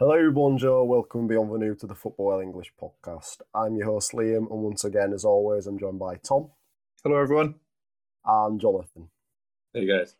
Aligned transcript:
Hello, 0.00 0.30
bonjour, 0.30 0.88
welcome 0.88 1.26
bienvenue 1.26 1.74
to 1.74 1.86
the 1.86 1.94
Football 1.94 2.40
English 2.40 2.72
podcast. 2.80 3.42
I'm 3.54 3.76
your 3.76 3.88
host 3.88 4.12
Liam, 4.12 4.50
and 4.50 4.62
once 4.62 4.82
again, 4.82 5.12
as 5.12 5.26
always, 5.26 5.66
I'm 5.66 5.78
joined 5.78 5.98
by 5.98 6.16
Tom. 6.26 6.48
Hello, 7.04 7.18
everyone. 7.18 7.56
And 8.24 8.58
Jonathan. 8.58 9.10
Hey, 9.74 9.86
guys. 9.86 10.16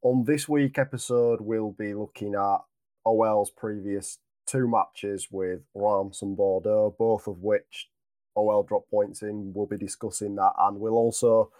On 0.00 0.24
this 0.24 0.48
week 0.48 0.78
episode, 0.78 1.42
we'll 1.42 1.72
be 1.72 1.92
looking 1.92 2.36
at 2.36 2.60
OL's 3.04 3.50
previous 3.50 4.16
two 4.46 4.66
matches 4.66 5.28
with 5.30 5.60
Reims 5.74 6.22
and 6.22 6.34
Bordeaux, 6.34 6.96
both 6.98 7.26
of 7.26 7.42
which 7.42 7.90
OL 8.34 8.62
dropped 8.62 8.90
points 8.90 9.20
in. 9.20 9.52
We'll 9.54 9.66
be 9.66 9.76
discussing 9.76 10.36
that, 10.36 10.52
and 10.58 10.80
we'll 10.80 10.94
also 10.94 11.50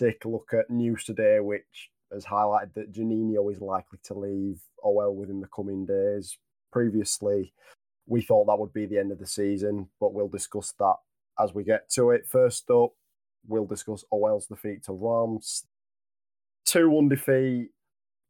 take 0.00 0.24
a 0.24 0.30
look 0.30 0.54
at 0.54 0.70
news 0.70 1.04
today, 1.04 1.40
which 1.40 1.90
has 2.10 2.24
highlighted 2.24 2.72
that 2.72 2.94
Juninho 2.94 3.52
is 3.52 3.60
likely 3.60 3.98
to 4.04 4.14
leave 4.14 4.60
OL 4.82 5.14
within 5.14 5.42
the 5.42 5.48
coming 5.54 5.84
days 5.84 6.38
previously, 6.72 7.52
we 8.06 8.22
thought 8.22 8.46
that 8.46 8.58
would 8.58 8.72
be 8.72 8.86
the 8.86 8.98
end 8.98 9.12
of 9.12 9.18
the 9.18 9.26
season, 9.26 9.88
but 10.00 10.14
we'll 10.14 10.28
discuss 10.28 10.72
that 10.78 10.96
as 11.38 11.54
we 11.54 11.64
get 11.64 11.90
to 11.90 12.10
it. 12.10 12.26
First 12.26 12.70
up, 12.70 12.92
we'll 13.46 13.66
discuss 13.66 14.04
OL's 14.10 14.46
defeat 14.46 14.84
to 14.84 14.92
Reims. 14.92 15.64
2 16.66 16.90
1 16.90 17.08
defeat, 17.08 17.70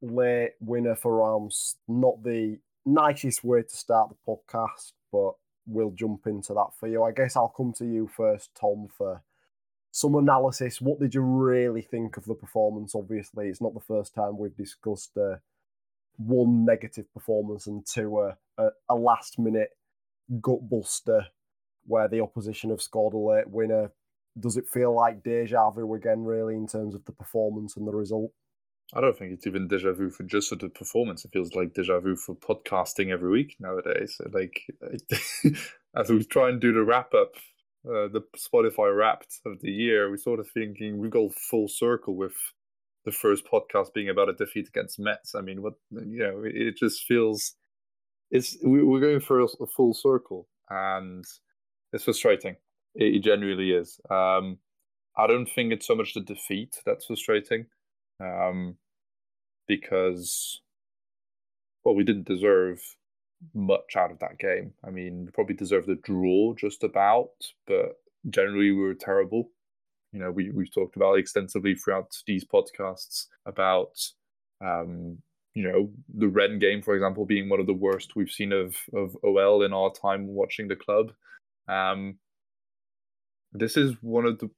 late 0.02 0.52
winner 0.60 0.94
for 0.94 1.24
Reims. 1.24 1.76
Not 1.88 2.22
the 2.22 2.58
nicest 2.84 3.44
way 3.44 3.62
to 3.62 3.76
start 3.76 4.10
the 4.10 4.32
podcast, 4.32 4.92
but 5.12 5.32
we'll 5.66 5.90
jump 5.90 6.26
into 6.26 6.54
that 6.54 6.70
for 6.78 6.86
you. 6.88 7.02
I 7.02 7.12
guess 7.12 7.36
I'll 7.36 7.48
come 7.48 7.72
to 7.78 7.84
you 7.84 8.08
first, 8.08 8.50
Tom, 8.58 8.88
for 8.96 9.22
some 9.90 10.14
analysis. 10.14 10.80
What 10.80 11.00
did 11.00 11.14
you 11.14 11.22
really 11.22 11.82
think 11.82 12.16
of 12.16 12.24
the 12.24 12.34
performance? 12.34 12.94
Obviously, 12.94 13.48
it's 13.48 13.60
not 13.60 13.74
the 13.74 13.80
first 13.80 14.14
time 14.14 14.38
we've 14.38 14.56
discussed 14.56 15.16
uh, 15.16 15.36
one 16.16 16.64
negative 16.64 17.12
performance 17.12 17.66
and 17.66 17.86
two 17.86 18.20
a, 18.20 18.36
a, 18.62 18.68
a 18.90 18.94
last 18.94 19.38
minute 19.38 19.70
gut 20.40 20.68
buster 20.68 21.26
where 21.86 22.08
the 22.08 22.20
opposition 22.20 22.70
have 22.70 22.82
scored 22.82 23.14
a 23.14 23.18
late 23.18 23.48
winner. 23.48 23.92
Does 24.38 24.56
it 24.56 24.68
feel 24.68 24.94
like 24.94 25.22
deja 25.22 25.70
vu 25.70 25.94
again, 25.94 26.24
really, 26.24 26.54
in 26.54 26.66
terms 26.66 26.94
of 26.94 27.04
the 27.04 27.12
performance 27.12 27.76
and 27.76 27.86
the 27.86 27.94
result? 27.94 28.32
I 28.94 29.00
don't 29.00 29.18
think 29.18 29.32
it's 29.32 29.46
even 29.46 29.66
deja 29.66 29.92
vu 29.92 30.10
for 30.10 30.22
just 30.24 30.50
for 30.50 30.56
the 30.56 30.68
performance. 30.68 31.24
It 31.24 31.32
feels 31.32 31.54
like 31.54 31.74
deja 31.74 32.00
vu 32.00 32.16
for 32.16 32.34
podcasting 32.36 33.10
every 33.10 33.30
week 33.30 33.56
nowadays. 33.58 34.20
Like, 34.32 34.62
as 35.96 36.10
we 36.10 36.22
try 36.24 36.50
and 36.50 36.60
do 36.60 36.72
the 36.72 36.84
wrap 36.84 37.14
up, 37.14 37.34
uh, 37.86 38.08
the 38.08 38.22
Spotify 38.36 38.96
Wrapped 38.96 39.40
of 39.46 39.60
the 39.60 39.70
year, 39.70 40.10
we're 40.10 40.16
sort 40.16 40.40
of 40.40 40.48
thinking 40.50 40.98
we 40.98 41.08
go 41.08 41.30
full 41.30 41.68
circle 41.68 42.14
with 42.14 42.34
the 43.06 43.12
first 43.12 43.44
podcast 43.50 43.94
being 43.94 44.10
about 44.10 44.28
a 44.28 44.34
defeat 44.34 44.68
against 44.68 44.98
Metz. 44.98 45.34
I 45.34 45.40
mean, 45.40 45.62
what 45.62 45.74
you 45.92 46.18
know, 46.18 46.42
it 46.44 46.76
just 46.76 47.04
feels 47.04 47.54
it's 48.30 48.58
we're 48.62 49.00
going 49.00 49.20
for 49.20 49.40
a 49.40 49.48
full 49.74 49.94
circle, 49.94 50.48
and 50.68 51.24
it's 51.92 52.04
frustrating. 52.04 52.56
It 52.94 53.22
genuinely 53.22 53.70
is. 53.70 54.00
Um, 54.10 54.58
I 55.16 55.26
don't 55.26 55.46
think 55.46 55.72
it's 55.72 55.86
so 55.86 55.94
much 55.94 56.12
the 56.12 56.20
defeat 56.20 56.80
that's 56.84 57.06
frustrating, 57.06 57.66
um, 58.20 58.76
because 59.68 60.60
well, 61.84 61.94
we 61.94 62.04
didn't 62.04 62.26
deserve 62.26 62.82
much 63.54 63.94
out 63.96 64.10
of 64.10 64.18
that 64.18 64.38
game. 64.38 64.72
I 64.84 64.90
mean, 64.90 65.26
we 65.26 65.30
probably 65.30 65.54
deserved 65.54 65.88
a 65.88 65.94
draw 65.94 66.54
just 66.54 66.82
about, 66.82 67.30
but 67.68 68.00
generally 68.28 68.72
we 68.72 68.80
were 68.80 68.94
terrible. 68.94 69.50
You 70.12 70.20
know, 70.20 70.30
we 70.30 70.50
we've 70.50 70.72
talked 70.72 70.96
about 70.96 71.18
extensively 71.18 71.74
throughout 71.74 72.10
these 72.26 72.44
podcasts 72.44 73.26
about 73.44 73.98
um, 74.64 75.18
you 75.54 75.62
know 75.62 75.90
the 76.14 76.28
Rennes 76.28 76.60
game, 76.60 76.82
for 76.82 76.94
example, 76.94 77.24
being 77.26 77.48
one 77.48 77.60
of 77.60 77.66
the 77.66 77.72
worst 77.72 78.16
we've 78.16 78.30
seen 78.30 78.52
of 78.52 78.76
of 78.94 79.16
OL 79.24 79.62
in 79.62 79.72
our 79.72 79.92
time 79.92 80.28
watching 80.28 80.68
the 80.68 80.76
club. 80.76 81.12
Um, 81.68 82.18
this 83.52 83.76
is 83.76 83.94
one 84.02 84.26
of 84.26 84.38
the 84.38 84.50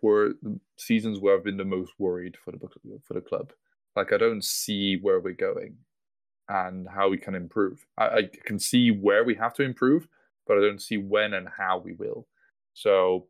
wor- 0.00 0.34
seasons 0.76 1.20
where 1.20 1.36
I've 1.36 1.44
been 1.44 1.56
the 1.56 1.64
most 1.64 1.92
worried 1.98 2.36
for 2.44 2.52
the 2.52 2.58
for 3.04 3.14
the 3.14 3.20
club. 3.20 3.52
Like 3.96 4.12
I 4.12 4.16
don't 4.16 4.44
see 4.44 4.98
where 5.00 5.20
we're 5.20 5.32
going 5.32 5.76
and 6.48 6.88
how 6.88 7.08
we 7.08 7.18
can 7.18 7.34
improve. 7.34 7.84
I, 7.98 8.04
I 8.04 8.22
can 8.44 8.58
see 8.58 8.90
where 8.90 9.24
we 9.24 9.34
have 9.36 9.54
to 9.54 9.62
improve, 9.62 10.08
but 10.46 10.58
I 10.58 10.60
don't 10.60 10.82
see 10.82 10.96
when 10.96 11.34
and 11.34 11.48
how 11.56 11.78
we 11.78 11.92
will. 11.92 12.26
So 12.74 13.26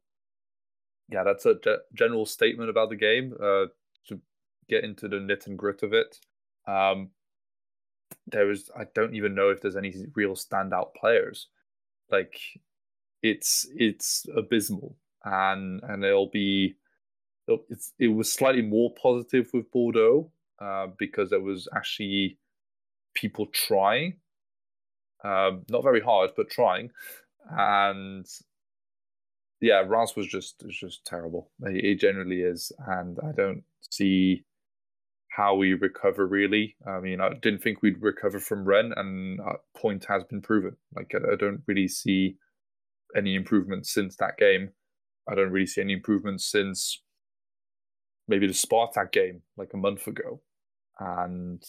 yeah, 1.08 1.24
that's 1.24 1.46
a 1.46 1.54
ge- 1.54 1.82
general 1.94 2.26
statement 2.26 2.70
about 2.70 2.90
the 2.90 2.96
game. 2.96 3.34
Uh, 3.34 3.66
to 4.08 4.20
get 4.68 4.84
into 4.84 5.08
the 5.08 5.20
nit 5.20 5.46
and 5.46 5.58
grit 5.58 5.82
of 5.82 5.92
it, 5.92 6.18
um, 6.66 7.10
there 8.26 8.50
is 8.50 8.70
I 8.76 8.84
don't 8.94 9.14
even 9.14 9.34
know 9.34 9.50
if 9.50 9.60
there's 9.60 9.76
any 9.76 9.94
real 10.14 10.34
standout 10.34 10.94
players. 10.94 11.48
Like, 12.10 12.38
it's 13.22 13.66
it's 13.74 14.26
abysmal, 14.36 14.96
and 15.24 15.80
and 15.82 16.04
it'll 16.04 16.30
be 16.30 16.76
it's 17.48 17.92
it 17.98 18.08
was 18.08 18.32
slightly 18.32 18.62
more 18.62 18.92
positive 19.00 19.48
with 19.52 19.70
Bordeaux 19.70 20.30
uh, 20.60 20.88
because 20.98 21.30
there 21.30 21.40
was 21.40 21.68
actually 21.74 22.38
people 23.14 23.46
trying, 23.46 24.14
um, 25.24 25.64
not 25.68 25.82
very 25.82 26.00
hard, 26.00 26.30
but 26.36 26.50
trying, 26.50 26.90
and 27.50 28.26
yeah, 29.62 29.84
Reims 29.86 30.16
was 30.16 30.26
just 30.26 30.62
just 30.68 31.04
terrible. 31.06 31.50
It 31.62 32.00
generally 32.00 32.40
is, 32.40 32.72
and 32.84 33.16
I 33.22 33.30
don't 33.30 33.62
see 33.90 34.44
how 35.28 35.54
we 35.54 35.72
recover 35.74 36.26
really. 36.26 36.76
I 36.86 36.98
mean, 36.98 37.20
I 37.20 37.30
didn't 37.40 37.62
think 37.62 37.80
we'd 37.80 38.02
recover 38.02 38.40
from 38.40 38.64
Rennes, 38.64 38.92
and 38.96 39.38
point 39.76 40.04
has 40.08 40.24
been 40.24 40.42
proven. 40.42 40.76
Like 40.94 41.12
I 41.14 41.36
don't 41.36 41.62
really 41.68 41.86
see 41.86 42.36
any 43.16 43.36
improvement 43.36 43.86
since 43.86 44.16
that 44.16 44.36
game. 44.36 44.70
I 45.30 45.36
don't 45.36 45.52
really 45.52 45.66
see 45.66 45.80
any 45.80 45.92
improvement 45.92 46.40
since 46.40 47.00
maybe 48.26 48.48
the 48.48 48.52
Spartak 48.52 49.12
game 49.12 49.42
like 49.56 49.70
a 49.72 49.76
month 49.76 50.08
ago, 50.08 50.40
and 50.98 51.62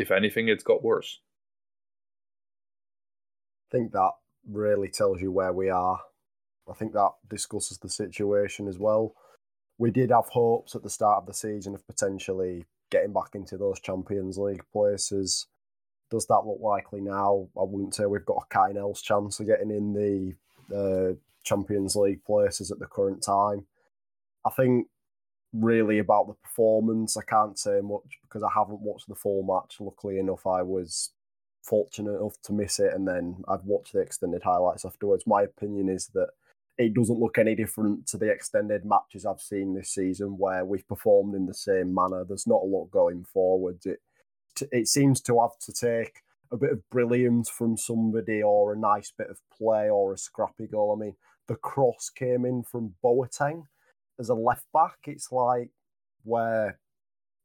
if 0.00 0.10
anything, 0.10 0.48
it's 0.48 0.64
got 0.64 0.82
worse. 0.82 1.20
I 3.70 3.76
think 3.76 3.92
that 3.92 4.10
really 4.50 4.88
tells 4.88 5.20
you 5.20 5.30
where 5.30 5.52
we 5.52 5.70
are 5.70 6.00
I 6.68 6.74
think 6.74 6.92
that 6.92 7.10
discusses 7.28 7.78
the 7.78 7.88
situation 7.88 8.68
as 8.68 8.78
well. 8.78 9.14
We 9.78 9.90
did 9.90 10.10
have 10.10 10.28
hopes 10.28 10.74
at 10.74 10.82
the 10.82 10.90
start 10.90 11.18
of 11.18 11.26
the 11.26 11.34
season 11.34 11.74
of 11.74 11.86
potentially 11.86 12.64
getting 12.90 13.12
back 13.12 13.34
into 13.34 13.56
those 13.56 13.80
Champions 13.80 14.38
League 14.38 14.64
places. 14.72 15.46
Does 16.10 16.26
that 16.26 16.46
look 16.46 16.60
likely 16.60 17.00
now? 17.00 17.48
I 17.58 17.62
wouldn't 17.62 17.94
say 17.94 18.06
we've 18.06 18.24
got 18.24 18.44
a 18.48 18.54
kind 18.54 18.78
else 18.78 19.02
chance 19.02 19.40
of 19.40 19.46
getting 19.46 19.70
in 19.70 19.92
the 19.92 20.34
uh, 20.74 21.14
Champions 21.42 21.96
League 21.96 22.24
places 22.24 22.70
at 22.70 22.78
the 22.78 22.86
current 22.86 23.22
time. 23.22 23.66
I 24.44 24.50
think 24.50 24.86
really 25.52 25.98
about 25.98 26.26
the 26.26 26.34
performance, 26.34 27.16
I 27.16 27.22
can't 27.22 27.58
say 27.58 27.80
much 27.82 28.18
because 28.22 28.42
I 28.42 28.50
haven't 28.54 28.80
watched 28.80 29.08
the 29.08 29.14
full 29.14 29.42
match. 29.42 29.76
Luckily 29.80 30.18
enough, 30.18 30.46
I 30.46 30.62
was 30.62 31.10
fortunate 31.62 32.16
enough 32.16 32.40
to 32.42 32.52
miss 32.52 32.78
it, 32.78 32.92
and 32.94 33.06
then 33.06 33.42
I've 33.48 33.64
watched 33.64 33.92
the 33.92 34.00
extended 34.00 34.42
highlights 34.42 34.84
afterwards. 34.84 35.26
My 35.26 35.42
opinion 35.42 35.88
is 35.88 36.08
that 36.14 36.30
it 36.78 36.94
doesn't 36.94 37.18
look 37.18 37.38
any 37.38 37.54
different 37.54 38.06
to 38.08 38.18
the 38.18 38.30
extended 38.30 38.84
matches 38.84 39.24
I've 39.24 39.40
seen 39.40 39.74
this 39.74 39.90
season 39.90 40.36
where 40.38 40.64
we've 40.64 40.86
performed 40.86 41.34
in 41.34 41.46
the 41.46 41.54
same 41.54 41.94
manner. 41.94 42.24
There's 42.24 42.46
not 42.46 42.62
a 42.62 42.66
lot 42.66 42.90
going 42.90 43.24
forwards. 43.24 43.86
It 43.86 44.00
it 44.72 44.88
seems 44.88 45.20
to 45.22 45.40
have 45.40 45.58
to 45.60 45.72
take 45.72 46.22
a 46.52 46.56
bit 46.56 46.72
of 46.72 46.88
brilliance 46.90 47.48
from 47.48 47.76
somebody 47.76 48.42
or 48.42 48.72
a 48.72 48.78
nice 48.78 49.12
bit 49.16 49.28
of 49.28 49.40
play 49.56 49.90
or 49.90 50.12
a 50.12 50.18
scrappy 50.18 50.66
goal. 50.66 50.96
I 50.96 51.04
mean, 51.04 51.16
the 51.48 51.56
cross 51.56 52.10
came 52.10 52.44
in 52.44 52.62
from 52.62 52.94
Boateng 53.04 53.64
as 54.18 54.28
a 54.28 54.34
left 54.34 54.66
back. 54.72 54.98
It's 55.06 55.32
like 55.32 55.70
where 56.24 56.78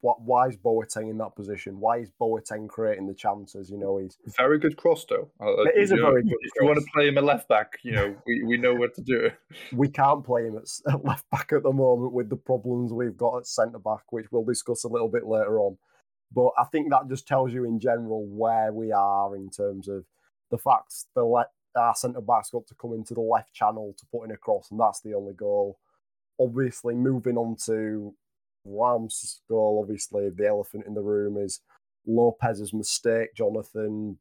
what, 0.01 0.21
why 0.21 0.47
is 0.47 0.57
Boateng 0.57 1.09
in 1.09 1.17
that 1.19 1.35
position? 1.35 1.79
Why 1.79 1.99
is 1.99 2.11
Boateng 2.19 2.67
creating 2.67 3.07
the 3.07 3.13
chances? 3.13 3.69
You 3.69 3.77
know, 3.77 3.97
he's 3.97 4.17
very 4.35 4.57
good 4.57 4.75
cross 4.75 5.05
though. 5.07 5.31
Uh, 5.39 5.61
it 5.63 5.77
is 5.77 5.91
a 5.91 5.95
know, 5.95 6.09
very 6.09 6.23
good. 6.23 6.33
If 6.41 6.51
cross. 6.53 6.61
you 6.61 6.67
want 6.67 6.79
to 6.79 6.85
play 6.93 7.07
him 7.07 7.17
a 7.17 7.21
left 7.21 7.47
back, 7.47 7.77
you 7.83 7.91
know, 7.91 8.15
we, 8.25 8.43
we 8.43 8.57
know 8.57 8.73
what 8.73 8.95
to 8.95 9.01
do. 9.01 9.25
it. 9.25 9.33
We 9.73 9.89
can't 9.89 10.25
play 10.25 10.45
him 10.45 10.57
at 10.57 11.03
left 11.03 11.29
back 11.29 11.51
at 11.53 11.63
the 11.63 11.71
moment 11.71 12.13
with 12.13 12.29
the 12.29 12.35
problems 12.35 12.91
we've 12.91 13.17
got 13.17 13.37
at 13.37 13.47
centre 13.47 13.79
back, 13.79 14.11
which 14.11 14.25
we'll 14.31 14.43
discuss 14.43 14.83
a 14.83 14.89
little 14.89 15.09
bit 15.09 15.25
later 15.25 15.59
on. 15.59 15.77
But 16.33 16.51
I 16.57 16.63
think 16.65 16.89
that 16.89 17.07
just 17.09 17.27
tells 17.27 17.53
you 17.53 17.65
in 17.65 17.79
general 17.79 18.25
where 18.25 18.73
we 18.73 18.91
are 18.91 19.35
in 19.35 19.49
terms 19.49 19.87
of 19.87 20.05
the 20.49 20.57
fact 20.57 20.93
the 21.13 21.23
le- 21.23 21.47
our 21.75 21.95
centre 21.95 22.21
backs 22.21 22.49
got 22.49 22.67
to 22.67 22.75
come 22.75 22.93
into 22.93 23.13
the 23.13 23.21
left 23.21 23.53
channel 23.53 23.93
to 23.97 24.05
put 24.11 24.23
in 24.23 24.31
a 24.31 24.37
cross, 24.37 24.71
and 24.71 24.79
that's 24.79 25.01
the 25.01 25.13
only 25.13 25.33
goal. 25.33 25.77
Obviously, 26.39 26.95
moving 26.95 27.37
on 27.37 27.55
to 27.65 28.13
Reims' 28.65 29.41
goal, 29.49 29.79
obviously, 29.81 30.29
the 30.29 30.47
elephant 30.47 30.85
in 30.85 30.93
the 30.93 31.01
room 31.01 31.37
is 31.37 31.61
Lopez's 32.05 32.73
mistake, 32.73 33.35
Jonathan. 33.35 34.17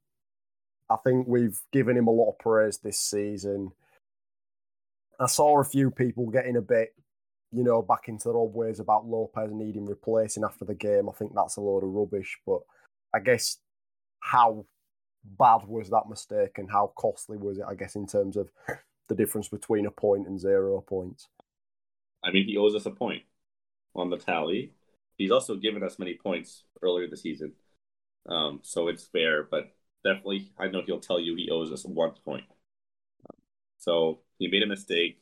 I 0.89 0.97
think 1.05 1.27
we've 1.29 1.61
given 1.73 1.97
him 1.97 2.09
a 2.09 2.13
lot 2.13 2.31
of 2.31 2.39
praise 2.39 2.79
this 2.79 2.99
season. 2.99 3.71
I 5.19 5.27
saw 5.27 5.61
a 5.61 5.65
few 5.65 5.91
people 5.91 6.31
getting 6.31 6.57
a 6.57 6.63
bit, 6.63 6.95
you 7.53 7.63
know, 7.63 7.83
back 7.83 8.09
into 8.09 8.29
their 8.29 8.37
old 8.37 8.55
ways 8.55 8.81
about 8.81 9.07
Lopez 9.07 9.51
needing 9.53 9.87
replacing 9.87 10.45
after 10.45 10.65
the 10.65 10.75
game. 10.75 11.09
I 11.09 11.13
think 11.13 11.33
that's 11.35 11.57
a 11.57 11.61
load 11.61 11.85
of 11.85 11.91
rubbish, 11.91 12.39
but 12.47 12.61
I 13.15 13.21
guess 13.21 13.59
how 14.21 14.65
bad 15.39 15.67
was 15.67 15.91
that 15.91 16.09
mistake 16.09 16.59
and 16.59 16.71
how 16.71 16.93
costly 16.97 17.37
was 17.37 17.59
it? 17.59 17.65
I 17.69 17.75
guess 17.75 17.95
in 17.97 18.07
terms 18.07 18.37
of 18.37 18.51
the 19.09 19.15
difference 19.15 19.49
between 19.49 19.87
a 19.87 19.91
point 19.91 20.27
and 20.27 20.41
zero 20.41 20.81
points. 20.81 21.29
I 22.25 22.31
mean, 22.31 22.47
he 22.47 22.57
owes 22.57 22.75
us 22.75 22.87
a 22.87 22.91
point 22.91 23.23
on 23.95 24.11
the 24.11 24.19
tally. 24.19 24.73
He's 25.17 25.31
also 25.31 25.57
given 25.57 25.83
us 25.83 25.99
many 25.99 26.15
points 26.15 26.65
earlier 26.83 27.09
this 27.09 27.23
season, 27.23 27.53
um, 28.29 28.61
so 28.63 28.89
it's 28.89 29.05
fair. 29.05 29.45
But 29.45 29.73
definitely, 30.05 30.53
I 30.59 30.69
know 30.69 30.83
he'll 30.87 31.01
tell 31.01 31.21
you 31.21 31.37
he 31.37 31.51
owes 31.51 31.73
us 31.73 31.85
one 31.85 32.13
point. 32.25 32.45
So 33.79 34.21
he 34.39 34.49
made 34.49 34.63
a 34.63 34.67
mistake. 34.67 35.21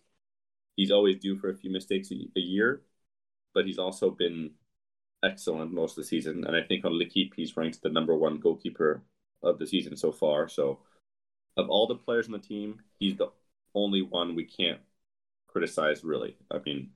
He's 0.76 0.90
always 0.90 1.16
due 1.18 1.36
for 1.38 1.50
a 1.50 1.56
few 1.56 1.70
mistakes 1.70 2.10
a, 2.10 2.14
a 2.36 2.40
year, 2.40 2.82
but 3.54 3.66
he's 3.66 3.78
also 3.78 4.10
been 4.10 4.52
excellent 5.24 5.72
most 5.72 5.92
of 5.92 6.04
the 6.04 6.08
season. 6.08 6.44
And 6.46 6.56
I 6.56 6.62
think 6.62 6.84
on 6.84 6.92
L'Equipe, 6.98 7.34
he's 7.36 7.56
ranked 7.56 7.82
the 7.82 7.90
number 7.90 8.16
one 8.16 8.38
goalkeeper 8.38 9.02
of 9.42 9.58
the 9.58 9.66
season 9.66 9.96
so 9.96 10.12
far. 10.12 10.48
So, 10.48 10.80
of 11.56 11.70
all 11.70 11.86
the 11.86 11.96
players 11.96 12.26
on 12.26 12.32
the 12.32 12.38
team, 12.38 12.82
he's 13.00 13.16
the 13.16 13.28
only 13.74 14.02
one 14.02 14.34
we 14.34 14.44
can't 14.44 14.80
criticize, 15.48 16.04
really. 16.04 16.36
I 16.50 16.58
mean, 16.64 16.90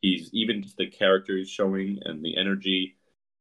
he's 0.00 0.30
even 0.32 0.62
just 0.62 0.76
the 0.76 0.86
character 0.86 1.36
he's 1.36 1.50
showing 1.50 1.98
and 2.04 2.24
the 2.24 2.36
energy 2.36 2.96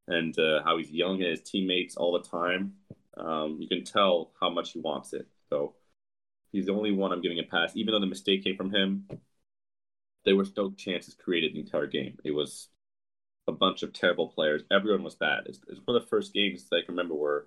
and 0.07 0.37
uh, 0.39 0.63
how 0.63 0.77
he's 0.77 0.91
yelling 0.91 1.21
at 1.21 1.29
his 1.29 1.41
teammates 1.41 1.95
all 1.95 2.13
the 2.13 2.27
time. 2.27 2.73
Um, 3.17 3.57
you 3.59 3.67
can 3.67 3.83
tell 3.83 4.31
how 4.39 4.49
much 4.49 4.71
he 4.73 4.79
wants 4.79 5.13
it. 5.13 5.27
So, 5.49 5.75
he's 6.51 6.65
the 6.65 6.73
only 6.73 6.91
one 6.91 7.11
I'm 7.11 7.21
giving 7.21 7.39
a 7.39 7.43
pass. 7.43 7.75
Even 7.75 7.93
though 7.93 7.99
the 7.99 8.05
mistake 8.05 8.43
came 8.43 8.55
from 8.55 8.71
him, 8.71 9.07
there 10.25 10.35
were 10.35 10.45
no 10.57 10.71
chances 10.71 11.15
created 11.15 11.53
the 11.53 11.59
entire 11.59 11.87
game. 11.87 12.17
It 12.23 12.31
was 12.31 12.69
a 13.47 13.51
bunch 13.51 13.83
of 13.83 13.93
terrible 13.93 14.27
players. 14.27 14.63
Everyone 14.71 15.03
was 15.03 15.15
bad. 15.15 15.43
It's, 15.47 15.59
it's 15.67 15.81
one 15.85 15.97
of 15.97 16.03
the 16.03 16.09
first 16.09 16.33
games 16.33 16.67
that 16.69 16.77
I 16.77 16.85
can 16.85 16.95
remember 16.95 17.15
where 17.15 17.45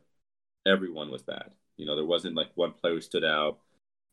everyone 0.67 1.11
was 1.11 1.23
bad. 1.23 1.53
You 1.77 1.87
know, 1.87 1.97
there 1.97 2.05
wasn't 2.05 2.37
like 2.37 2.49
one 2.55 2.73
player 2.73 2.95
who 2.95 3.01
stood 3.01 3.25
out. 3.25 3.59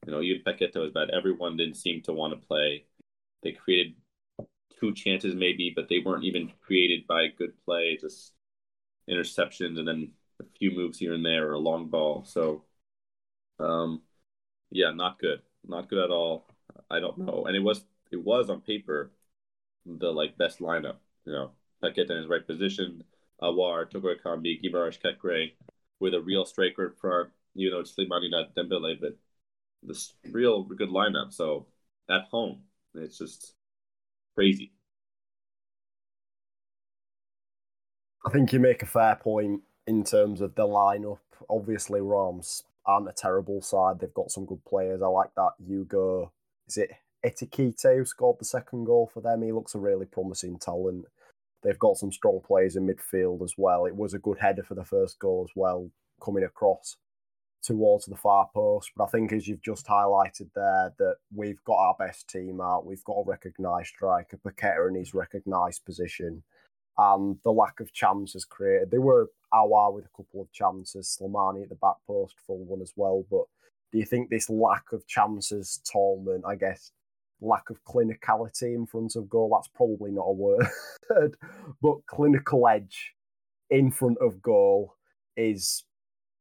You 0.06 0.13
know, 0.13 0.22
even 0.22 0.44
Paqueta 0.44 0.78
was 0.78 0.92
bad. 0.92 1.10
Everyone 1.12 1.57
didn't 1.57 1.75
seem 1.75 2.01
to 2.04 2.13
want 2.13 2.34
to 2.40 2.48
play. 2.48 2.86
They 3.44 3.51
created 3.51 3.96
two 4.80 4.94
chances 4.94 5.36
maybe, 5.36 5.71
but 5.75 5.89
they 5.89 6.00
weren't 6.00 6.24
even 6.24 6.51
created 6.62 7.07
by 7.07 7.27
good 7.27 7.54
play, 7.66 7.98
just 8.00 8.33
interceptions 9.10 9.77
and 9.77 9.88
then 9.88 10.12
a 10.39 10.45
few 10.57 10.71
moves 10.71 11.00
here 11.00 11.13
and 11.13 11.25
there 11.25 11.50
or 11.50 11.54
a 11.54 11.60
long 11.60 11.88
ball. 11.88 12.24
So, 12.25 12.63
um, 13.60 14.01
yeah, 14.71 14.92
not 14.92 15.19
good, 15.19 15.42
not 15.68 15.89
good 15.89 16.04
at 16.04 16.12
all. 16.12 16.48
I 16.89 17.00
don't 17.00 17.18
know, 17.18 17.45
and 17.45 17.56
it 17.56 17.63
was 17.63 17.83
it 18.12 18.24
was 18.24 18.50
on 18.50 18.62
paper 18.62 19.12
the 19.86 20.12
like 20.12 20.38
best 20.38 20.60
lineup. 20.60 20.98
You 21.25 21.33
know, 21.33 21.51
Paqueta 21.83 22.12
in 22.12 22.18
his 22.18 22.27
right 22.27 22.45
position, 22.45 23.04
Aouar, 23.42 23.89
Toko 23.89 24.13
Ekambi, 24.13 24.62
Guimaraes 24.63 25.00
Caqueret, 25.00 25.54
with 26.00 26.13
a 26.13 26.22
real 26.22 26.45
striker 26.45 26.95
front, 27.01 27.30
you 27.54 27.72
know, 27.72 27.81
Slimani 27.81 28.31
not 28.31 28.56
Dembele, 28.56 29.00
but 29.00 29.18
this 29.83 30.13
real 30.31 30.63
good 30.63 30.89
lineup. 30.89 31.33
So 31.33 31.68
at 32.10 32.24
home, 32.31 32.62
it's 32.95 33.18
just 33.18 33.54
crazy. 34.39 34.71
I 38.25 38.30
think 38.30 38.53
you 38.53 38.59
make 38.59 38.81
a 38.81 38.86
fair 38.86 39.18
point 39.18 39.63
in 39.86 40.06
terms 40.06 40.39
of 40.39 40.56
the 40.56 40.63
lineup. 40.63 41.19
Obviously, 41.50 42.00
Reims 42.00 42.63
aren't 42.86 43.09
a 43.09 43.13
terrible 43.13 43.62
side. 43.62 44.00
They've 44.00 44.13
got 44.13 44.31
some 44.31 44.45
good 44.45 44.63
players. 44.63 45.01
I 45.01 45.07
like 45.07 45.31
that 45.36 45.51
Hugo. 45.65 46.31
Is 46.69 46.77
it 46.77 46.91
Ekitike 47.25 47.97
who 47.97 48.06
scored 48.06 48.38
the 48.39 48.45
second 48.45 48.86
goal 48.86 49.12
for 49.13 49.19
them? 49.19 49.41
He 49.41 49.51
looks 49.51 49.75
a 49.75 49.80
really 49.80 50.06
promising 50.06 50.57
talent. 50.57 51.06
They've 51.62 51.77
got 51.77 51.97
some 51.97 52.13
strong 52.13 52.39
players 52.45 52.77
in 52.77 52.88
midfield 52.88 53.44
as 53.44 53.56
well. 53.57 53.86
It 53.86 53.95
was 53.95 54.13
a 54.13 54.19
good 54.19 54.38
header 54.39 54.63
for 54.63 54.75
the 54.75 54.86
first 54.86 55.19
goal 55.19 55.45
as 55.50 55.53
well, 55.53 55.89
coming 56.24 56.45
across 56.45 56.95
towards 57.61 58.06
the 58.06 58.15
far 58.15 58.50
post. 58.53 58.91
But 58.95 59.06
I 59.06 59.07
think, 59.07 59.33
as 59.33 59.47
you've 59.47 59.61
just 59.61 59.88
highlighted 59.88 60.50
there, 60.56 60.94
that 60.97 61.15
we've 61.33 61.63
got 61.63 61.77
our 61.77 61.95
best 61.97 62.29
team 62.29 62.61
out. 62.61 62.85
We've 62.85 63.03
got 63.03 63.19
a 63.19 63.23
recognised 63.25 63.89
striker, 63.89 64.38
Paqueta 64.38 64.89
in 64.89 64.95
his 64.95 65.13
recognised 65.13 65.85
position. 65.85 66.44
And 66.97 67.38
the 67.44 67.51
lack 67.51 67.79
of 67.79 67.94
chances 67.94 68.44
created. 68.44 68.91
They 68.91 68.97
were 68.97 69.29
Aouar 69.53 69.94
with 69.94 70.06
a 70.06 70.17
couple 70.17 70.41
of 70.41 70.51
chances, 70.51 71.17
Slimani 71.19 71.63
at 71.63 71.69
the 71.69 71.75
back 71.75 71.95
post, 72.06 72.35
full 72.45 72.65
one 72.65 72.81
as 72.81 72.94
well. 72.95 73.25
But 73.29 73.45
do 73.91 74.00
you 74.00 74.05
think 74.05 74.29
this 74.29 74.50
lack 74.50 74.91
of 74.91 75.07
chances, 75.07 75.81
Tolman, 75.89 76.44
I 76.45 76.55
guess, 76.55 76.91
lack 77.41 77.69
of 77.69 77.83
clinicality 77.83 78.75
in 78.75 78.85
front 78.85 79.15
of 79.15 79.29
goal. 79.29 79.51
That's 79.53 79.69
probably 79.69 80.12
not 80.12 80.23
a 80.23 80.33
word, 80.33 80.67
but 81.81 82.05
clinical 82.07 82.67
edge 82.67 83.13
in 83.69 83.91
front 83.91 84.17
of 84.19 84.41
goal 84.41 84.95
is 85.38 85.83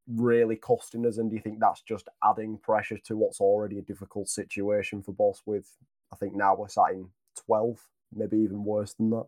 really 0.08 0.56
costing 0.56 1.06
us. 1.06 1.18
And 1.18 1.30
do 1.30 1.36
you 1.36 1.42
think 1.42 1.60
that's 1.60 1.82
just 1.82 2.08
adding 2.24 2.58
pressure 2.58 2.98
to 3.04 3.16
what's 3.16 3.40
already 3.40 3.78
a 3.78 3.82
difficult 3.82 4.28
situation 4.28 5.02
for 5.02 5.12
Bosz? 5.12 5.42
With 5.46 5.70
I 6.12 6.16
think 6.16 6.34
now 6.34 6.56
we're 6.56 6.68
sat 6.68 6.92
in 6.92 7.08
twelve, 7.46 7.88
maybe 8.12 8.38
even 8.38 8.64
worse 8.64 8.94
than 8.94 9.10
that. 9.10 9.26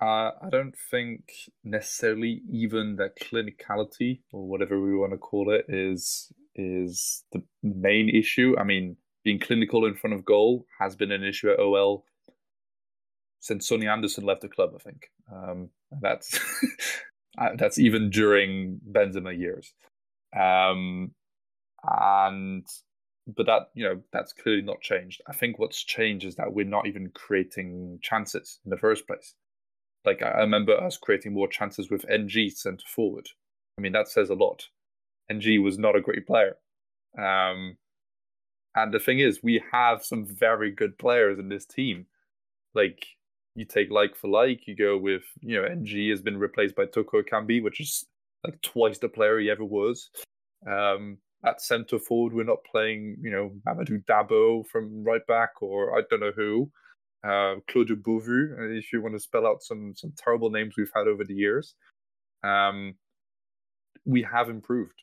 Uh, 0.00 0.30
I 0.40 0.50
don't 0.50 0.76
think 0.90 1.32
necessarily 1.64 2.42
even 2.48 2.96
that 2.96 3.18
clinicality 3.18 4.20
or 4.32 4.46
whatever 4.46 4.80
we 4.80 4.96
want 4.96 5.12
to 5.12 5.18
call 5.18 5.52
it 5.52 5.64
is 5.68 6.32
is 6.54 7.24
the 7.32 7.42
main 7.62 8.08
issue. 8.08 8.54
I 8.58 8.64
mean, 8.64 8.96
being 9.24 9.40
clinical 9.40 9.86
in 9.86 9.96
front 9.96 10.14
of 10.14 10.24
goal 10.24 10.66
has 10.78 10.94
been 10.94 11.10
an 11.10 11.24
issue 11.24 11.50
at 11.50 11.58
OL 11.58 12.04
since 13.40 13.66
Sonny 13.66 13.88
Anderson 13.88 14.24
left 14.24 14.42
the 14.42 14.48
club. 14.48 14.70
I 14.74 14.78
think 14.78 15.10
um, 15.32 15.70
that's 16.00 16.38
uh, 17.38 17.50
that's 17.56 17.78
even 17.78 18.10
during 18.10 18.80
Benzema 18.90 19.36
years, 19.36 19.72
um, 20.36 21.12
and 21.84 22.66
but 23.26 23.46
that 23.46 23.70
you 23.74 23.84
know 23.84 24.00
that's 24.12 24.32
clearly 24.32 24.62
not 24.62 24.80
changed. 24.80 25.22
I 25.28 25.32
think 25.32 25.58
what's 25.58 25.82
changed 25.82 26.24
is 26.24 26.36
that 26.36 26.52
we're 26.52 26.64
not 26.64 26.86
even 26.86 27.10
creating 27.14 27.98
chances 28.02 28.60
in 28.64 28.70
the 28.70 28.78
first 28.78 29.06
place. 29.06 29.34
Like 30.04 30.22
I 30.22 30.40
remember 30.40 30.72
us 30.76 30.96
creating 30.96 31.34
more 31.34 31.48
chances 31.48 31.90
with 31.90 32.06
N'Jie 32.06 32.52
centre 32.52 32.86
forward. 32.86 33.28
I 33.78 33.82
mean 33.82 33.92
that 33.92 34.08
says 34.08 34.30
a 34.30 34.34
lot. 34.34 34.68
N'Jie 35.30 35.62
was 35.62 35.78
not 35.78 35.96
a 35.96 36.00
great 36.00 36.26
player. 36.26 36.56
Um, 37.18 37.76
and 38.74 38.92
the 38.94 39.00
thing 39.00 39.18
is, 39.18 39.42
we 39.42 39.62
have 39.72 40.04
some 40.04 40.24
very 40.24 40.70
good 40.70 40.96
players 40.98 41.38
in 41.38 41.48
this 41.48 41.66
team. 41.66 42.06
Like 42.74 43.06
you 43.60 43.66
take 43.66 43.90
like 43.90 44.16
for 44.16 44.28
like, 44.28 44.66
you 44.66 44.74
go 44.74 44.96
with 44.96 45.22
you 45.40 45.60
know 45.60 45.68
N'Jie 45.68 46.10
has 46.10 46.22
been 46.22 46.38
replaced 46.38 46.74
by 46.74 46.86
Toko 46.86 47.22
Ekambi, 47.22 47.62
which 47.62 47.78
is 47.78 48.06
like 48.42 48.60
twice 48.62 48.98
the 48.98 49.08
player 49.08 49.38
he 49.38 49.50
ever 49.50 49.64
was. 49.64 50.10
Um, 50.66 51.18
at 51.44 51.60
centre 51.60 51.98
forward, 51.98 52.32
we're 52.32 52.44
not 52.44 52.64
playing 52.70 53.18
you 53.20 53.30
know 53.30 53.52
Mamadou 53.66 54.02
Dabo 54.06 54.66
from 54.66 55.04
right 55.04 55.24
back 55.28 55.50
or 55.60 55.96
I 55.96 56.02
don't 56.08 56.20
know 56.20 56.32
who. 56.34 56.70
Uh, 57.22 57.56
Claude 57.68 58.02
Beauvue, 58.02 58.58
uh, 58.58 58.78
if 58.78 58.94
you 58.94 59.02
want 59.02 59.14
to 59.14 59.20
spell 59.20 59.46
out 59.46 59.62
some 59.62 59.92
some 59.94 60.12
terrible 60.16 60.50
names 60.50 60.74
we've 60.76 60.90
had 60.94 61.06
over 61.06 61.22
the 61.24 61.34
years. 61.34 61.74
Um, 62.42 62.94
we 64.06 64.22
have 64.22 64.48
improved. 64.48 64.94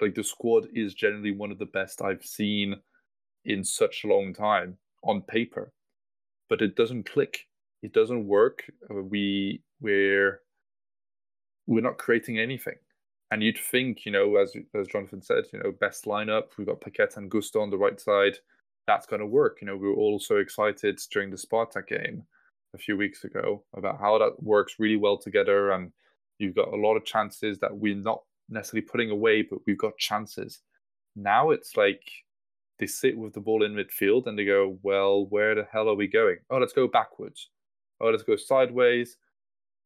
Like 0.00 0.16
the 0.16 0.24
squad 0.24 0.66
is 0.74 0.94
generally 0.94 1.30
one 1.30 1.52
of 1.52 1.58
the 1.58 1.66
best 1.66 2.02
I've 2.02 2.24
seen 2.24 2.74
in 3.44 3.62
such 3.62 4.02
a 4.02 4.08
long 4.08 4.34
time 4.34 4.78
on 5.04 5.22
paper, 5.22 5.72
but 6.48 6.60
it 6.60 6.74
doesn't 6.74 7.08
click. 7.08 7.46
It 7.82 7.92
doesn't 7.92 8.26
work. 8.26 8.64
Uh, 8.90 9.02
we 9.02 9.62
we're 9.80 10.40
we're 11.66 11.82
not 11.82 11.98
creating 11.98 12.38
anything. 12.38 12.76
And 13.30 13.42
you'd 13.42 13.58
think, 13.58 14.04
you 14.04 14.12
know, 14.12 14.36
as 14.36 14.54
as 14.74 14.88
Jonathan 14.88 15.22
said, 15.22 15.44
you 15.52 15.60
know, 15.60 15.72
best 15.72 16.04
lineup. 16.04 16.48
We've 16.58 16.66
got 16.66 16.80
Paqueta 16.80 17.16
and 17.16 17.30
Gusto 17.30 17.60
on 17.60 17.70
the 17.70 17.78
right 17.78 17.98
side. 18.00 18.36
That's 18.86 19.06
going 19.06 19.20
to 19.20 19.26
work. 19.26 19.58
You 19.60 19.68
know, 19.68 19.76
we 19.76 19.88
were 19.88 19.94
all 19.94 20.18
so 20.18 20.36
excited 20.38 21.00
during 21.12 21.30
the 21.30 21.36
Spartak 21.36 21.86
game 21.86 22.24
a 22.74 22.78
few 22.78 22.96
weeks 22.96 23.24
ago 23.24 23.62
about 23.76 24.00
how 24.00 24.18
that 24.18 24.42
works 24.42 24.76
really 24.78 24.96
well 24.96 25.16
together. 25.16 25.70
And 25.70 25.92
you've 26.38 26.56
got 26.56 26.72
a 26.72 26.76
lot 26.76 26.96
of 26.96 27.04
chances 27.04 27.58
that 27.60 27.76
we're 27.76 27.94
not 27.94 28.22
necessarily 28.48 28.86
putting 28.86 29.10
away, 29.10 29.42
but 29.42 29.60
we've 29.66 29.78
got 29.78 29.96
chances. 29.96 30.60
Now 31.14 31.50
it's 31.50 31.76
like 31.76 32.02
they 32.78 32.86
sit 32.86 33.16
with 33.16 33.32
the 33.32 33.40
ball 33.40 33.64
in 33.64 33.74
midfield 33.74 34.26
and 34.26 34.38
they 34.38 34.44
go, 34.44 34.78
well, 34.82 35.26
where 35.26 35.54
the 35.54 35.66
hell 35.70 35.88
are 35.88 35.94
we 35.94 36.08
going? 36.08 36.38
Oh, 36.50 36.58
let's 36.58 36.72
go 36.72 36.88
backwards. 36.88 37.48
Oh, 38.00 38.08
let's 38.08 38.22
go 38.22 38.36
sideways. 38.36 39.16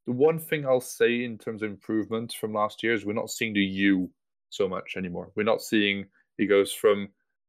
The 0.07 0.13
one 0.13 0.39
thing 0.39 0.67
I'll 0.67 0.81
say 0.81 1.25
in 1.25 1.39
terms 1.39 1.63
of 1.63 1.71
improvement 1.71 2.35
from 2.39 2.53
last 2.53 2.83
year 2.83 2.93
is 2.93 3.05
we're 3.05 3.15
not 3.15 3.31
seeing 3.31 3.55
the 3.55 3.61
U 3.61 4.11
so 4.51 4.69
much 4.69 4.95
anymore. 4.97 5.31
We're 5.35 5.45
not 5.45 5.63
seeing 5.63 6.07
he 6.37 6.47
goes 6.47 6.73
from 6.73 7.09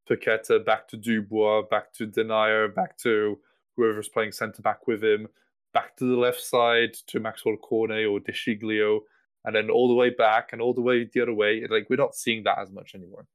Paqueta 0.09 0.63
back 0.63 0.87
to 0.89 0.97
Dubois, 0.97 1.63
back 1.69 1.91
to 1.93 2.07
Denayer, 2.07 2.73
back 2.73 2.97
to 2.99 3.39
whoever's 3.75 4.09
playing 4.09 4.31
centre 4.31 4.61
back 4.61 4.87
with 4.87 5.03
him, 5.03 5.27
back 5.73 5.95
to 5.97 6.05
the 6.05 6.17
left 6.17 6.41
side 6.41 6.93
to 7.07 7.19
Maxwel 7.19 7.59
Cornet 7.59 8.07
or 8.07 8.19
De 8.19 8.31
Sciglio, 8.31 8.99
and 9.43 9.55
then 9.55 9.69
all 9.69 9.87
the 9.87 9.93
way 9.93 10.09
back 10.09 10.53
and 10.53 10.61
all 10.61 10.73
the 10.73 10.81
way 10.81 11.09
the 11.13 11.21
other 11.21 11.33
way. 11.33 11.65
Like 11.69 11.87
we're 11.89 11.95
not 11.97 12.15
seeing 12.15 12.43
that 12.43 12.59
as 12.59 12.71
much 12.71 12.95
anymore. 12.95 13.27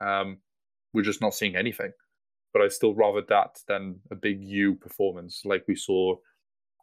Um, 0.00 0.38
we're 0.92 1.02
just 1.02 1.20
not 1.20 1.34
seeing 1.34 1.56
anything. 1.56 1.92
But 2.52 2.62
I 2.62 2.68
still 2.68 2.94
rather 2.94 3.22
that 3.28 3.60
than 3.68 3.96
a 4.10 4.14
big 4.14 4.42
U 4.42 4.74
performance 4.76 5.42
like 5.44 5.64
we 5.68 5.76
saw. 5.76 6.16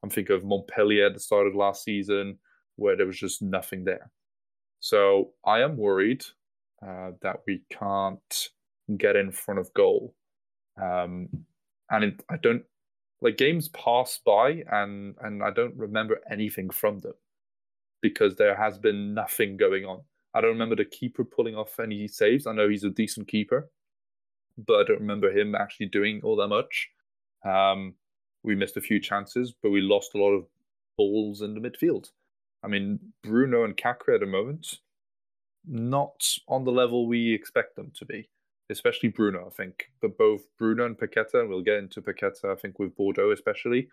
I'm 0.04 0.10
thinking 0.12 0.36
of 0.36 0.44
Montpellier 0.44 1.08
at 1.08 1.14
the 1.16 1.20
start 1.22 1.48
of 1.48 1.56
last 1.56 1.84
season, 1.84 2.40
where 2.76 2.98
there 2.98 3.08
was 3.08 3.18
just 3.20 3.42
nothing 3.42 3.86
there. 3.86 4.12
So 4.82 5.32
I 5.46 5.62
am 5.62 5.78
worried. 5.78 6.26
uh, 6.86 7.12
that 7.22 7.38
we 7.48 7.64
can't 7.72 8.50
get 8.98 9.16
in 9.16 9.32
front 9.32 9.60
of 9.60 9.74
goal. 9.74 10.16
Um, 10.82 11.30
and 11.90 12.04
it, 12.06 12.24
I 12.30 12.38
don't 12.38 12.64
like 13.22 13.38
games 13.38 13.70
pass 13.70 14.20
by, 14.26 14.64
and 14.72 15.16
and 15.22 15.44
I 15.44 15.52
don't 15.52 15.76
remember 15.78 16.20
anything 16.30 16.70
from 16.70 17.00
them 17.00 17.14
because 18.02 18.36
there 18.36 18.56
has 18.56 18.78
been 18.78 19.14
nothing 19.14 19.58
going 19.58 19.86
on. 19.86 20.02
I 20.34 20.42
don't 20.42 20.52
remember 20.52 20.76
the 20.76 20.86
keeper 20.86 21.24
pulling 21.24 21.56
off 21.56 21.80
any 21.80 22.08
saves. 22.08 22.48
I 22.48 22.54
know 22.54 22.68
he's 22.70 22.84
a 22.84 22.90
decent 22.90 23.28
keeper, 23.28 23.70
but 24.58 24.82
I 24.82 24.84
don't 24.84 25.00
remember 25.02 25.32
him 25.32 25.56
actually 25.56 25.88
doing 25.88 26.22
all 26.24 26.36
that 26.38 26.48
much. 26.50 26.90
Um, 27.46 27.96
we 28.44 28.56
missed 28.56 28.78
a 28.78 28.82
few 28.82 29.00
chances, 29.00 29.54
but 29.62 29.72
we 29.72 29.82
lost 29.82 30.16
a 30.16 30.18
lot 30.18 30.32
of 30.32 30.46
balls 30.98 31.42
in 31.42 31.54
the 31.54 31.60
midfield. 31.60 32.12
I 32.64 32.68
mean, 32.68 33.00
Bruno 33.24 33.64
and 33.64 33.76
Caqueret 33.76 34.16
at 34.16 34.20
the 34.22 34.26
moment, 34.26 34.80
not 35.66 36.24
on 36.48 36.64
the 36.64 36.72
level 36.72 37.08
we 37.08 37.34
expect 37.34 37.76
them 37.76 37.92
to 37.96 38.06
be, 38.06 38.30
especially 38.70 39.10
Bruno, 39.10 39.48
I 39.48 39.50
think. 39.50 39.90
But 40.02 40.18
both 40.18 40.42
Bruno 40.58 40.86
and 40.86 40.98
Paqueta, 40.98 41.36
and 41.36 41.50
we'll 41.50 41.62
get 41.62 41.78
into 41.78 42.02
Paqueta, 42.02 42.52
I 42.52 42.56
think, 42.56 42.80
with 42.80 42.96
Bordeaux 42.96 43.32
especially, 43.32 43.90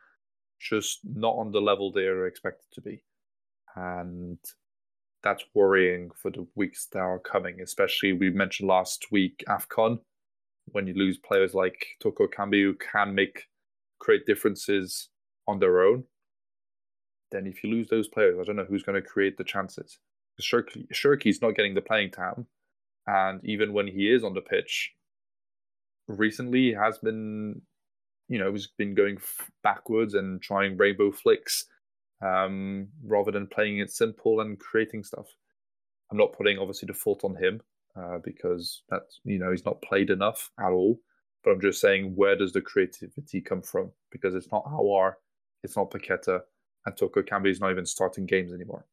just 0.61 1.00
not 1.04 1.37
on 1.37 1.52
the 1.52 1.61
level 1.61 1.90
they 1.90 2.07
are 2.07 2.26
expected 2.26 2.66
to 2.73 2.80
be. 2.80 3.02
And 3.76 4.38
that's 5.23 5.45
worrying 5.54 6.11
for 6.14 6.30
the 6.30 6.47
weeks 6.54 6.87
that 6.92 7.00
are 7.00 7.19
coming, 7.19 7.61
especially 7.61 8.12
we 8.12 8.30
mentioned 8.30 8.69
last 8.69 9.11
week 9.11 9.45
AFCON, 9.49 9.99
when 10.73 10.87
you 10.87 10.95
lose 10.95 11.19
players 11.19 11.54
like 11.54 11.87
Toko 12.00 12.26
Ekambi 12.26 12.62
who 12.62 12.75
can 12.75 13.14
make 13.14 13.47
create 14.00 14.26
differences 14.26 15.09
on 15.47 15.59
their 15.59 15.83
own. 15.83 16.04
Then 17.30 17.47
if 17.47 17.62
you 17.62 17.71
lose 17.71 17.88
those 17.88 18.09
players, 18.09 18.38
I 18.40 18.45
don't 18.45 18.57
know 18.57 18.66
who's 18.69 18.83
going 18.83 19.00
to 19.00 19.09
create 19.09 19.37
the 19.37 19.45
chances. 19.45 19.99
Cherki, 20.40 20.87
Cherki's 20.92 21.42
not 21.42 21.54
getting 21.54 21.75
the 21.75 21.83
playing 21.83 22.11
time, 22.11 22.47
and 23.07 23.40
even 23.45 23.73
when 23.73 23.87
he 23.87 24.11
is 24.11 24.25
on 24.25 24.35
the 24.35 24.40
pitch, 24.40 24.92
recently 26.09 26.69
he 26.69 26.73
has 26.73 26.99
been, 26.99 27.61
you 28.28 28.38
know, 28.38 28.50
he's 28.52 28.69
been 28.78 28.95
going 28.95 29.19
backwards 29.62 30.14
and 30.14 30.40
trying 30.40 30.76
rainbow 30.76 31.12
flicks 31.12 31.66
um, 32.25 32.88
rather 33.04 33.30
than 33.30 33.47
playing 33.47 33.78
it 33.78 33.90
simple 33.90 34.40
and 34.40 34.59
creating 34.59 35.04
stuff. 35.04 35.26
I'm 36.11 36.19
not 36.19 36.33
putting 36.33 36.59
obviously 36.59 36.87
the 36.87 36.95
fault 36.95 37.23
on 37.25 37.37
him 37.37 37.61
uh, 37.97 38.19
because 38.25 38.83
that's 38.88 39.21
you 39.25 39.38
know 39.38 39.50
he's 39.50 39.64
not 39.64 39.83
played 39.83 40.11
enough 40.11 40.50
at 40.59 40.71
all. 40.71 40.99
But 41.42 41.52
I'm 41.52 41.61
just 41.61 41.80
saying 41.80 42.12
where 42.16 42.37
does 42.37 42.52
the 42.52 42.61
creativity 42.61 43.40
come 43.40 43.62
from? 43.62 43.90
Because 44.11 44.35
it's 44.35 44.50
not 44.52 44.64
Aouar, 44.64 45.14
it's 45.62 45.76
not 45.76 45.90
Paqueta, 45.90 46.40
and 46.87 46.97
Toko 46.97 47.23
Ekambi 47.23 47.50
is 47.50 47.61
not 47.61 47.70
even 47.70 47.87
starting 47.87 48.26
games 48.26 48.52
anymore. 48.52 48.85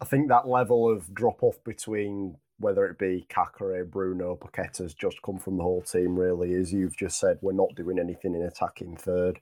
I 0.00 0.04
think 0.04 0.28
that 0.28 0.48
level 0.48 0.90
of 0.90 1.12
drop 1.14 1.42
off 1.42 1.62
between 1.64 2.36
whether 2.58 2.86
it 2.86 2.98
be 2.98 3.26
Caqueret, 3.30 3.90
Bruno, 3.90 4.36
Paqueta's 4.36 4.94
just 4.94 5.20
come 5.22 5.38
from 5.38 5.56
the 5.56 5.62
whole 5.62 5.82
team, 5.82 6.18
really. 6.18 6.54
As 6.54 6.72
you've 6.72 6.96
just 6.96 7.18
said, 7.18 7.38
we're 7.40 7.52
not 7.52 7.74
doing 7.74 7.98
anything 7.98 8.34
in 8.34 8.42
attacking 8.42 8.96
third. 8.96 9.40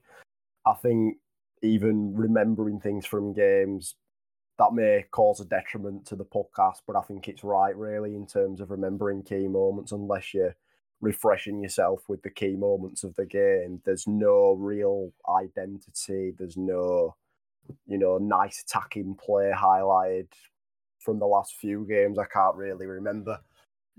I 0.65 0.73
think 0.73 1.17
even 1.61 2.15
remembering 2.15 2.79
things 2.79 3.05
from 3.05 3.33
games 3.33 3.95
that 4.59 4.73
may 4.73 5.05
cause 5.09 5.39
a 5.39 5.45
detriment 5.45 6.05
to 6.05 6.15
the 6.17 6.25
podcast, 6.25 6.81
but 6.85 6.97
I 6.97 7.01
think 7.01 7.27
it's 7.27 7.45
right, 7.45 7.75
really, 7.75 8.13
in 8.13 8.27
terms 8.27 8.59
of 8.59 8.69
remembering 8.69 9.23
key 9.23 9.47
moments, 9.47 9.93
unless 9.93 10.33
you're 10.33 10.55
refreshing 11.01 11.63
yourself 11.63 12.03
with 12.09 12.21
the 12.23 12.29
key 12.29 12.57
moments 12.57 13.05
of 13.05 13.15
the 13.15 13.25
game. 13.25 13.81
There's 13.85 14.05
no 14.05 14.51
real 14.53 15.13
identity, 15.29 16.33
there's 16.37 16.57
no, 16.57 17.15
you 17.87 17.97
know, 17.97 18.17
nice 18.17 18.61
attacking 18.61 19.15
play 19.15 19.53
highlighted 19.55 20.27
from 20.99 21.19
the 21.19 21.25
last 21.25 21.55
few 21.55 21.85
games. 21.85 22.19
I 22.19 22.25
can't 22.25 22.57
really 22.57 22.85
remember 22.85 23.39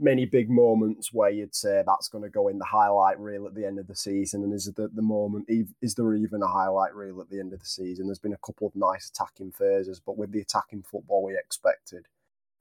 many 0.00 0.24
big 0.24 0.50
moments 0.50 1.12
where 1.12 1.30
you'd 1.30 1.54
say 1.54 1.82
that's 1.86 2.08
going 2.08 2.24
to 2.24 2.30
go 2.30 2.48
in 2.48 2.58
the 2.58 2.64
highlight 2.64 3.20
reel 3.20 3.46
at 3.46 3.54
the 3.54 3.66
end 3.66 3.78
of 3.78 3.86
the 3.86 3.94
season? 3.94 4.42
And 4.42 4.52
is 4.52 4.64
the, 4.64 4.88
the 4.88 5.02
moment, 5.02 5.46
is 5.48 5.94
there 5.94 6.14
even 6.14 6.42
a 6.42 6.48
highlight 6.48 6.94
reel 6.94 7.20
at 7.20 7.28
the 7.30 7.38
end 7.38 7.52
of 7.52 7.60
the 7.60 7.66
season? 7.66 8.06
There's 8.06 8.18
been 8.18 8.32
a 8.32 8.46
couple 8.46 8.66
of 8.66 8.74
nice 8.74 9.10
attacking 9.10 9.52
phases, 9.52 10.00
but 10.04 10.16
with 10.16 10.32
the 10.32 10.40
attacking 10.40 10.84
football 10.90 11.24
we 11.24 11.36
expected, 11.36 12.06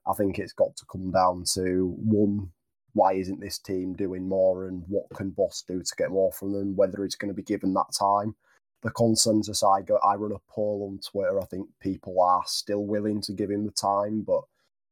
I 0.06 0.12
think 0.12 0.38
it's 0.38 0.52
got 0.52 0.76
to 0.76 0.86
come 0.90 1.10
down 1.10 1.44
to 1.54 1.94
one, 1.98 2.50
why 2.92 3.14
isn't 3.14 3.40
this 3.40 3.58
team 3.58 3.94
doing 3.94 4.28
more 4.28 4.66
and 4.66 4.84
what 4.88 5.08
can 5.14 5.30
Bosz 5.30 5.64
do 5.66 5.82
to 5.82 5.96
get 5.96 6.10
more 6.10 6.32
from 6.32 6.52
them, 6.52 6.76
whether 6.76 7.04
it's 7.04 7.16
going 7.16 7.30
to 7.30 7.34
be 7.34 7.42
given 7.42 7.72
that 7.74 7.94
time. 7.98 8.34
The 8.82 8.90
consensus 8.90 9.62
I 9.62 9.82
got, 9.82 10.00
I 10.02 10.14
run 10.14 10.32
a 10.32 10.40
poll 10.50 10.88
on 10.90 11.00
Twitter. 11.00 11.38
I 11.38 11.44
think 11.44 11.68
people 11.80 12.20
are 12.22 12.42
still 12.46 12.86
willing 12.86 13.20
to 13.22 13.32
give 13.32 13.50
him 13.50 13.66
the 13.66 13.72
time, 13.72 14.22
but 14.22 14.42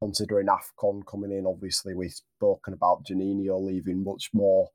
considering 0.02 0.47
AFCON 0.47 1.07
coming 1.07 1.33
in. 1.33 1.47
Obviously, 1.47 1.95
we've 1.95 2.12
spoken 2.12 2.75
about 2.75 3.05
Juninho 3.05 3.64
leaving 3.64 4.05
much 4.05 4.31
more 4.33 4.69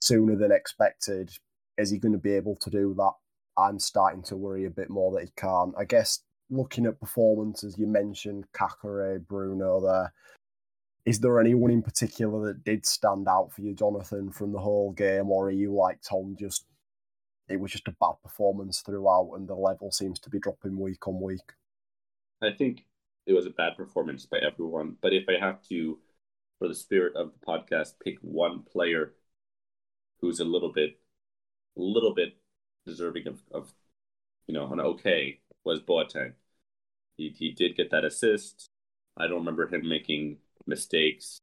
sooner 0.00 0.36
than 0.36 0.52
expected. 0.52 1.30
Is 1.78 1.90
he 1.90 1.98
going 1.98 2.12
to 2.12 2.18
be 2.18 2.32
able 2.32 2.56
to 2.56 2.70
do 2.70 2.94
that? 2.98 3.12
I'm 3.56 3.78
starting 3.78 4.22
to 4.24 4.36
worry 4.36 4.64
a 4.64 4.70
bit 4.70 4.90
more 4.90 5.12
that 5.12 5.24
he 5.24 5.30
can't. 5.36 5.74
I 5.78 5.84
guess 5.84 6.20
looking 6.50 6.86
at 6.86 7.00
performances, 7.00 7.76
you 7.78 7.86
mentioned 7.86 8.46
Caqueret, 8.52 9.26
Bruno 9.26 9.80
there. 9.80 10.12
Is 11.04 11.18
there 11.18 11.40
anyone 11.40 11.72
in 11.72 11.82
particular 11.82 12.46
that 12.46 12.62
did 12.62 12.86
stand 12.86 13.26
out 13.26 13.52
for 13.52 13.62
you, 13.62 13.74
Jonathan, 13.74 14.30
from 14.30 14.52
the 14.52 14.60
whole 14.60 14.92
game, 14.92 15.30
or 15.30 15.48
are 15.48 15.50
you 15.50 15.74
like 15.74 15.98
Tom, 16.00 16.36
just 16.38 16.64
it 17.48 17.58
was 17.58 17.72
just 17.72 17.88
a 17.88 17.96
bad 18.00 18.14
performance 18.22 18.80
throughout 18.80 19.32
and 19.34 19.48
the 19.48 19.54
level 19.54 19.90
seems 19.90 20.20
to 20.20 20.30
be 20.30 20.38
dropping 20.38 20.78
week 20.78 21.08
on 21.08 21.20
week? 21.20 21.40
I 22.40 22.52
think 22.52 22.84
it 23.26 23.32
was 23.32 23.46
a 23.46 23.50
bad 23.50 23.76
performance 23.76 24.26
by 24.26 24.38
everyone. 24.38 24.96
But 25.00 25.12
if 25.12 25.24
I 25.28 25.44
have 25.44 25.62
to, 25.68 25.98
for 26.58 26.68
the 26.68 26.74
spirit 26.74 27.14
of 27.16 27.32
the 27.32 27.46
podcast, 27.46 27.94
pick 28.02 28.18
one 28.20 28.62
player 28.62 29.14
who's 30.20 30.40
a 30.40 30.44
little 30.44 30.72
bit, 30.72 30.98
a 31.76 31.80
little 31.80 32.14
bit 32.14 32.36
deserving 32.86 33.26
of, 33.28 33.40
of 33.52 33.72
you 34.46 34.54
know, 34.54 34.70
an 34.72 34.80
okay, 34.80 35.40
was 35.64 35.80
Boateng. 35.80 36.32
He 37.16 37.30
he 37.30 37.52
did 37.52 37.76
get 37.76 37.90
that 37.90 38.04
assist. 38.04 38.68
I 39.16 39.26
don't 39.26 39.38
remember 39.40 39.66
him 39.68 39.88
making 39.88 40.38
mistakes. 40.66 41.38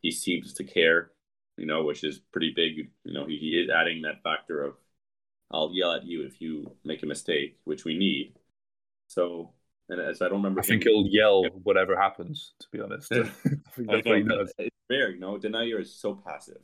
He 0.00 0.10
seems 0.10 0.52
to 0.54 0.64
care, 0.64 1.10
you 1.56 1.66
know, 1.66 1.84
which 1.84 2.04
is 2.04 2.18
pretty 2.32 2.52
big. 2.54 2.90
You 3.04 3.12
know, 3.12 3.26
he, 3.26 3.36
he 3.38 3.48
is 3.60 3.70
adding 3.70 4.02
that 4.02 4.22
factor 4.22 4.62
of 4.62 4.74
I'll 5.50 5.72
yell 5.74 5.92
at 5.92 6.04
you 6.04 6.24
if 6.24 6.40
you 6.40 6.76
make 6.84 7.02
a 7.02 7.06
mistake, 7.06 7.58
which 7.64 7.84
we 7.84 7.96
need. 7.96 8.34
So 9.08 9.52
and 9.88 10.00
as 10.00 10.22
I 10.22 10.26
don't 10.26 10.38
remember, 10.38 10.60
I 10.60 10.64
think 10.64 10.84
he'll 10.84 11.06
yell 11.06 11.44
whatever 11.62 11.96
happens. 11.96 12.54
To 12.60 12.66
be 12.72 12.80
honest, 12.80 13.12
I 13.12 13.24
think 13.24 13.88
that's 13.88 14.06
what 14.06 14.18
he 14.18 14.22
does. 14.28 14.52
It's 14.58 14.76
fair, 14.88 15.10
you 15.10 15.20
know. 15.20 15.38
Denayer 15.38 15.80
is 15.80 15.94
so 15.94 16.14
passive. 16.14 16.60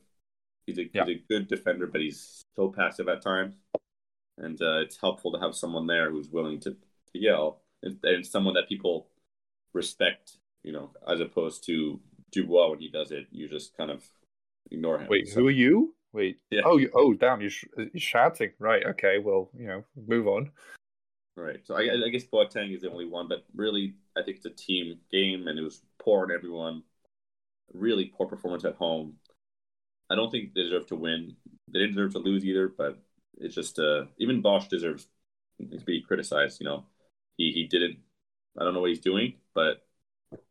He's 0.66 0.78
a 0.78 0.84
yeah. 0.92 1.04
he's 1.04 1.16
a 1.16 1.22
good 1.28 1.48
defender, 1.48 1.86
but 1.86 2.00
he's 2.00 2.42
so 2.56 2.70
passive 2.70 3.08
at 3.08 3.22
times, 3.22 3.54
and 4.38 4.60
uh, 4.60 4.80
it's 4.80 4.98
helpful 5.00 5.32
to 5.32 5.40
have 5.40 5.54
someone 5.54 5.86
there 5.86 6.10
who's 6.10 6.30
willing 6.30 6.60
to, 6.60 6.70
to 6.70 7.18
yell 7.18 7.60
and, 7.82 7.98
and 8.02 8.26
someone 8.26 8.54
that 8.54 8.68
people 8.68 9.08
respect. 9.74 10.38
You 10.64 10.72
know, 10.72 10.90
as 11.06 11.20
opposed 11.20 11.64
to 11.66 12.00
Dubois 12.32 12.70
when 12.70 12.80
he 12.80 12.88
does 12.88 13.10
it, 13.10 13.26
you 13.30 13.48
just 13.48 13.76
kind 13.76 13.90
of 13.90 14.04
ignore 14.70 14.98
him. 14.98 15.08
Wait, 15.08 15.28
so, 15.28 15.40
who 15.40 15.48
are 15.48 15.52
you? 15.52 15.94
Wait. 16.12 16.38
Yeah. 16.50 16.62
Oh, 16.64 16.78
you, 16.78 16.90
oh, 16.94 17.14
damn! 17.14 17.40
You're, 17.40 17.50
you're 17.76 17.90
shouting. 17.96 18.50
Right. 18.58 18.84
Okay. 18.84 19.18
Well, 19.18 19.50
you 19.56 19.66
know, 19.66 19.84
move 20.06 20.26
on. 20.26 20.50
Right. 21.38 21.60
So 21.64 21.76
I, 21.76 21.82
I 22.04 22.08
guess 22.08 22.24
Boateng 22.24 22.74
is 22.74 22.82
the 22.82 22.90
only 22.90 23.04
one, 23.04 23.28
but 23.28 23.44
really, 23.54 23.94
I 24.16 24.22
think 24.22 24.38
it's 24.38 24.46
a 24.46 24.50
team 24.50 24.98
game, 25.12 25.46
and 25.46 25.56
it 25.56 25.62
was 25.62 25.82
poor 26.02 26.24
on 26.24 26.32
everyone. 26.32 26.82
Really 27.72 28.06
poor 28.06 28.26
performance 28.26 28.64
at 28.64 28.74
home. 28.74 29.14
I 30.10 30.16
don't 30.16 30.30
think 30.30 30.54
they 30.54 30.62
deserve 30.62 30.86
to 30.88 30.96
win. 30.96 31.36
They 31.68 31.78
didn't 31.78 31.94
deserve 31.94 32.12
to 32.14 32.18
lose 32.18 32.44
either, 32.44 32.68
but 32.68 32.98
it's 33.36 33.54
just 33.54 33.78
uh, 33.78 34.06
even 34.18 34.42
Bosz 34.42 34.68
deserves 34.68 35.06
to 35.60 35.78
be 35.84 36.02
criticized. 36.02 36.60
You 36.60 36.66
know, 36.66 36.86
he 37.36 37.52
he 37.52 37.68
didn't. 37.68 37.98
I 38.58 38.64
don't 38.64 38.74
know 38.74 38.80
what 38.80 38.90
he's 38.90 38.98
doing, 39.00 39.34
but 39.54 39.86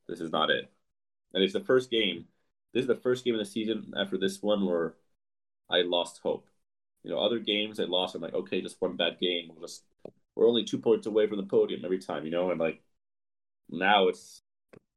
this 0.08 0.22
is 0.22 0.32
not 0.32 0.52
it. 0.52 0.72
And 1.34 1.44
it's 1.44 1.54
the 1.54 1.60
first 1.60 1.92
game. 1.92 2.26
This 2.74 2.84
is 2.84 2.88
the 2.88 2.96
first 2.96 3.26
game 3.26 3.34
of 3.36 3.40
the 3.40 3.46
season 3.46 3.94
after 3.98 4.18
this 4.18 4.42
one 4.42 4.66
where 4.66 4.96
I 5.70 5.82
lost 5.82 6.22
hope. 6.24 6.48
You 7.04 7.12
know, 7.12 7.20
other 7.20 7.40
games 7.40 7.80
I 7.80 7.84
lost. 7.84 8.16
I'm 8.16 8.22
like, 8.22 8.34
okay, 8.34 8.62
just 8.62 8.82
one 8.82 8.96
bad 8.98 9.20
game. 9.20 9.50
We'll 9.50 9.68
just 9.68 9.84
we're 10.38 10.48
only 10.48 10.64
two 10.64 10.78
points 10.78 11.08
away 11.08 11.28
from 11.28 11.38
the 11.38 11.44
podium 11.44 11.82
every 11.84 12.00
time, 12.00 12.24
you 12.26 12.32
know, 12.32 12.52
and 12.52 12.60
like 12.60 12.82
now 13.70 14.08
it's 14.08 14.44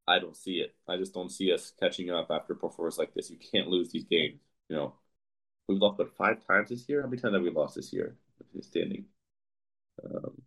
I 0.06 0.18
don't 0.18 0.36
see 0.36 0.56
it. 0.56 0.74
I 0.88 0.96
just 0.96 1.14
don't 1.14 1.30
see 1.30 1.52
us 1.52 1.72
catching 1.80 2.10
up 2.10 2.28
after 2.30 2.52
a 2.52 2.56
performance 2.56 2.98
like 2.98 3.14
this. 3.14 3.30
You 3.30 3.38
can't 3.38 3.68
lose 3.68 3.90
these 3.90 4.04
games, 4.04 4.40
you 4.68 4.76
know. 4.76 4.94
We've 5.68 5.78
lost 5.78 5.98
what 5.98 6.16
five 6.16 6.44
times 6.46 6.68
this 6.68 6.88
year. 6.88 7.02
How 7.02 7.08
many 7.08 7.22
times 7.22 7.34
have 7.34 7.42
we 7.42 7.50
lost 7.50 7.76
this 7.76 7.92
year? 7.92 8.16
Standing, 8.60 9.04
um, 10.04 10.42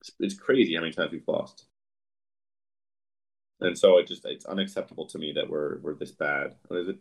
it's, 0.00 0.12
it's 0.20 0.34
crazy 0.34 0.74
how 0.74 0.80
many 0.80 0.92
times 0.92 1.12
we've 1.12 1.26
lost, 1.26 1.66
and 3.60 3.76
so 3.78 3.98
it 3.98 4.06
just 4.06 4.24
it's 4.24 4.46
unacceptable 4.46 5.06
to 5.06 5.18
me 5.18 5.32
that 5.34 5.48
we're 5.50 5.78
we're 5.80 5.94
this 5.94 6.12
bad. 6.12 6.54
What 6.68 6.80
is 6.80 6.88
it? 6.88 6.98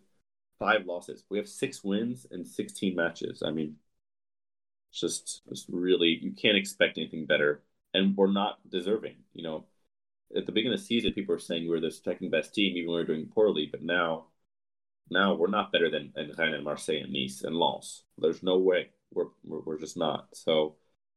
Five 0.60 0.86
losses. 0.86 1.24
We 1.29 1.38
have 1.38 1.48
six 1.48 1.84
wins 1.84 2.27
and 2.29 2.48
sixteen 2.48 2.96
matches. 2.96 3.41
I 3.46 3.51
mean, 3.51 3.77
just 4.91 5.41
just 5.50 5.65
really 5.69 6.19
you 6.21 6.31
can't 6.31 6.57
expect 6.57 6.98
anything 6.98 7.25
better 7.25 7.62
and 7.93 8.15
we're 8.17 8.31
not 8.31 8.60
deserving 8.69 9.15
you 9.33 9.43
know 9.43 9.65
at 10.36 10.45
the 10.45 10.51
beginning 10.51 10.74
of 10.74 10.79
the 10.79 10.86
season, 10.86 11.13
people 11.13 11.36
were 11.36 11.39
saying 11.39 11.63
we 11.63 11.69
were 11.69 11.79
the 11.79 11.91
second 11.91 12.31
best 12.31 12.53
team, 12.53 12.75
even 12.77 12.91
when 12.91 12.95
we 12.95 13.01
were 13.01 13.15
doing 13.15 13.27
poorly. 13.33 13.67
But 13.69 13.83
now, 13.83 14.25
now 15.10 15.36
we're 15.36 15.48
not 15.48 15.71
better 15.71 15.89
than 15.89 16.13
Rennes 16.15 16.38
and 16.38 16.63
Marseille 16.63 17.03
and 17.03 17.13
Nice 17.13 17.43
and 17.43 17.55
Lens. 17.55 18.03
There's 18.17 18.43
no 18.43 18.57
way. 18.57 18.89
We're, 19.13 19.25
we're, 19.43 19.62
we're 19.62 19.79
just 19.79 19.98
not. 19.98 20.27
So, 20.33 20.75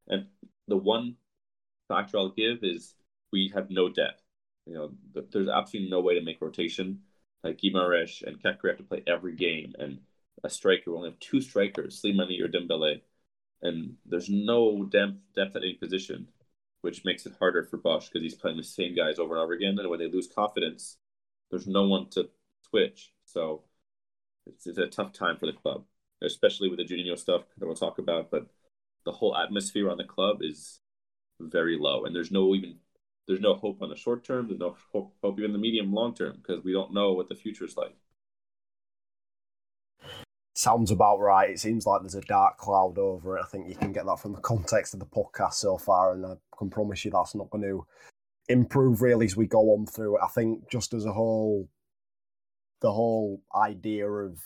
and 0.08 0.26
the 0.68 0.76
one 0.76 1.16
factor 1.88 2.18
I'll 2.18 2.30
give 2.30 2.58
is 2.62 2.94
we 3.32 3.52
have 3.54 3.70
no 3.70 3.88
depth. 3.88 4.22
You 4.66 4.74
know, 4.74 4.90
there's 5.30 5.48
absolutely 5.48 5.90
no 5.90 6.00
way 6.00 6.14
to 6.14 6.24
make 6.24 6.40
rotation. 6.40 7.00
Like 7.42 7.58
Guimaraes 7.58 8.22
and 8.26 8.42
Caqueret 8.42 8.70
have 8.70 8.78
to 8.78 8.84
play 8.84 9.02
every 9.06 9.36
game, 9.36 9.74
and 9.78 9.98
a 10.42 10.48
striker. 10.48 10.90
We 10.90 10.96
only 10.96 11.10
have 11.10 11.18
two 11.18 11.42
strikers, 11.42 12.00
Slimani 12.00 12.42
or 12.42 12.48
Dembele, 12.48 13.02
and 13.64 13.96
there's 14.06 14.28
no 14.28 14.84
depth 14.84 15.14
depth 15.34 15.56
at 15.56 15.62
any 15.62 15.74
position, 15.74 16.28
which 16.82 17.04
makes 17.04 17.26
it 17.26 17.34
harder 17.38 17.64
for 17.64 17.78
Bosz 17.78 18.08
because 18.08 18.22
he's 18.22 18.34
playing 18.36 18.58
the 18.58 18.62
same 18.62 18.94
guys 18.94 19.18
over 19.18 19.34
and 19.34 19.42
over 19.42 19.54
again. 19.54 19.78
And 19.78 19.90
when 19.90 19.98
they 19.98 20.08
lose 20.08 20.28
confidence, 20.28 20.98
there's 21.50 21.66
no 21.66 21.88
one 21.88 22.08
to 22.10 22.28
switch. 22.70 23.12
So 23.24 23.64
it's, 24.46 24.66
it's 24.66 24.78
a 24.78 24.86
tough 24.86 25.12
time 25.12 25.38
for 25.38 25.46
the 25.46 25.52
club, 25.52 25.84
especially 26.22 26.68
with 26.68 26.78
the 26.78 26.84
Juninho 26.84 27.18
stuff 27.18 27.42
that 27.58 27.66
we'll 27.66 27.74
talk 27.74 27.98
about. 27.98 28.30
But 28.30 28.46
the 29.04 29.12
whole 29.12 29.36
atmosphere 29.36 29.90
on 29.90 29.98
the 29.98 30.04
club 30.04 30.38
is 30.42 30.80
very 31.40 31.78
low, 31.78 32.04
and 32.04 32.14
there's 32.14 32.30
no 32.30 32.54
even 32.54 32.76
there's 33.26 33.40
no 33.40 33.54
hope 33.54 33.80
on 33.82 33.88
the 33.88 33.96
short 33.96 34.24
term. 34.24 34.48
There's 34.48 34.60
no 34.60 34.76
hope, 34.92 35.14
hope 35.22 35.38
even 35.38 35.52
the 35.52 35.58
medium 35.58 35.92
long 35.92 36.14
term 36.14 36.36
because 36.36 36.62
we 36.62 36.72
don't 36.72 36.92
know 36.92 37.12
what 37.12 37.28
the 37.28 37.34
future 37.34 37.64
is 37.64 37.76
like. 37.76 37.96
Sounds 40.56 40.92
about 40.92 41.18
right. 41.18 41.50
It 41.50 41.58
seems 41.58 41.84
like 41.84 42.02
there's 42.02 42.14
a 42.14 42.20
dark 42.22 42.58
cloud 42.58 42.96
over 42.96 43.36
it. 43.36 43.42
I 43.42 43.48
think 43.48 43.68
you 43.68 43.74
can 43.74 43.92
get 43.92 44.06
that 44.06 44.20
from 44.20 44.32
the 44.32 44.40
context 44.40 44.94
of 44.94 45.00
the 45.00 45.06
podcast 45.06 45.54
so 45.54 45.76
far, 45.76 46.12
and 46.12 46.24
I 46.24 46.34
can 46.56 46.70
promise 46.70 47.04
you 47.04 47.10
that's 47.10 47.34
not 47.34 47.50
going 47.50 47.64
to 47.64 47.84
improve 48.48 49.02
really 49.02 49.26
as 49.26 49.36
we 49.36 49.46
go 49.46 49.72
on 49.72 49.86
through 49.86 50.16
it. 50.16 50.22
I 50.22 50.28
think 50.28 50.70
just 50.70 50.94
as 50.94 51.06
a 51.06 51.12
whole, 51.12 51.68
the 52.80 52.92
whole 52.92 53.42
idea 53.56 54.08
of 54.08 54.38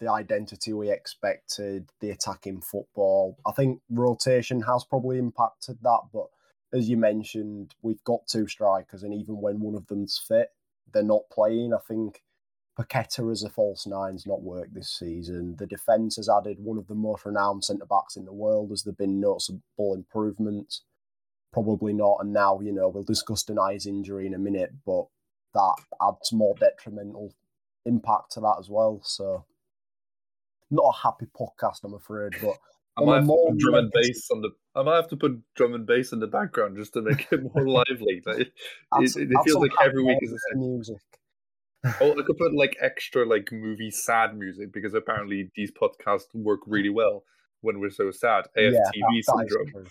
the 0.00 0.10
identity 0.10 0.72
we 0.72 0.90
expected, 0.90 1.90
the 2.00 2.10
attacking 2.10 2.62
football, 2.62 3.36
I 3.46 3.52
think 3.52 3.80
rotation 3.90 4.62
has 4.62 4.84
probably 4.84 5.18
impacted 5.18 5.78
that. 5.82 6.00
But 6.14 6.26
as 6.72 6.88
you 6.88 6.96
mentioned, 6.96 7.74
we've 7.82 8.02
got 8.04 8.26
two 8.26 8.48
strikers, 8.48 9.02
and 9.02 9.12
even 9.12 9.40
when 9.40 9.60
one 9.60 9.74
of 9.74 9.86
them's 9.86 10.18
fit, 10.18 10.48
they're 10.94 11.02
not 11.02 11.28
playing. 11.30 11.74
I 11.74 11.78
think 11.86 12.22
Paqueta 12.78 13.30
as 13.30 13.42
a 13.42 13.50
false 13.50 13.86
nine's 13.86 14.26
not 14.26 14.42
worked 14.42 14.74
this 14.74 14.90
season. 14.90 15.56
The 15.58 15.66
defence 15.66 16.16
has 16.16 16.28
added 16.28 16.56
one 16.58 16.78
of 16.78 16.86
the 16.86 16.94
most 16.94 17.26
renowned 17.26 17.64
centre 17.64 17.86
backs 17.86 18.16
in 18.16 18.24
the 18.24 18.32
world. 18.32 18.70
Has 18.70 18.82
there 18.82 18.94
been 18.94 19.20
noticeable 19.20 19.94
improvements? 19.94 20.82
Probably 21.52 21.92
not. 21.92 22.18
And 22.20 22.32
now, 22.32 22.60
you 22.60 22.72
know, 22.72 22.88
we'll 22.88 23.02
discuss 23.02 23.44
Denayer's 23.44 23.86
injury 23.86 24.26
in 24.26 24.32
a 24.32 24.38
minute, 24.38 24.72
but 24.86 25.04
that 25.52 25.74
adds 26.00 26.32
more 26.32 26.54
detrimental 26.58 27.34
impact 27.84 28.32
to 28.32 28.40
that 28.40 28.56
as 28.58 28.70
well. 28.70 29.02
So, 29.04 29.44
not 30.70 30.94
a 30.94 31.02
happy 31.02 31.26
podcast, 31.38 31.84
I'm 31.84 31.92
afraid. 31.92 32.32
But 32.40 32.56
I 32.96 33.04
might 33.04 33.16
have 33.16 33.26
to 33.26 33.48
put 33.50 33.58
drum 33.58 33.74
and 33.74 33.92
bass 33.92 34.30
on 34.30 34.40
the. 34.40 34.50
I 34.74 34.82
might 34.82 34.96
have 34.96 35.08
to 35.08 35.16
put 35.16 35.42
drum 35.54 35.74
and 35.74 35.86
bass 35.86 36.12
in 36.12 36.20
the 36.20 36.26
background 36.26 36.78
just 36.78 36.94
to 36.94 37.02
make 37.02 37.26
it 37.30 37.42
more 37.42 37.68
lively. 37.84 38.22
Like, 38.24 38.38
it, 38.38 38.52
it 39.16 39.44
feels 39.44 39.60
like 39.60 39.72
every 39.84 40.02
week 40.02 40.18
is 40.22 40.30
the 40.30 40.40
same. 40.52 40.60
Music 40.60 40.96
oh, 42.00 42.12
I 42.12 42.22
could 42.22 42.38
put 42.38 42.54
like 42.54 42.76
extra 42.80 43.26
like 43.26 43.50
movie 43.52 43.90
sad 43.90 44.36
music 44.36 44.72
because 44.72 44.94
apparently 44.94 45.50
these 45.56 45.72
podcasts 45.72 46.34
work 46.34 46.60
really 46.66 46.90
well 46.90 47.24
when 47.60 47.80
we're 47.80 47.90
so 47.90 48.10
sad. 48.10 48.44
AFTV 48.56 48.72
yeah, 48.72 48.80
that, 48.92 49.22
syndrome. 49.24 49.72
That 49.74 49.80
is, 49.80 49.88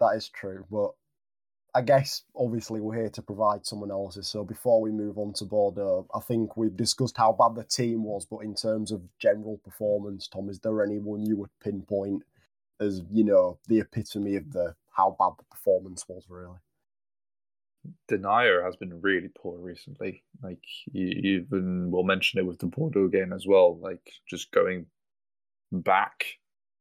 that 0.00 0.16
is 0.16 0.28
true, 0.28 0.64
but 0.70 0.90
I 1.74 1.82
guess 1.82 2.22
obviously 2.34 2.80
we're 2.80 2.96
here 2.96 3.10
to 3.10 3.22
provide 3.22 3.66
some 3.66 3.82
analysis. 3.82 4.26
So 4.26 4.42
before 4.42 4.80
we 4.80 4.90
move 4.90 5.18
on 5.18 5.32
to 5.34 5.44
Bordeaux, 5.44 6.06
I 6.14 6.20
think 6.20 6.56
we've 6.56 6.76
discussed 6.76 7.16
how 7.16 7.32
bad 7.32 7.54
the 7.54 7.64
team 7.64 8.04
was, 8.04 8.24
but 8.24 8.38
in 8.38 8.54
terms 8.54 8.90
of 8.90 9.02
general 9.18 9.58
performance, 9.64 10.28
Tom, 10.28 10.48
is 10.48 10.60
there 10.60 10.82
anyone 10.82 11.24
you 11.26 11.36
would 11.36 11.50
pinpoint 11.62 12.22
as 12.80 13.02
you 13.12 13.24
know 13.24 13.58
the 13.66 13.80
epitome 13.80 14.36
of 14.36 14.52
the 14.52 14.74
how 14.92 15.14
bad 15.18 15.32
the 15.38 15.44
performance 15.44 16.04
was 16.08 16.24
really? 16.28 16.58
Denayer 18.10 18.64
has 18.64 18.76
been 18.76 19.00
really 19.00 19.28
poor 19.36 19.58
recently. 19.58 20.24
Like 20.42 20.62
you 20.92 21.08
even 21.08 21.90
will 21.90 22.04
mention 22.04 22.38
it 22.38 22.46
with 22.46 22.58
the 22.58 22.66
Bordeaux 22.66 23.08
game 23.08 23.32
as 23.32 23.46
well. 23.46 23.78
Like 23.78 24.10
just 24.28 24.52
going 24.52 24.86
back, 25.72 26.24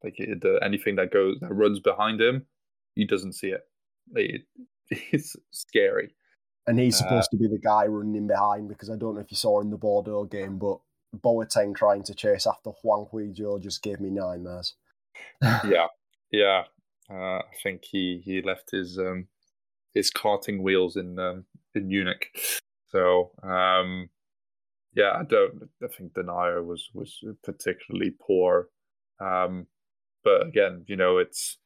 like 0.03 0.15
the 0.17 0.59
anything 0.63 0.95
that 0.95 1.11
goes 1.11 1.37
that 1.41 1.53
runs 1.53 1.79
behind 1.79 2.21
him, 2.21 2.45
he 2.95 3.05
doesn't 3.05 3.33
see 3.33 3.49
it. 3.49 3.61
it 4.15 4.41
it's 4.89 5.35
scary. 5.51 6.13
And 6.65 6.79
he's 6.79 6.95
uh, 6.95 7.03
supposed 7.03 7.29
uh, 7.29 7.31
to 7.31 7.37
be 7.37 7.47
the 7.47 7.59
guy 7.59 7.85
running 7.85 8.27
behind 8.27 8.67
because 8.67 8.89
I 8.89 8.97
don't 8.97 9.15
know 9.15 9.21
if 9.21 9.31
you 9.31 9.37
saw 9.37 9.61
in 9.61 9.69
the 9.69 9.77
Bordeaux 9.77 10.25
game, 10.25 10.57
but 10.57 10.79
Boateng 11.15 11.75
trying 11.75 12.03
to 12.03 12.13
chase 12.13 12.45
after 12.45 12.71
Hwang 12.81 13.07
Ui-jo 13.13 13.59
just 13.59 13.81
gave 13.81 13.99
me 13.99 14.09
nightmares. 14.09 14.75
yeah, 15.41 15.87
yeah. 16.31 16.63
Uh, 17.09 17.39
I 17.39 17.55
think 17.63 17.85
he 17.85 18.21
he 18.23 18.41
left 18.41 18.71
his 18.71 18.99
um 18.99 19.27
his 19.97 20.11
karting 20.11 20.61
wheels 20.61 20.95
in 20.95 21.19
um, 21.19 21.45
in 21.75 21.87
Munich. 21.87 22.29
So 22.89 23.31
um, 23.43 24.09
yeah, 24.95 25.11
I 25.19 25.23
don't. 25.23 25.69
I 25.83 25.87
think 25.87 26.13
Denayer 26.13 26.65
was 26.65 26.89
was 26.93 27.23
particularly 27.43 28.11
poor. 28.19 28.69
Um, 29.19 29.67
but 30.23 30.47
again, 30.47 30.83
you 30.87 30.95
know, 30.95 31.17
it's 31.17 31.57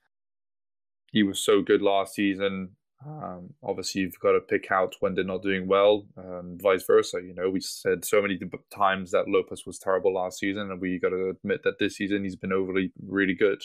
he 1.11 1.23
was 1.23 1.43
so 1.43 1.61
good 1.61 1.81
last 1.81 2.15
season. 2.15 2.71
Um, 3.05 3.55
obviously, 3.63 4.01
you've 4.01 4.19
got 4.19 4.33
to 4.33 4.39
pick 4.39 4.71
out 4.71 4.95
when 4.99 5.15
they're 5.15 5.23
not 5.23 5.41
doing 5.41 5.67
well, 5.67 6.05
and 6.15 6.61
vice 6.61 6.83
versa. 6.85 7.19
You 7.23 7.33
know, 7.33 7.49
we 7.49 7.59
said 7.59 8.05
so 8.05 8.21
many 8.21 8.39
times 8.73 9.11
that 9.11 9.27
Lopez 9.27 9.63
was 9.65 9.79
terrible 9.79 10.13
last 10.13 10.39
season, 10.39 10.69
and 10.71 10.79
we 10.79 10.99
got 10.99 11.09
to 11.09 11.29
admit 11.29 11.61
that 11.63 11.79
this 11.79 11.97
season 11.97 12.23
he's 12.23 12.35
been 12.35 12.53
overly 12.53 12.91
really 13.05 13.35
good. 13.35 13.61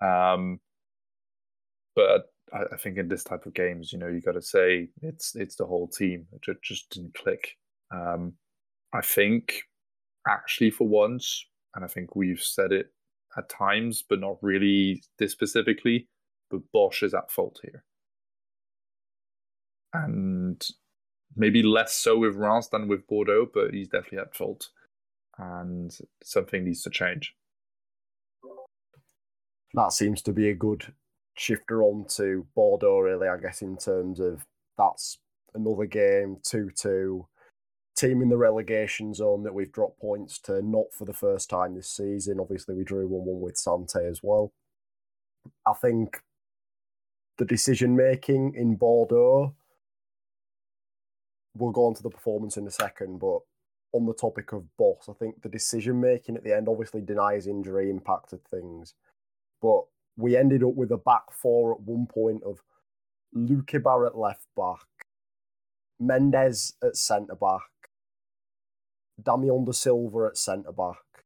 Um, 0.00 0.60
but 1.96 2.32
I, 2.52 2.74
I 2.74 2.76
think 2.76 2.98
in 2.98 3.08
this 3.08 3.24
type 3.24 3.46
of 3.46 3.54
games, 3.54 3.92
you 3.92 3.98
know, 3.98 4.08
you 4.08 4.20
got 4.20 4.32
to 4.32 4.42
say 4.42 4.88
it's 5.02 5.34
it's 5.34 5.56
the 5.56 5.66
whole 5.66 5.88
team. 5.88 6.26
It 6.32 6.42
just 6.62 6.90
didn't 6.90 7.14
click. 7.14 7.56
Um, 7.92 8.34
I 8.92 9.00
think 9.00 9.62
actually 10.28 10.70
for 10.70 10.86
once, 10.86 11.44
and 11.74 11.84
I 11.84 11.88
think 11.88 12.16
we've 12.16 12.40
said 12.40 12.72
it 12.72 12.86
at 13.36 13.48
times, 13.48 14.02
but 14.08 14.20
not 14.20 14.36
really 14.42 15.02
this 15.18 15.32
specifically. 15.32 16.08
But 16.50 16.60
Bosz 16.74 17.02
is 17.02 17.14
at 17.14 17.30
fault 17.30 17.60
here, 17.62 17.84
and 19.92 20.60
maybe 21.36 21.62
less 21.62 21.94
so 21.94 22.18
with 22.18 22.34
Reims 22.34 22.68
than 22.70 22.88
with 22.88 23.06
Bordeaux, 23.06 23.46
but 23.52 23.72
he's 23.72 23.88
definitely 23.88 24.18
at 24.18 24.34
fault, 24.34 24.68
and 25.38 25.96
something 26.22 26.64
needs 26.64 26.82
to 26.82 26.90
change. 26.90 27.34
That 29.74 29.92
seems 29.92 30.22
to 30.22 30.32
be 30.32 30.48
a 30.48 30.54
good 30.54 30.92
shifter 31.40 31.82
on 31.82 32.04
to 32.06 32.46
Bordeaux, 32.54 32.98
really, 32.98 33.26
I 33.26 33.38
guess, 33.38 33.62
in 33.62 33.78
terms 33.78 34.20
of 34.20 34.44
that's 34.76 35.18
another 35.54 35.86
game, 35.86 36.36
2 36.44 36.70
2. 36.76 37.26
Team 37.96 38.22
in 38.22 38.28
the 38.28 38.36
relegation 38.36 39.14
zone 39.14 39.42
that 39.42 39.54
we've 39.54 39.72
dropped 39.72 40.00
points 40.00 40.38
to, 40.40 40.62
not 40.62 40.86
for 40.92 41.06
the 41.06 41.14
first 41.14 41.48
time 41.48 41.74
this 41.74 41.90
season. 41.90 42.40
Obviously, 42.40 42.74
we 42.74 42.84
drew 42.84 43.08
1 43.08 43.24
1 43.24 43.40
with 43.40 43.56
Sante 43.56 44.06
as 44.06 44.20
well. 44.22 44.52
I 45.66 45.72
think 45.72 46.22
the 47.38 47.46
decision 47.46 47.96
making 47.96 48.54
in 48.54 48.76
Bordeaux, 48.76 49.54
we'll 51.56 51.72
go 51.72 51.86
on 51.86 51.94
to 51.94 52.02
the 52.02 52.10
performance 52.10 52.58
in 52.58 52.66
a 52.66 52.70
second, 52.70 53.18
but 53.18 53.38
on 53.92 54.04
the 54.04 54.14
topic 54.14 54.52
of 54.52 54.64
Bosz, 54.78 55.08
I 55.08 55.14
think 55.14 55.40
the 55.42 55.48
decision 55.48 56.00
making 56.00 56.36
at 56.36 56.44
the 56.44 56.54
end 56.54 56.68
obviously 56.68 57.00
Denayer's 57.00 57.46
injury 57.46 57.88
impacted 57.90 58.40
things. 58.50 58.94
But 59.62 59.84
we 60.20 60.36
ended 60.36 60.62
up 60.62 60.74
with 60.74 60.92
a 60.92 60.96
back 60.96 61.32
four 61.32 61.74
at 61.74 61.80
one 61.80 62.06
point 62.06 62.42
of 62.44 62.62
Luke 63.32 63.72
Barrett 63.82 64.16
left 64.16 64.46
back, 64.56 64.86
Mendes 65.98 66.74
at 66.82 66.96
centre 66.96 67.36
back, 67.36 67.70
Damien 69.22 69.64
Da 69.64 69.72
Silva 69.72 70.26
at 70.30 70.36
centre 70.36 70.72
back, 70.72 71.24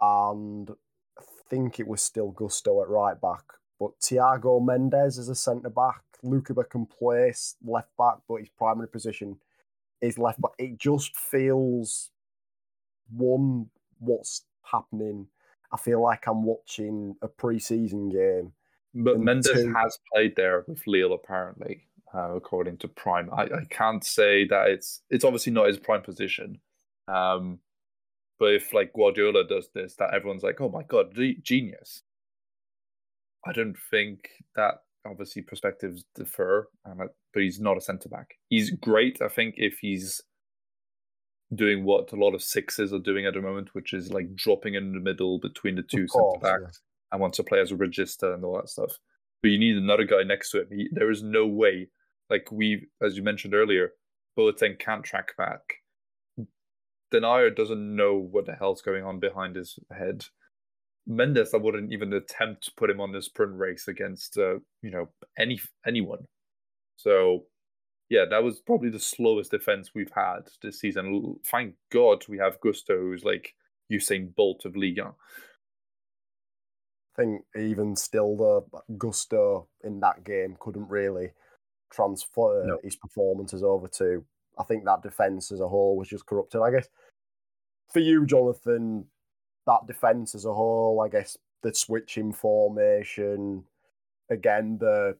and 0.00 0.70
I 1.18 1.22
think 1.48 1.80
it 1.80 1.88
was 1.88 2.02
still 2.02 2.30
Gusto 2.30 2.82
at 2.82 2.88
right 2.88 3.20
back. 3.20 3.44
But 3.78 3.98
Thiago 4.00 4.64
Mendes 4.64 5.18
is 5.18 5.28
a 5.28 5.34
centre 5.34 5.70
back. 5.70 6.02
Lukeba 6.24 6.68
can 6.68 6.86
play 6.86 7.34
left 7.64 7.90
back, 7.98 8.18
but 8.28 8.36
his 8.36 8.48
primary 8.50 8.88
position 8.88 9.38
is 10.00 10.18
left 10.18 10.40
back. 10.40 10.52
It 10.58 10.78
just 10.78 11.16
feels 11.16 12.10
one 13.10 13.70
what's 13.98 14.42
happening 14.62 15.26
I 15.72 15.78
feel 15.78 16.02
like 16.02 16.26
I'm 16.26 16.44
watching 16.44 17.16
a 17.22 17.28
pre-season 17.28 18.10
game. 18.10 18.52
But 18.94 19.20
Mendes 19.20 19.50
two... 19.50 19.72
has 19.72 19.98
played 20.12 20.36
there 20.36 20.64
with 20.66 20.86
Lille, 20.86 21.14
apparently, 21.14 21.86
uh, 22.14 22.34
according 22.34 22.78
to 22.78 22.88
Prime. 22.88 23.30
I, 23.32 23.44
I 23.44 23.64
can't 23.70 24.04
say 24.04 24.46
that 24.48 24.68
it's 24.68 25.00
it's 25.08 25.24
obviously 25.24 25.52
not 25.52 25.68
his 25.68 25.78
prime 25.78 26.02
position. 26.02 26.60
Um, 27.08 27.58
but 28.38 28.54
if 28.54 28.74
like 28.74 28.92
Guardiola 28.92 29.44
does 29.46 29.70
this, 29.74 29.94
that 29.96 30.12
everyone's 30.12 30.42
like, 30.42 30.60
"Oh 30.60 30.68
my 30.68 30.82
god, 30.82 31.16
genius." 31.42 32.02
I 33.46 33.52
don't 33.52 33.76
think 33.90 34.28
that 34.56 34.74
obviously 35.06 35.42
perspectives 35.42 36.04
differ, 36.14 36.68
um, 36.84 36.98
but 37.32 37.42
he's 37.42 37.60
not 37.60 37.76
a 37.76 37.80
centre 37.80 38.08
back. 38.08 38.34
He's 38.48 38.70
great, 38.70 39.20
I 39.20 39.28
think, 39.28 39.54
if 39.56 39.78
he's 39.80 40.20
doing 41.54 41.84
what 41.84 42.12
a 42.12 42.16
lot 42.16 42.34
of 42.34 42.42
sixes 42.42 42.92
are 42.92 42.98
doing 42.98 43.26
at 43.26 43.34
the 43.34 43.40
moment, 43.40 43.74
which 43.74 43.92
is 43.92 44.12
like 44.12 44.34
dropping 44.34 44.74
in 44.74 44.92
the 44.92 45.00
middle 45.00 45.38
between 45.38 45.76
the 45.76 45.82
two 45.82 46.06
centre 46.08 46.38
backs 46.40 46.60
yeah. 46.62 47.12
and 47.12 47.20
wants 47.20 47.36
to 47.36 47.42
play 47.42 47.60
as 47.60 47.70
a 47.70 47.76
regista 47.76 48.34
and 48.34 48.44
all 48.44 48.56
that 48.56 48.68
stuff. 48.68 48.92
But 49.42 49.50
you 49.50 49.58
need 49.58 49.76
another 49.76 50.04
guy 50.04 50.22
next 50.22 50.50
to 50.52 50.62
him. 50.62 50.68
He, 50.70 50.88
there 50.92 51.10
is 51.10 51.22
no 51.22 51.46
way, 51.46 51.88
like 52.30 52.50
we, 52.50 52.88
as 53.02 53.16
you 53.16 53.22
mentioned 53.22 53.54
earlier, 53.54 53.90
Boateng 54.38 54.78
can't 54.78 55.04
track 55.04 55.36
back. 55.36 55.60
Denayer 57.12 57.54
doesn't 57.54 57.96
know 57.96 58.14
what 58.16 58.46
the 58.46 58.54
hell's 58.54 58.80
going 58.80 59.04
on 59.04 59.20
behind 59.20 59.56
his 59.56 59.78
head. 59.96 60.24
Mendes, 61.06 61.52
I 61.52 61.58
wouldn't 61.58 61.92
even 61.92 62.12
attempt 62.12 62.64
to 62.64 62.72
put 62.76 62.88
him 62.88 63.00
on 63.00 63.12
this 63.12 63.26
sprint 63.26 63.54
race 63.56 63.88
against 63.88 64.38
uh, 64.38 64.54
you 64.80 64.90
know 64.90 65.08
any 65.38 65.60
anyone. 65.86 66.26
So 66.96 67.46
yeah, 68.12 68.26
that 68.28 68.44
was 68.44 68.60
probably 68.60 68.90
the 68.90 69.00
slowest 69.00 69.52
defense 69.52 69.92
we've 69.94 70.12
had 70.14 70.40
this 70.60 70.78
season. 70.78 71.36
Thank 71.46 71.76
God 71.90 72.22
we 72.28 72.36
have 72.36 72.60
Gusto, 72.60 72.94
who's 72.94 73.24
like 73.24 73.54
Usain 73.90 74.34
Bolt 74.34 74.66
of 74.66 74.76
Liga. 74.76 75.14
I 77.16 77.22
think 77.22 77.42
even 77.56 77.96
still, 77.96 78.36
the 78.36 78.82
Gusto 78.98 79.66
in 79.82 79.98
that 80.00 80.24
game 80.24 80.58
couldn't 80.60 80.90
really 80.90 81.30
transfer 81.90 82.64
uh, 82.64 82.66
no. 82.66 82.78
his 82.84 82.96
performances 82.96 83.62
over 83.62 83.88
to. 83.88 84.22
I 84.58 84.64
think 84.64 84.84
that 84.84 85.02
defense 85.02 85.50
as 85.50 85.60
a 85.60 85.68
whole 85.68 85.96
was 85.96 86.08
just 86.08 86.26
corrupted. 86.26 86.60
I 86.60 86.70
guess 86.70 86.88
for 87.90 88.00
you, 88.00 88.26
Jonathan, 88.26 89.06
that 89.64 89.86
defense 89.86 90.34
as 90.34 90.44
a 90.44 90.52
whole, 90.52 91.00
I 91.00 91.08
guess 91.08 91.38
the 91.62 91.74
switching 91.74 92.34
formation, 92.34 93.64
again, 94.28 94.76
the 94.78 95.16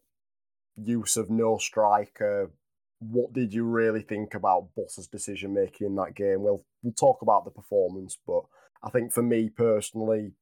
use 0.76 1.16
of 1.16 1.30
no 1.30 1.56
striker. 1.56 2.50
What 3.10 3.32
did 3.32 3.52
you 3.52 3.64
really 3.64 4.02
think 4.02 4.34
about 4.34 4.68
Bosz's 4.76 5.08
decision 5.08 5.52
making 5.54 5.88
in 5.88 5.96
that 5.96 6.14
game? 6.14 6.42
Well, 6.42 6.64
we'll 6.82 6.92
talk 6.92 7.22
about 7.22 7.44
the 7.44 7.50
performance, 7.50 8.16
but 8.26 8.42
I 8.82 8.90
think 8.90 9.12
for 9.12 9.22
me 9.22 9.48
personally, 9.48 10.32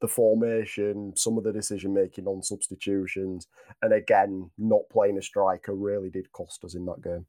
the 0.00 0.08
formation, 0.08 1.12
some 1.16 1.36
of 1.38 1.44
the 1.44 1.52
decision 1.52 1.92
making 1.92 2.26
on 2.26 2.42
substitutions, 2.42 3.48
and 3.82 3.92
again, 3.92 4.50
not 4.56 4.88
playing 4.92 5.18
a 5.18 5.22
striker 5.22 5.74
really 5.74 6.08
did 6.08 6.30
cost 6.30 6.64
us 6.64 6.76
in 6.76 6.84
that 6.86 7.02
game. 7.02 7.26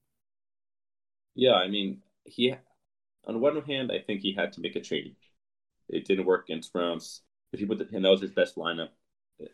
Yeah, 1.34 1.54
I 1.54 1.68
mean, 1.68 2.02
he 2.26 2.56
on 3.26 3.42
one 3.42 3.62
hand, 3.64 3.92
I 3.92 4.00
think 4.00 4.22
he 4.22 4.34
had 4.34 4.54
to 4.54 4.62
make 4.62 4.76
a 4.76 4.82
change. 4.82 5.16
It 5.88 6.06
didn't 6.06 6.26
work 6.26 6.46
against 6.48 6.72
Reims. 6.74 7.22
If 7.52 7.60
he 7.60 7.66
put 7.66 7.80
the, 7.80 7.88
and 7.92 8.06
that 8.06 8.10
was 8.10 8.22
his 8.22 8.32
best 8.32 8.56
lineup, 8.56 8.90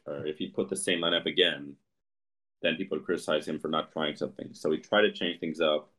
or 0.06 0.26
if 0.26 0.38
he 0.38 0.50
put 0.50 0.70
the 0.70 0.76
same 0.76 1.00
lineup 1.00 1.26
again, 1.26 1.76
then 2.62 2.76
people 2.76 3.00
criticize 3.00 3.48
him 3.48 3.60
for 3.60 3.68
not 3.68 3.92
trying 3.92 4.16
something. 4.16 4.50
So 4.54 4.72
he 4.72 4.78
tried 4.78 5.04
to 5.04 5.12
change 5.12 5.40
things 5.40 5.60
up, 5.62 5.92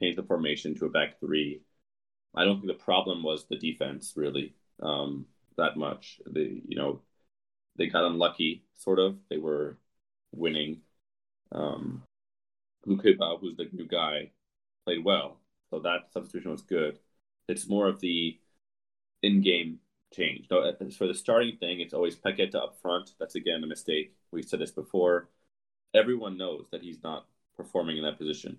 change 0.00 0.16
the 0.16 0.22
formation 0.22 0.74
to 0.76 0.86
a 0.86 0.90
back 0.90 1.20
three. 1.20 1.62
I 2.34 2.44
don't 2.44 2.60
think 2.60 2.68
the 2.68 2.84
problem 2.84 3.22
was 3.22 3.46
the 3.46 3.56
defense 3.56 4.14
really 4.16 4.54
um, 4.82 5.26
that 5.56 5.76
much. 5.76 6.20
They, 6.26 6.62
you 6.66 6.76
know, 6.76 7.02
they 7.76 7.86
got 7.86 8.04
unlucky, 8.04 8.64
sort 8.74 8.98
of. 8.98 9.16
They 9.28 9.38
were 9.38 9.78
winning. 10.32 10.82
Um, 11.52 12.02
Lukeba, 12.86 13.38
who's 13.40 13.56
the 13.56 13.68
new 13.72 13.86
guy, 13.86 14.30
played 14.84 15.04
well, 15.04 15.38
so 15.70 15.80
that 15.80 16.12
substitution 16.12 16.50
was 16.50 16.62
good. 16.62 16.98
It's 17.48 17.68
more 17.68 17.88
of 17.88 18.00
the 18.00 18.38
in-game 19.22 19.80
change. 20.14 20.46
So 20.48 20.72
for 20.96 21.06
the 21.06 21.14
starting 21.14 21.56
thing, 21.58 21.80
it's 21.80 21.94
always 21.94 22.16
Paqueta 22.16 22.54
up 22.54 22.78
front. 22.80 23.10
That's 23.18 23.34
again 23.34 23.62
a 23.62 23.66
mistake. 23.66 24.14
We've 24.30 24.44
said 24.44 24.60
this 24.60 24.70
before. 24.70 25.28
Everyone 25.94 26.38
knows 26.38 26.66
that 26.70 26.82
he's 26.82 27.02
not 27.02 27.26
performing 27.56 27.96
in 27.96 28.04
that 28.04 28.18
position, 28.18 28.58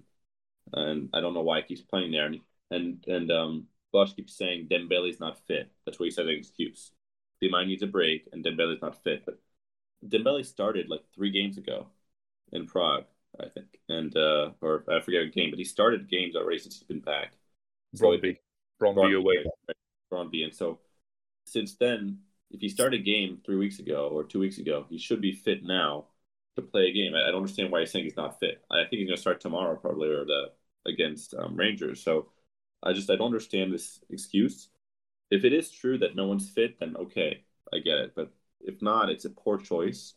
and 0.74 1.10
I 1.14 1.22
don't 1.22 1.34
know 1.34 1.42
why 1.42 1.62
he 1.62 1.68
keeps 1.68 1.82
playing 1.82 2.12
there. 2.12 2.26
And 2.26 2.40
and, 2.72 3.04
and 3.08 3.32
um, 3.32 3.68
Bosz 3.94 4.16
keeps 4.16 4.36
saying 4.38 4.70
Dembele's 4.70 5.20
not 5.20 5.38
fit. 5.46 5.70
That's 5.86 6.00
what 6.00 6.06
he 6.06 6.12
said 6.12 6.28
an 6.28 6.36
excuse. 6.36 6.92
might 7.50 7.68
needs 7.68 7.84
a 7.84 7.88
break, 7.88 8.28
and 8.32 8.44
Dembele's 8.44 8.82
not 8.82 9.04
fit. 9.04 9.24
But 9.26 9.40
Dembele 10.06 10.46
started 10.46 10.90
like 10.90 11.04
three 11.14 11.32
games 11.32 11.58
ago 11.58 11.88
in 12.52 12.66
Prague, 12.66 13.06
I 13.40 13.50
think, 13.50 13.80
and 13.90 14.16
uh, 14.16 14.52
or 14.62 14.84
I 14.90 15.02
forget 15.02 15.24
a 15.24 15.30
game, 15.30 15.50
but 15.52 15.60
he 15.60 15.66
started 15.66 16.10
games 16.10 16.36
already 16.36 16.60
since 16.60 16.80
he's 16.80 16.88
been 16.88 17.00
back. 17.00 17.34
Brøndby, 17.98 18.38
Brøndby 18.82 19.18
away, 19.18 19.46
Brøndby, 20.12 20.44
and 20.46 20.54
so 20.54 20.80
since 21.46 21.76
then, 21.76 22.20
if 22.52 22.62
he 22.62 22.70
started 22.70 23.02
a 23.02 23.04
game 23.04 23.40
three 23.46 23.58
weeks 23.58 23.80
ago 23.80 24.10
or 24.12 24.24
two 24.24 24.40
weeks 24.40 24.58
ago, 24.58 24.86
he 24.90 24.98
should 24.98 25.22
be 25.22 25.34
fit 25.34 25.64
now 25.64 26.06
to 26.56 26.62
play 26.62 26.88
a 26.88 26.94
game. 26.94 27.14
I, 27.16 27.24
I 27.24 27.28
don't 27.28 27.38
understand 27.38 27.72
why 27.72 27.82
he's 27.82 27.92
saying 27.92 28.06
he's 28.06 28.18
not 28.18 28.40
fit. 28.40 28.64
I 28.72 28.84
think 28.84 29.00
he's 29.00 29.08
going 29.08 29.18
to 29.18 29.22
start 29.22 29.42
tomorrow 29.42 29.76
probably 29.76 30.10
or 30.10 30.26
the 30.26 30.52
against 30.86 31.34
um, 31.36 31.56
Rangers. 31.56 32.04
So 32.04 32.30
I 32.84 32.94
just 32.94 33.10
I 33.10 33.16
don't 33.16 33.28
understand 33.28 33.74
this 33.74 34.00
excuse. 34.10 34.70
If 35.30 35.46
it 35.46 35.54
is 35.54 35.72
true 35.72 35.98
that 36.00 36.16
no 36.16 36.28
one's 36.28 36.50
fit, 36.50 36.80
then 36.80 36.96
okay, 36.98 37.44
I 37.74 37.80
get 37.80 38.00
it. 38.00 38.14
But 38.16 38.32
if 38.60 38.82
not, 38.82 39.10
it's 39.10 39.26
a 39.26 39.30
poor 39.30 39.58
choice. 39.58 40.14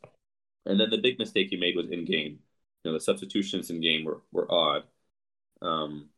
And 0.66 0.80
then 0.80 0.90
the 0.90 0.98
big 0.98 1.18
mistake 1.18 1.48
he 1.50 1.56
made 1.56 1.76
was 1.76 1.90
in 1.90 2.04
game 2.04 2.38
you 2.84 2.90
know 2.90 2.98
the 2.98 3.04
substitutions 3.04 3.70
in 3.70 3.80
game 3.80 4.04
were, 4.04 4.20
were 4.30 4.50
odd. 4.50 4.84
Um, 5.62 6.10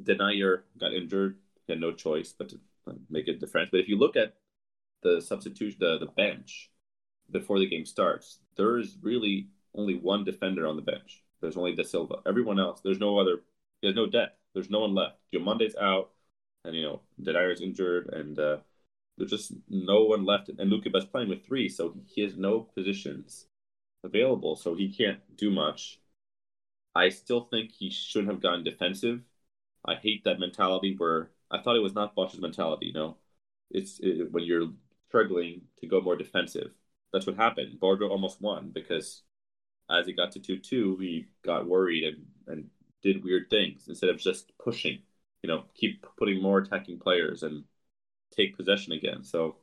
Denayer 0.00 0.62
got 0.78 0.94
injured, 0.94 1.36
he 1.66 1.72
had 1.72 1.80
no 1.80 1.92
choice 1.92 2.32
but 2.36 2.48
to 2.50 2.60
make 3.10 3.28
a 3.28 3.34
difference. 3.34 3.68
But 3.70 3.80
if 3.80 3.88
you 3.88 3.98
look 3.98 4.16
at 4.16 4.34
the 5.02 5.20
substitution, 5.20 5.78
the 5.80 5.98
the 5.98 6.06
bench 6.06 6.70
before 7.30 7.58
the 7.58 7.68
game 7.68 7.86
starts, 7.86 8.40
there 8.56 8.78
is 8.78 8.96
really 9.02 9.48
only 9.74 9.94
one 9.96 10.24
defender 10.24 10.66
on 10.66 10.76
the 10.76 10.82
bench. 10.82 11.22
There's 11.40 11.56
only 11.56 11.74
Da 11.74 11.82
Silva. 11.84 12.16
Everyone 12.26 12.60
else, 12.60 12.80
there's 12.82 12.98
no 12.98 13.18
other. 13.18 13.42
There's 13.82 13.94
no 13.94 14.06
depth. 14.06 14.36
There's 14.54 14.70
no 14.70 14.80
one 14.80 14.94
left. 14.94 15.16
Monday's 15.32 15.76
out, 15.76 16.10
and 16.64 16.74
you 16.74 16.82
know 16.82 17.00
Denayer's 17.22 17.60
injured, 17.60 18.10
and 18.12 18.38
uh, 18.38 18.58
there's 19.16 19.30
just 19.30 19.52
no 19.68 20.04
one 20.04 20.24
left. 20.24 20.50
And 20.50 20.70
Luca 20.70 20.94
is 20.96 21.04
playing 21.04 21.28
with 21.28 21.44
three, 21.46 21.68
so 21.68 21.94
he 22.06 22.22
has 22.22 22.36
no 22.36 22.60
positions 22.60 23.46
available, 24.04 24.56
so 24.56 24.74
he 24.74 24.92
can't 24.92 25.20
do 25.36 25.50
much. 25.50 26.00
I 26.94 27.08
still 27.10 27.42
think 27.44 27.72
he 27.72 27.90
should 27.90 28.26
have 28.26 28.40
gone 28.40 28.64
defensive. 28.64 29.22
I 29.84 29.94
hate 29.96 30.24
that 30.24 30.40
mentality 30.40 30.94
where 30.96 31.30
I 31.50 31.60
thought 31.62 31.76
it 31.76 31.82
was 31.82 31.94
not 31.94 32.14
Bosz's 32.14 32.40
mentality. 32.40 32.86
You 32.86 32.92
know, 32.94 33.16
it's 33.70 34.00
it, 34.00 34.30
when 34.32 34.44
you're 34.44 34.70
struggling 35.08 35.62
to 35.80 35.86
go 35.86 36.00
more 36.00 36.16
defensive. 36.16 36.72
That's 37.12 37.26
what 37.26 37.36
happened. 37.36 37.80
Bordeaux 37.80 38.08
almost 38.08 38.40
won 38.40 38.70
because 38.70 39.22
as 39.90 40.06
he 40.06 40.12
got 40.12 40.32
to 40.32 40.40
two 40.40 40.58
two, 40.58 40.96
he 40.98 41.26
got 41.44 41.66
worried 41.68 42.04
and 42.04 42.26
and 42.46 42.70
did 43.02 43.24
weird 43.24 43.48
things 43.50 43.88
instead 43.88 44.10
of 44.10 44.18
just 44.18 44.52
pushing. 44.58 45.00
You 45.42 45.48
know, 45.48 45.64
keep 45.74 46.04
putting 46.18 46.42
more 46.42 46.58
attacking 46.58 46.98
players 46.98 47.42
and 47.42 47.64
take 48.36 48.56
possession 48.56 48.92
again. 48.92 49.24
So 49.24 49.56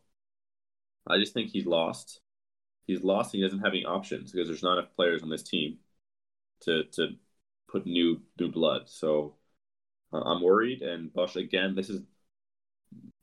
I 1.07 1.17
just 1.17 1.33
think 1.33 1.49
he's 1.51 1.65
lost 1.65 2.21
he's 2.87 3.03
lost. 3.03 3.33
he 3.33 3.41
doesn't 3.41 3.59
have 3.59 3.73
any 3.73 3.85
options 3.85 4.31
because 4.31 4.47
there's 4.47 4.63
not 4.63 4.77
enough 4.77 4.95
players 4.95 5.21
on 5.23 5.29
this 5.29 5.43
team 5.43 5.77
to 6.61 6.85
to 6.85 7.09
put 7.69 7.85
new 7.85 8.21
new 8.39 8.49
blood. 8.51 8.89
So 8.89 9.35
uh, 10.13 10.21
I'm 10.21 10.41
worried. 10.41 10.81
And 10.81 11.13
Bosz 11.13 11.35
again, 11.35 11.75
this 11.75 11.89
is 11.89 12.01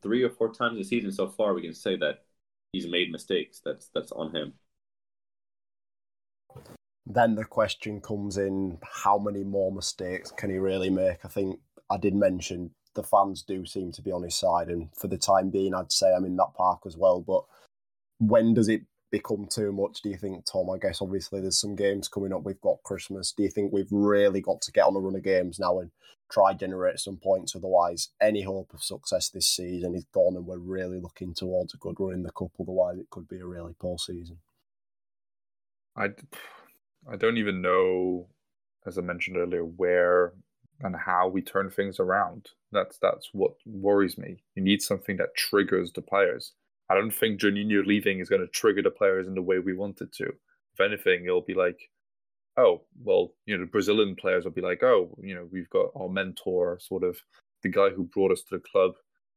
three 0.02 0.22
or 0.22 0.30
four 0.30 0.52
times 0.52 0.78
a 0.78 0.84
season 0.84 1.12
so 1.12 1.28
far. 1.28 1.54
We 1.54 1.62
can 1.62 1.74
say 1.74 1.96
that 1.96 2.24
he's 2.74 2.88
made 2.88 3.10
mistakes. 3.10 3.60
That's 3.64 3.88
that's 3.94 4.12
on 4.12 4.34
him. 4.34 4.54
Then 7.06 7.36
the 7.36 7.44
question 7.44 8.00
comes 8.00 8.36
in: 8.36 8.78
How 8.82 9.18
many 9.18 9.44
more 9.44 9.72
mistakes 9.72 10.30
can 10.30 10.50
he 10.50 10.58
really 10.58 10.90
make? 10.90 11.24
I 11.24 11.28
think 11.28 11.60
I 11.90 11.96
did 11.96 12.14
mention 12.14 12.70
the 12.94 13.02
fans 13.02 13.42
do 13.42 13.64
seem 13.64 13.92
to 13.92 14.02
be 14.02 14.12
on 14.12 14.22
his 14.22 14.34
side, 14.34 14.68
and 14.68 14.88
for 14.96 15.08
the 15.08 15.18
time 15.18 15.50
being, 15.50 15.74
I'd 15.74 15.92
say 15.92 16.12
I'm 16.12 16.24
in 16.24 16.36
that 16.36 16.54
park 16.56 16.80
as 16.86 16.96
well. 16.96 17.20
But 17.20 17.44
when 18.18 18.54
does 18.54 18.68
it 18.68 18.82
become 19.14 19.46
too 19.48 19.70
much, 19.70 20.02
do 20.02 20.08
you 20.08 20.16
think, 20.16 20.44
Tom? 20.44 20.68
I 20.68 20.76
guess 20.76 21.00
obviously 21.00 21.40
there's 21.40 21.60
some 21.60 21.76
games 21.76 22.08
coming 22.08 22.32
up. 22.32 22.42
We've 22.42 22.60
got 22.60 22.82
Christmas. 22.82 23.30
Do 23.30 23.44
you 23.44 23.48
think 23.48 23.72
we've 23.72 23.92
really 23.92 24.40
got 24.40 24.60
to 24.62 24.72
get 24.72 24.86
on 24.86 24.96
a 24.96 24.98
run 24.98 25.14
of 25.14 25.22
games 25.22 25.60
now 25.60 25.78
and 25.78 25.92
try 26.32 26.52
generate 26.52 26.98
some 26.98 27.16
points? 27.16 27.54
Otherwise, 27.54 28.08
any 28.20 28.42
hope 28.42 28.74
of 28.74 28.82
success 28.82 29.28
this 29.28 29.46
season 29.46 29.94
is 29.94 30.04
gone, 30.12 30.34
and 30.34 30.44
we're 30.46 30.58
really 30.58 30.98
looking 30.98 31.32
towards 31.32 31.74
a 31.74 31.76
good 31.76 31.94
run 32.00 32.12
in 32.12 32.24
the 32.24 32.32
cup. 32.32 32.50
Otherwise, 32.58 32.98
it 32.98 33.08
could 33.10 33.28
be 33.28 33.38
a 33.38 33.46
really 33.46 33.76
poor 33.78 33.98
season. 33.98 34.38
I, 35.96 36.06
I 37.08 37.14
don't 37.14 37.38
even 37.38 37.62
know, 37.62 38.26
as 38.84 38.98
I 38.98 39.02
mentioned 39.02 39.36
earlier, 39.36 39.64
where 39.64 40.32
and 40.80 40.96
how 40.96 41.28
we 41.28 41.40
turn 41.40 41.70
things 41.70 42.00
around. 42.00 42.48
That's 42.72 42.98
that's 42.98 43.30
what 43.32 43.52
worries 43.64 44.18
me. 44.18 44.42
You 44.56 44.62
need 44.64 44.82
something 44.82 45.18
that 45.18 45.36
triggers 45.36 45.92
the 45.92 46.02
players. 46.02 46.52
I 46.90 46.94
don't 46.94 47.10
think 47.10 47.40
Juninho 47.40 47.86
leaving 47.86 48.20
is 48.20 48.28
going 48.28 48.42
to 48.42 48.48
trigger 48.48 48.82
the 48.82 48.90
players 48.90 49.26
in 49.26 49.34
the 49.34 49.42
way 49.42 49.58
we 49.58 49.74
want 49.74 50.00
it 50.00 50.12
to. 50.14 50.26
If 50.26 50.80
anything, 50.80 51.24
it'll 51.24 51.40
be 51.40 51.54
like, 51.54 51.78
oh, 52.56 52.82
well, 53.02 53.32
you 53.46 53.56
know, 53.56 53.64
the 53.64 53.70
Brazilian 53.70 54.16
players 54.16 54.44
will 54.44 54.52
be 54.52 54.60
like, 54.60 54.82
oh, 54.82 55.16
you 55.22 55.34
know, 55.34 55.48
we've 55.50 55.70
got 55.70 55.90
our 55.96 56.08
mentor, 56.08 56.78
sort 56.80 57.04
of 57.04 57.18
the 57.62 57.70
guy 57.70 57.90
who 57.90 58.04
brought 58.04 58.32
us 58.32 58.42
to 58.42 58.56
the 58.56 58.62
club 58.70 58.92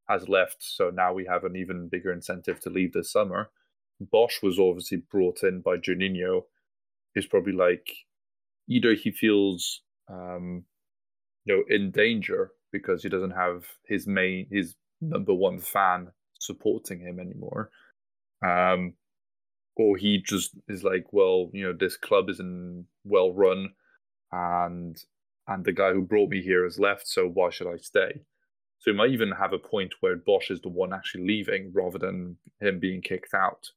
has 0.09 0.29
left, 0.29 0.57
so 0.59 0.89
now 0.89 1.13
we 1.13 1.25
have 1.25 1.43
an 1.43 1.55
even 1.55 1.89
bigger 1.89 2.13
incentive 2.13 2.59
to 2.61 2.69
leave 2.69 2.93
this 2.93 3.11
summer. 3.11 3.49
Bosz 4.13 4.41
was 4.41 4.59
obviously 4.59 4.97
brought 5.09 5.43
in 5.43 5.61
by 5.61 5.77
Juninho 5.77 6.43
is 7.15 7.25
probably 7.25 7.53
like 7.53 7.89
either 8.69 8.93
he 8.93 9.11
feels 9.11 9.81
um, 10.09 10.63
you 11.45 11.55
know 11.55 11.63
in 11.75 11.91
danger 11.91 12.51
because 12.71 13.03
he 13.03 13.09
doesn't 13.09 13.31
have 13.31 13.65
his 13.85 14.07
main 14.07 14.47
his 14.51 14.75
number 15.01 15.33
one 15.33 15.59
fan 15.59 16.11
supporting 16.39 16.99
him 16.99 17.19
anymore. 17.19 17.69
Um, 18.45 18.93
or 19.77 19.95
he 19.97 20.21
just 20.21 20.55
is 20.67 20.83
like 20.83 21.05
well 21.11 21.49
you 21.53 21.63
know 21.63 21.73
this 21.77 21.97
club 21.97 22.29
isn't 22.29 22.85
well 23.03 23.31
run 23.31 23.69
and 24.31 25.03
and 25.47 25.65
the 25.65 25.71
guy 25.71 25.93
who 25.93 26.01
brought 26.01 26.29
me 26.29 26.41
here 26.41 26.63
has 26.63 26.79
left 26.79 27.07
so 27.07 27.27
why 27.27 27.49
should 27.49 27.67
i 27.67 27.77
stay? 27.77 28.21
So 28.79 28.91
he 28.91 28.97
might 28.97 29.09
even 29.09 29.31
have 29.31 29.53
a 29.53 29.57
point 29.57 29.95
where 30.01 30.15
Bosz 30.15 30.51
is 30.51 30.61
the 30.61 30.69
one 30.69 30.93
actually 30.93 31.25
leaving 31.25 31.71
rather 31.73 31.97
than 31.97 32.37
him 32.61 32.79
being 32.79 33.01
kicked 33.01 33.33
out. 33.33 33.71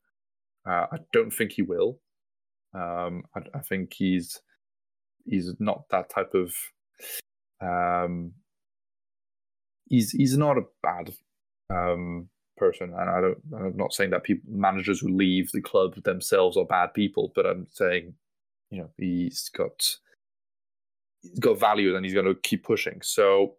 Uh, 0.69 0.87
i 0.93 0.99
don't 1.13 1.31
think 1.31 1.53
he 1.53 1.63
will. 1.63 2.01
Um, 2.75 3.23
I, 3.35 3.41
I 3.55 3.61
think 3.61 3.95
he's 3.95 4.41
he's 5.25 5.55
not 5.59 5.85
that 5.91 6.11
type 6.11 6.35
of 6.35 6.53
um, 7.63 8.33
he's 9.89 10.11
he's 10.11 10.37
not 10.37 10.59
a 10.59 10.67
bad 10.83 11.15
um, 11.71 12.29
person, 12.61 12.95
and 12.97 13.11
I 13.11 13.21
don't. 13.21 13.39
I'm 13.57 13.77
not 13.77 13.93
saying 13.93 14.11
that 14.11 14.23
people 14.23 14.49
managers 14.53 15.01
who 15.01 15.09
leave 15.09 15.51
the 15.51 15.63
club 15.63 15.95
themselves 16.05 16.57
are 16.57 16.65
bad 16.65 16.95
people, 16.95 17.33
but 17.35 17.47
I'm 17.47 17.67
saying, 17.71 18.15
you 18.71 18.79
know, 18.79 18.91
he's 18.97 19.49
got 19.49 19.97
he's 21.23 21.41
got 21.41 21.59
value, 21.59 21.97
and 21.97 22.05
he's 22.05 22.15
going 22.15 22.27
to 22.27 22.35
keep 22.35 22.65
pushing. 22.65 23.01
So, 23.03 23.57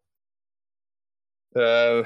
uh, 1.56 2.04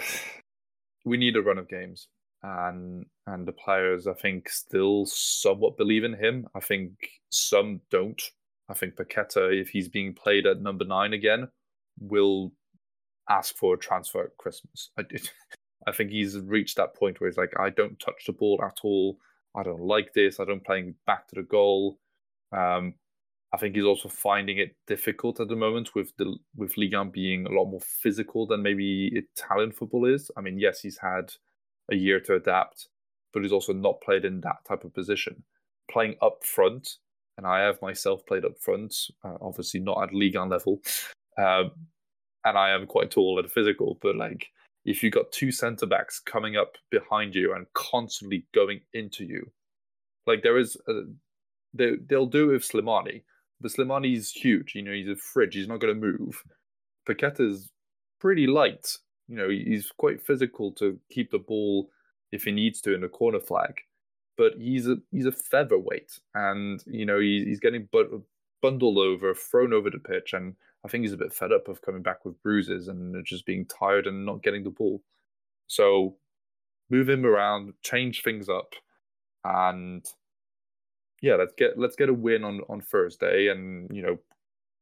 we 1.04 1.18
need 1.18 1.36
a 1.36 1.42
run 1.42 1.60
of 1.60 1.70
games, 1.70 2.08
and 2.42 3.06
and 3.28 3.48
the 3.48 3.52
players, 3.52 4.08
I 4.08 4.14
think, 4.14 4.50
still 4.50 5.06
somewhat 5.06 5.78
believe 5.78 6.04
in 6.04 6.14
him. 6.14 6.48
I 6.56 6.62
think 6.62 6.92
some 7.30 7.82
don't. 7.92 8.22
I 8.70 8.74
think 8.74 8.96
Paqueta, 8.96 9.62
if 9.62 9.70
he's 9.70 9.90
being 9.90 10.14
played 10.14 10.48
at 10.48 10.62
number 10.62 10.86
nine 10.86 11.14
again, 11.14 11.50
will 12.00 12.52
ask 13.30 13.56
for 13.56 13.76
a 13.76 13.78
transfer 13.78 14.24
at 14.24 14.38
Christmas. 14.38 14.92
I, 14.98 15.04
I 15.88 15.92
think 15.92 16.12
he's 16.12 16.38
reached 16.40 16.78
that 16.78 16.96
point 16.96 17.20
where 17.20 17.30
he's 17.30 17.38
like, 17.38 17.54
I 17.60 17.70
don't 17.70 18.00
touch 18.00 18.26
the 18.26 18.34
ball 18.34 18.62
at 18.64 18.80
all. 18.84 19.18
I 19.56 19.64
don't 19.64 19.82
like 19.82 20.14
this. 20.14 20.40
I 20.40 20.46
don't 20.46 20.66
playing 20.66 20.96
back 21.06 21.28
to 21.30 21.36
the 21.36 21.44
goal. 21.44 22.00
Um, 22.52 22.96
I 23.54 23.58
think 23.58 23.76
he's 23.76 23.86
also 23.86 24.10
finding 24.10 24.58
it 24.58 24.76
difficult 24.86 25.40
at 25.40 25.48
the 25.48 25.56
moment 25.56 25.96
with 25.96 26.12
the 26.18 26.36
with 26.58 26.76
Ligue 26.78 26.94
1 26.94 27.10
being 27.12 27.46
a 27.46 27.52
lot 27.52 27.66
more 27.66 27.80
physical 27.80 28.46
than 28.46 28.62
maybe 28.62 29.12
Italian 29.14 29.72
football 29.72 30.06
is. 30.06 30.30
I 30.36 30.42
mean, 30.42 30.60
yes, 30.60 30.82
he's 30.82 30.98
had 30.98 31.32
a 31.90 31.96
year 31.96 32.20
to 32.22 32.36
adapt, 32.36 32.90
but 33.32 33.44
he's 33.44 33.54
also 33.54 33.72
not 33.72 34.02
played 34.02 34.26
in 34.26 34.42
that 34.42 34.58
type 34.68 34.84
of 34.84 34.94
position. 34.94 35.44
Playing 35.90 36.16
up 36.22 36.44
front, 36.44 36.98
and 37.38 37.48
I 37.48 37.62
have 37.62 37.82
myself 37.82 38.26
played 38.26 38.44
up 38.44 38.58
front, 38.60 38.94
uh, 39.24 39.38
obviously 39.40 39.80
not 39.80 40.04
at 40.04 40.14
Ligue 40.14 40.36
1 40.36 40.50
level, 40.50 40.82
um, 41.38 41.72
and 42.44 42.58
I 42.58 42.72
am 42.72 42.88
quite 42.88 43.12
tall 43.12 43.40
and 43.40 43.50
physical, 43.50 43.98
but 44.02 44.18
like 44.18 44.48
if 44.86 45.02
you 45.04 45.10
got 45.10 45.32
two 45.32 45.52
centre 45.52 45.88
backs 45.88 46.20
coming 46.20 46.56
up 46.56 46.74
behind 46.92 47.36
you 47.36 47.54
and 47.54 47.66
constantly 47.74 48.46
going 48.54 48.82
into 48.94 49.26
you, 49.26 49.52
like 50.28 50.44
there 50.44 50.58
is, 50.58 50.78
a, 50.88 51.02
they 51.74 51.94
they'll 52.08 52.26
do 52.26 52.50
it 52.50 52.54
with 52.54 52.68
Slimani, 52.70 53.24
but 53.60 53.72
Slimani's 53.72 54.32
huge. 54.32 54.74
You 54.76 54.84
know, 54.84 54.94
he's 54.94 55.10
a 55.10 55.16
fridge. 55.16 55.56
He's 55.56 55.68
not 55.68 55.80
going 55.80 55.94
to 55.94 56.00
move. 56.00 56.42
Paqueta's 57.08 57.72
pretty 58.20 58.48
light. 58.48 58.96
You 59.28 59.38
know, 59.38 59.50
he's 59.50 59.92
quite 59.98 60.22
physical 60.22 60.72
to 60.74 61.00
keep 61.12 61.32
the 61.32 61.40
ball 61.40 61.90
if 62.32 62.44
he 62.44 62.52
needs 62.52 62.82
to 62.82 62.94
in 62.94 63.02
the 63.02 63.08
corner 63.08 63.40
flag, 63.40 63.74
but 64.38 64.54
he's 64.58 64.88
a 64.88 64.98
he's 65.12 65.26
a 65.26 65.32
featherweight, 65.32 66.20
and 66.36 66.84
you 66.86 67.06
know 67.06 67.20
he's, 67.20 67.46
he's 67.46 67.60
getting 67.60 67.88
but 67.92 68.08
bundled 68.62 68.98
over, 68.98 69.34
thrown 69.34 69.74
over 69.74 69.90
the 69.90 70.00
pitch, 70.00 70.34
and 70.34 70.56
I 70.86 70.88
think 70.88 71.04
he's 71.04 71.14
a 71.14 71.18
bit 71.18 71.34
fed 71.34 71.52
up 71.52 71.68
of 71.68 71.82
coming 71.82 72.04
back 72.04 72.24
with 72.24 72.42
bruises 72.44 72.88
and 72.90 73.26
just 73.26 73.48
being 73.48 73.66
tired 73.66 74.06
and 74.06 74.24
not 74.24 74.44
getting 74.44 74.64
the 74.64 74.70
ball. 74.70 75.02
So 75.66 76.16
move 76.92 77.10
him 77.10 77.26
around, 77.26 77.74
change 77.82 78.22
things 78.22 78.48
up, 78.48 78.74
and 79.44 80.06
yeah, 81.24 81.36
let's 81.36 81.54
get 81.58 81.80
let's 81.80 81.96
get 81.96 82.10
a 82.10 82.14
win 82.14 82.44
on 82.44 82.62
on 82.70 82.82
Thursday, 82.82 83.48
and 83.48 83.90
you 83.92 84.04
know, 84.04 84.20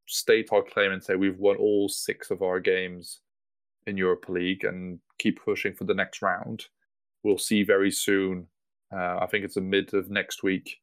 state 0.08 0.50
our 0.52 0.62
claim 0.62 0.92
and 0.92 1.02
say 1.02 1.16
we've 1.16 1.40
won 1.40 1.56
all 1.56 1.88
six 1.88 2.32
of 2.32 2.42
our 2.42 2.60
games 2.60 3.22
in 3.88 3.96
Europa 3.96 4.30
League 4.30 4.66
and 4.66 5.00
keep 5.20 5.42
pushing 5.42 5.74
for 5.74 5.86
the 5.86 5.94
next 5.94 6.22
round. 6.22 6.66
We'll 7.24 7.38
see 7.38 7.64
very 7.64 7.92
soon. 7.92 8.48
Uh, 8.94 9.20
I 9.22 9.28
think 9.28 9.46
it's 9.46 9.56
the 9.56 9.62
mid 9.62 9.94
of 9.94 10.10
next 10.10 10.44
week 10.44 10.82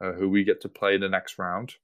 uh, 0.00 0.12
who 0.12 0.30
we 0.30 0.44
get 0.44 0.62
to 0.62 0.68
play 0.70 0.94
in 0.94 1.02
the 1.02 1.10
next 1.10 1.38
round. 1.38 1.74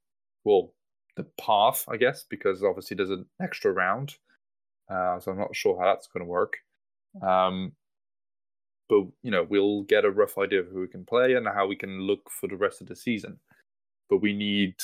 Well, 0.44 0.72
the 1.18 1.26
path, 1.38 1.84
I 1.88 1.96
guess, 1.96 2.24
because 2.30 2.62
obviously 2.62 2.96
there's 2.96 3.10
an 3.10 3.26
extra 3.42 3.72
round. 3.72 4.14
Uh, 4.88 5.20
so 5.20 5.32
I'm 5.32 5.38
not 5.38 5.54
sure 5.54 5.78
how 5.78 5.92
that's 5.92 6.06
going 6.06 6.24
to 6.24 6.30
work. 6.30 6.56
Um, 7.20 7.72
but 8.88 9.02
you 9.22 9.30
know, 9.30 9.46
we'll 9.46 9.82
get 9.82 10.06
a 10.06 10.10
rough 10.10 10.38
idea 10.38 10.60
of 10.60 10.68
who 10.68 10.80
we 10.80 10.88
can 10.88 11.04
play 11.04 11.34
and 11.34 11.46
how 11.46 11.66
we 11.66 11.76
can 11.76 12.00
look 12.02 12.30
for 12.30 12.48
the 12.48 12.56
rest 12.56 12.80
of 12.80 12.86
the 12.86 12.96
season. 12.96 13.38
But 14.08 14.22
we 14.22 14.32
need, 14.32 14.76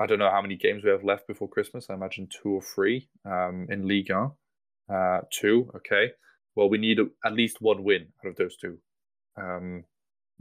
I 0.00 0.06
don't 0.06 0.18
know 0.18 0.30
how 0.30 0.42
many 0.42 0.56
games 0.56 0.82
we 0.82 0.90
have 0.90 1.04
left 1.04 1.28
before 1.28 1.48
Christmas. 1.48 1.88
I 1.88 1.94
imagine 1.94 2.26
two 2.26 2.50
or 2.50 2.62
three 2.62 3.08
um, 3.24 3.68
in 3.70 3.86
Liga. 3.86 4.32
Uh, 4.92 5.20
two, 5.30 5.70
okay. 5.76 6.10
Well, 6.56 6.70
we 6.70 6.78
need 6.78 6.98
at 7.24 7.34
least 7.34 7.60
one 7.60 7.84
win 7.84 8.06
out 8.24 8.30
of 8.30 8.36
those 8.36 8.56
two. 8.56 8.78
Um, 9.36 9.84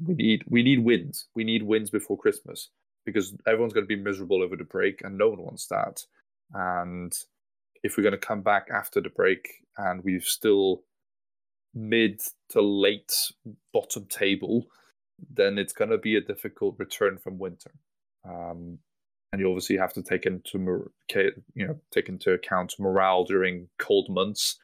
we 0.03 0.13
need 0.13 0.43
we 0.47 0.63
need 0.63 0.79
wins. 0.83 1.27
We 1.35 1.43
need 1.43 1.63
wins 1.63 1.89
before 1.89 2.17
Christmas 2.17 2.69
because 3.07 3.33
everyone's 3.47 3.71
going 3.71 3.85
to 3.85 3.95
be 3.95 4.03
miserable 4.03 4.43
over 4.43 4.57
the 4.57 4.65
break 4.65 5.01
and 5.01 5.17
no 5.17 5.29
one 5.29 5.41
wants 5.41 5.67
that. 5.67 6.01
And 6.53 7.13
if 7.81 7.95
we're 7.95 8.03
going 8.03 8.11
to 8.11 8.17
come 8.17 8.41
back 8.41 8.67
after 8.69 8.99
the 8.99 9.09
break 9.09 9.47
and 9.77 10.03
we've 10.03 10.25
still 10.25 10.83
mid 11.73 12.19
to 12.49 12.61
late 12.61 13.13
bottom 13.71 14.07
table, 14.07 14.65
then 15.33 15.57
it's 15.57 15.71
going 15.71 15.89
to 15.89 15.97
be 15.97 16.17
a 16.17 16.21
difficult 16.21 16.75
return 16.77 17.17
from 17.17 17.39
winter. 17.39 17.71
Um, 18.27 18.79
and 19.31 19.39
you 19.39 19.47
obviously 19.47 19.77
have 19.77 19.93
to 19.93 20.03
take 20.03 20.25
into 20.25 20.91
you 21.55 21.65
know 21.65 21.79
take 21.93 22.09
into 22.09 22.33
account 22.33 22.75
morale 22.77 23.23
during 23.23 23.69
cold 23.79 24.07
months, 24.09 24.57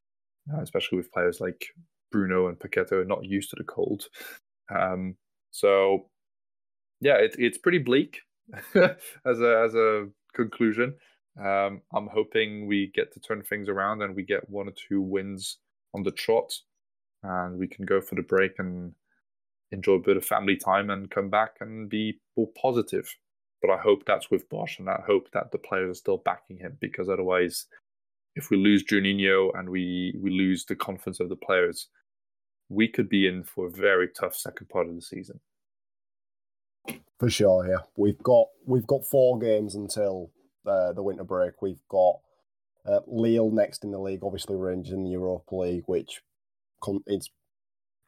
uh, 0.53 0.60
especially 0.62 0.97
with 0.97 1.13
players 1.13 1.39
like 1.39 1.67
Bruno 2.12 2.47
and 2.47 2.60
Paqueta 2.60 2.91
are 2.91 3.06
not 3.06 3.23
used 3.23 3.51
to 3.51 3.56
the 3.56 3.63
cold. 3.63 4.08
Um, 4.69 5.15
so 5.51 6.10
yeah, 6.99 7.15
it, 7.15 7.36
it's 7.38 7.58
pretty 7.58 7.79
bleak. 7.79 8.19
as 8.75 9.39
a 9.39 9.63
as 9.65 9.75
a 9.75 10.08
conclusion. 10.34 10.95
Um, 11.39 11.82
I'm 11.93 12.08
hoping 12.08 12.67
we 12.67 12.91
get 12.93 13.12
to 13.13 13.19
turn 13.19 13.41
things 13.41 13.67
around 13.67 14.01
and 14.01 14.15
we 14.15 14.23
get 14.23 14.49
one 14.49 14.67
or 14.67 14.73
two 14.88 15.01
wins 15.01 15.58
on 15.93 16.03
the 16.03 16.12
trot, 16.12 16.53
and 17.23 17.58
we 17.58 17.67
can 17.67 17.86
go 17.86 18.01
for 18.01 18.15
the 18.15 18.21
break 18.21 18.53
and 18.60 18.93
enjoy 19.71 19.93
a 19.93 19.99
bit 19.99 20.17
of 20.17 20.25
family 20.25 20.56
time 20.56 20.89
and 20.89 21.10
come 21.10 21.29
back 21.29 21.56
and 21.60 21.89
be 21.89 22.19
more 22.38 22.49
positive. 22.60 23.10
But 23.62 23.71
I 23.71 23.77
hope 23.77 24.03
that's 24.06 24.29
with 24.29 24.49
Bosz, 24.49 24.77
and 24.77 24.89
I 24.89 25.01
hope 25.06 25.32
that 25.34 25.51
the 25.51 25.58
players 25.58 25.91
are 25.91 25.99
still 25.99 26.17
backing 26.17 26.58
him 26.58 26.77
because 26.79 27.10
otherwise, 27.10 27.65
if 28.36 28.49
we 28.49 28.58
lose 28.58 28.84
Juninho 28.84 29.58
and 29.58 29.69
we 29.69 30.15
we 30.21 30.32
lose 30.32 30.65
the 30.65 30.75
confidence 30.75 31.19
of 31.19 31.29
the 31.29 31.36
players, 31.36 31.88
we 32.69 32.88
could 32.88 33.10
be 33.10 33.27
in 33.27 33.43
for 33.43 33.67
a 33.67 33.71
very 33.71 34.10
tough 34.10 34.36
second 34.36 34.69
part 34.69 34.88
of 34.88 34.95
the 34.95 35.01
season. 35.01 35.39
For 37.19 37.30
sure, 37.30 37.67
yeah. 37.67 37.84
We've 37.95 38.21
got 38.21 38.47
we've 38.65 38.88
got 38.88 39.06
four 39.06 39.39
games 39.39 39.76
until 39.76 40.32
uh, 40.67 40.93
the 40.93 41.04
winter 41.04 41.23
break. 41.23 41.62
We've 41.62 41.86
got 41.89 42.19
uh, 42.86 42.99
Lille 43.08 43.52
next 43.52 43.84
in 43.84 43.91
the 43.91 43.99
league, 43.99 44.23
obviously 44.23 44.56
Rangers 44.56 44.93
in 44.93 45.04
the 45.04 45.12
Europa 45.12 45.56
League, 45.56 45.84
which 45.86 46.21
is 47.08 47.30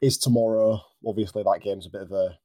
is 0.01 0.17
tomorrow. 0.17 0.81
Obviously, 1.05 1.43
that 1.43 1.61
game's 1.63 1.87
a 1.87 1.91
bit 1.91 2.01
of 2.01 2.11
a 2.11 2.39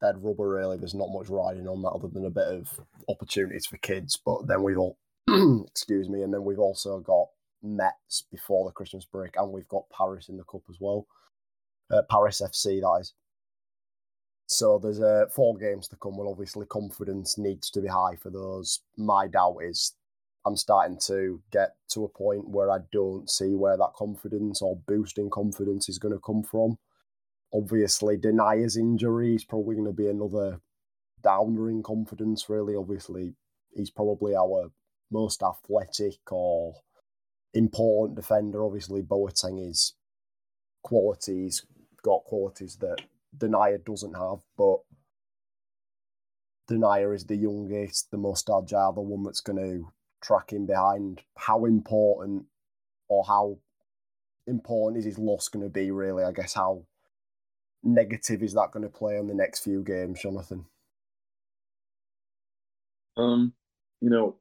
dead 0.00 0.16
rubber. 0.22 0.48
Really, 0.48 0.76
there's 0.76 0.94
not 0.94 1.08
much 1.12 1.28
riding 1.28 1.68
on 1.68 1.82
that 1.82 1.90
other 1.90 2.08
than 2.08 2.26
a 2.26 2.30
bit 2.30 2.48
of 2.48 2.80
opportunities 3.08 3.66
for 3.66 3.78
kids. 3.78 4.18
But 4.24 4.46
then 4.46 4.62
we've 4.62 4.78
all, 4.78 4.98
excuse 5.66 6.08
me, 6.08 6.22
and 6.22 6.32
then 6.32 6.44
we've 6.44 6.58
also 6.58 7.00
got 7.00 7.26
Metz 7.62 8.24
before 8.30 8.66
the 8.66 8.72
Christmas 8.72 9.04
break, 9.04 9.34
and 9.36 9.52
we've 9.52 9.68
got 9.68 9.90
Paris 9.90 10.28
in 10.28 10.36
the 10.36 10.44
cup 10.44 10.62
as 10.68 10.76
well. 10.80 11.06
Uh, 11.90 12.02
Paris 12.10 12.42
FC, 12.44 12.80
that 12.80 12.98
is. 13.00 13.14
So 14.46 14.78
there's 14.78 15.00
uh, 15.00 15.26
four 15.34 15.56
games 15.56 15.88
to 15.88 15.96
come. 15.96 16.16
Well, 16.16 16.30
obviously, 16.30 16.66
confidence 16.66 17.36
needs 17.36 17.70
to 17.70 17.80
be 17.80 17.88
high 17.88 18.16
for 18.16 18.30
those. 18.30 18.80
My 18.96 19.26
doubt 19.26 19.58
is 19.62 19.94
I'm 20.46 20.56
starting 20.56 20.98
to 21.06 21.42
get 21.50 21.74
to 21.90 22.04
a 22.04 22.08
point 22.08 22.48
where 22.48 22.70
I 22.70 22.78
don't 22.92 23.28
see 23.28 23.54
where 23.54 23.76
that 23.76 23.94
confidence 23.96 24.62
or 24.62 24.78
boosting 24.86 25.30
confidence 25.30 25.88
is 25.88 25.98
going 25.98 26.14
to 26.14 26.20
come 26.24 26.44
from. 26.44 26.78
Obviously, 27.52 28.16
Denayer's 28.16 28.76
injury 28.76 29.34
is 29.34 29.44
probably 29.44 29.74
going 29.74 29.88
to 29.88 29.92
be 29.92 30.08
another 30.08 30.60
downer 31.22 31.68
in 31.68 31.82
confidence, 31.82 32.48
really. 32.48 32.76
Obviously, 32.76 33.34
he's 33.74 33.90
probably 33.90 34.36
our 34.36 34.70
most 35.10 35.42
athletic 35.42 36.30
or 36.30 36.74
important 37.52 38.16
defender. 38.16 38.64
Obviously, 38.64 39.02
Boateng 39.02 39.68
is 39.68 39.94
qualities, 40.84 41.66
got 42.04 42.22
qualities 42.24 42.76
that 42.76 42.98
Denayer 43.38 43.84
doesn't 43.84 44.14
have, 44.14 44.38
but 44.56 44.78
Denayer 46.70 47.14
is 47.14 47.26
the 47.26 47.36
youngest, 47.36 48.10
the 48.10 48.16
most 48.16 48.50
agile, 48.50 48.92
the 48.92 49.00
one 49.00 49.22
that's 49.22 49.40
going 49.40 49.58
to 49.58 49.92
track 50.22 50.52
him 50.52 50.66
behind. 50.66 51.22
How 51.36 51.64
important 51.64 52.46
or 53.08 53.24
how 53.24 53.58
important 54.46 54.98
is 54.98 55.04
his 55.04 55.18
loss 55.18 55.48
going 55.48 55.64
to 55.64 55.70
be, 55.70 55.90
really? 55.90 56.24
I 56.24 56.32
guess 56.32 56.54
how 56.54 56.82
negative 57.82 58.42
is 58.42 58.54
that 58.54 58.72
going 58.72 58.82
to 58.82 58.88
play 58.88 59.18
on 59.18 59.26
the 59.26 59.34
next 59.34 59.60
few 59.60 59.82
games, 59.82 60.20
Jonathan? 60.20 60.66
Um, 63.16 63.54
you 64.00 64.10
know, 64.10 64.36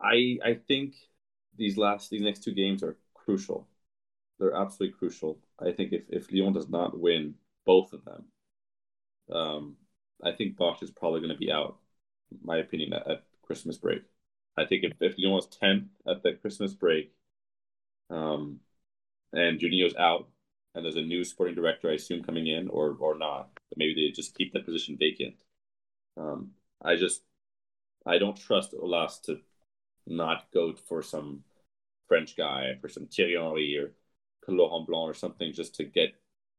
I 0.00 0.38
I 0.44 0.54
think 0.66 0.94
these 1.56 1.76
last 1.76 2.10
these 2.10 2.22
next 2.22 2.44
two 2.44 2.52
games 2.54 2.82
are 2.82 2.96
crucial. 3.14 3.66
They're 4.38 4.54
absolutely 4.54 4.98
crucial. 4.98 5.38
I 5.58 5.72
think 5.72 5.92
if, 5.92 6.02
if 6.08 6.32
Lyon 6.32 6.52
does 6.52 6.68
not 6.68 6.98
win 6.98 7.34
both 7.64 7.92
of 7.92 8.04
them, 8.04 8.24
um, 9.32 9.76
I 10.22 10.32
think 10.32 10.56
Bosz 10.56 10.82
is 10.82 10.90
probably 10.90 11.20
going 11.20 11.32
to 11.32 11.38
be 11.38 11.52
out, 11.52 11.78
my 12.42 12.58
opinion, 12.58 12.92
at, 12.92 13.06
at, 13.08 13.24
Christmas 13.42 13.76
break. 13.76 14.02
I 14.56 14.64
think 14.64 14.84
if, 14.84 14.92
if 15.00 15.18
Lyon 15.18 15.38
is 15.38 15.48
10th 15.62 15.88
at 16.08 16.22
the 16.22 16.34
Christmas 16.34 16.72
break, 16.72 17.12
um, 18.08 18.60
and 19.32 19.58
Juninho's 19.58 19.96
out, 19.96 20.28
and 20.74 20.84
there's 20.84 20.96
a 20.96 21.02
new 21.02 21.24
sporting 21.24 21.54
director, 21.54 21.90
I 21.90 21.94
assume, 21.94 22.22
coming 22.22 22.46
in, 22.46 22.68
or 22.68 22.96
or 22.98 23.18
not, 23.18 23.50
maybe 23.76 23.94
they 23.94 24.12
just 24.12 24.36
keep 24.36 24.52
that 24.52 24.64
position 24.64 24.96
vacant. 24.98 25.34
Um, 26.16 26.52
I 26.80 26.96
just 26.96 27.22
I 28.06 28.18
don't 28.18 28.36
trust 28.36 28.72
Aulas 28.72 29.20
to 29.22 29.40
not 30.06 30.46
go 30.52 30.72
for 30.74 31.02
some 31.02 31.44
French 32.08 32.36
guy, 32.36 32.74
for 32.80 32.88
some 32.88 33.06
Thierry 33.06 33.36
Henry 33.36 33.76
or 33.78 33.92
Laurent 34.48 34.86
Blanc 34.86 35.10
or 35.10 35.14
something, 35.14 35.52
just 35.52 35.74
to 35.76 35.84
get 35.84 36.14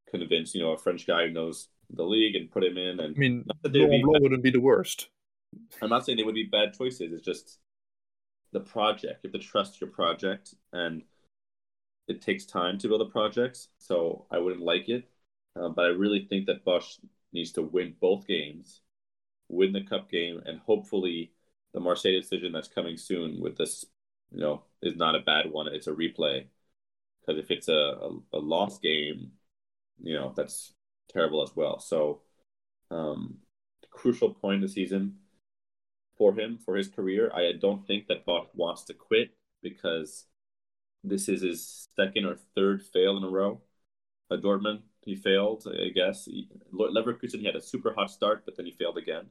convinced, 0.10 0.56
you 0.56 0.62
know, 0.62 0.72
a 0.72 0.78
French 0.78 1.08
guy 1.08 1.28
who 1.28 1.34
knows 1.34 1.70
the 1.90 2.04
league 2.04 2.36
and 2.36 2.52
put 2.52 2.64
him 2.64 2.78
in. 2.78 3.00
And 3.00 3.16
I 3.16 3.20
mean, 3.20 3.46
Laurent 3.66 4.04
Blanc 4.04 4.24
wouldn't 4.24 4.44
be 4.44 4.52
the 4.52 4.60
worst. 4.60 5.10
I'm 5.82 5.90
not 5.90 6.06
saying 6.06 6.18
they 6.18 6.24
would 6.24 6.36
be 6.36 6.50
bad 6.52 6.74
choices. 6.74 7.14
It's 7.14 7.26
just 7.26 7.60
the 8.52 8.60
project. 8.60 9.24
You 9.24 9.30
have 9.32 9.40
to 9.40 9.48
trust 9.48 9.80
your 9.82 9.90
project, 9.90 10.56
and 10.72 11.04
it 12.08 12.22
takes 12.22 12.46
time 12.46 12.78
to 12.80 12.88
build 12.88 13.02
a 13.02 13.12
project. 13.12 13.68
So 13.78 14.26
I 14.32 14.40
wouldn't 14.40 14.64
like 14.64 14.90
it, 14.90 15.10
uh, 15.56 15.70
but 15.70 15.86
I 15.86 15.90
really 15.90 16.26
think 16.30 16.48
that 16.48 16.66
Bosz 16.66 17.00
needs 17.32 17.52
to 17.54 17.62
win 17.62 17.96
both 18.00 18.28
games, 18.28 18.82
win 19.50 19.74
the 19.74 19.84
cup 19.84 20.10
game, 20.10 20.42
and 20.46 20.60
hopefully 20.60 21.34
the 21.74 21.80
Marseille 21.80 22.20
decision 22.20 22.52
that's 22.52 22.68
coming 22.68 22.98
soon 22.98 23.40
with 23.42 23.58
this, 23.58 23.86
you 24.32 24.40
know, 24.40 24.64
is 24.82 24.96
not 24.96 25.16
a 25.16 25.20
bad 25.20 25.52
one. 25.52 25.68
It's 25.68 25.88
a 25.88 25.92
replay. 25.92 26.46
Because 27.26 27.42
if 27.44 27.52
it's 27.52 27.70
a, 27.70 27.72
a, 27.74 28.20
a 28.34 28.40
lost 28.40 28.82
game, 28.82 29.32
you 30.02 30.14
know, 30.16 30.34
that's 30.36 30.74
terrible 31.10 31.44
as 31.44 31.56
well. 31.56 31.80
So, 31.80 32.22
um, 32.92 33.38
crucial 33.92 34.34
point 34.34 34.58
in 34.58 34.62
the 34.62 34.70
season 34.70 35.18
for 36.18 36.34
him, 36.34 36.58
for 36.64 36.76
his 36.76 36.88
career. 36.88 37.32
I 37.34 37.54
don't 37.60 37.86
think 37.86 38.08
that 38.08 38.26
Bosz 38.26 38.48
wants 38.54 38.84
to 38.86 38.94
quit 38.94 39.32
because 39.62 40.26
this 41.04 41.30
is 41.30 41.42
his 41.42 41.90
second 41.98 42.26
or 42.26 42.38
third 42.56 42.84
fail 42.84 43.18
in 43.18 43.24
a 43.24 43.30
row. 43.30 43.62
At 44.32 44.42
Dortmund, 44.42 44.82
he 45.02 45.16
failed, 45.16 45.66
I 45.68 45.90
guess. 45.90 46.28
Leverkusen, 46.74 47.40
he 47.40 47.46
had 47.46 47.56
a 47.56 47.62
super 47.62 47.94
hot 47.94 48.12
start, 48.12 48.44
but 48.46 48.58
then 48.58 48.66
he 48.68 48.72
failed 48.74 48.98
again. 48.98 49.28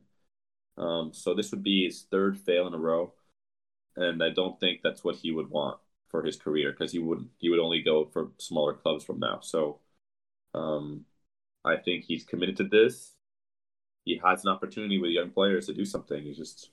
Um, 0.79 1.13
so 1.15 1.35
this 1.35 1.51
would 1.53 1.63
be 1.63 1.85
his 1.87 2.05
third 2.11 2.39
fail 2.39 2.67
in 2.67 2.75
a 2.75 2.79
row, 2.79 3.15
and 3.97 4.23
I 4.23 4.31
don't 4.31 4.59
think 4.61 4.81
that's 4.83 5.05
what 5.05 5.17
he 5.17 5.33
would 5.33 5.51
want 5.51 5.79
for 6.09 6.23
his 6.25 6.37
career 6.37 6.73
because 6.73 6.93
he 6.93 6.99
would 6.99 7.29
he 7.39 7.51
would 7.51 7.61
only 7.61 7.83
go 7.83 8.07
for 8.07 8.31
smaller 8.39 8.75
clubs 8.75 9.05
from 9.05 9.21
now. 9.21 9.41
So, 9.43 9.81
um, 10.55 11.05
I 11.65 11.77
think 11.77 12.05
he's 12.05 12.25
committed 12.25 12.57
to 12.59 12.65
this. 12.65 13.15
He 14.05 14.21
has 14.25 14.45
an 14.45 14.51
opportunity 14.51 14.99
with 14.99 15.13
young 15.13 15.31
players 15.31 15.67
to 15.67 15.75
do 15.75 15.85
something. 15.85 16.23
He 16.23 16.35
just 16.35 16.71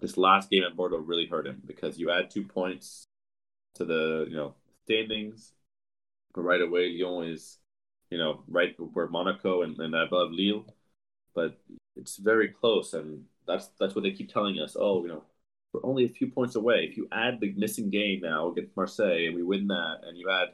this 0.00 0.16
last 0.16 0.50
game 0.50 0.64
at 0.64 0.76
Bordeaux 0.76 0.98
really 0.98 1.26
hurt 1.26 1.46
him 1.46 1.62
because 1.64 1.98
you 1.98 2.10
add 2.10 2.30
two 2.30 2.44
points 2.44 3.06
to 3.74 3.84
the 3.84 4.26
you 4.28 4.36
know 4.36 4.54
standings 4.84 5.52
right 6.36 6.60
away. 6.60 6.90
Lyon 6.98 7.28
is 7.28 7.58
you 8.10 8.18
know 8.18 8.42
right 8.48 8.74
where 8.92 9.08
Monaco 9.08 9.62
and, 9.62 9.78
and 9.78 9.94
above 9.94 10.32
Lille, 10.32 10.66
but 11.34 11.58
it's 11.96 12.16
very 12.16 12.48
close, 12.48 12.94
and 12.94 13.24
that's 13.46 13.68
that's 13.78 13.94
what 13.94 14.02
they 14.02 14.12
keep 14.12 14.32
telling 14.32 14.58
us. 14.60 14.76
Oh, 14.78 15.02
you 15.02 15.08
know, 15.08 15.24
we're 15.72 15.84
only 15.86 16.04
a 16.04 16.08
few 16.08 16.30
points 16.30 16.56
away. 16.56 16.86
If 16.90 16.96
you 16.96 17.08
add 17.12 17.40
the 17.40 17.52
missing 17.56 17.90
game 17.90 18.20
now 18.22 18.50
against 18.50 18.76
Marseille 18.76 19.26
and 19.26 19.36
we 19.36 19.42
win 19.42 19.68
that, 19.68 20.00
and 20.06 20.18
you 20.18 20.30
add 20.30 20.48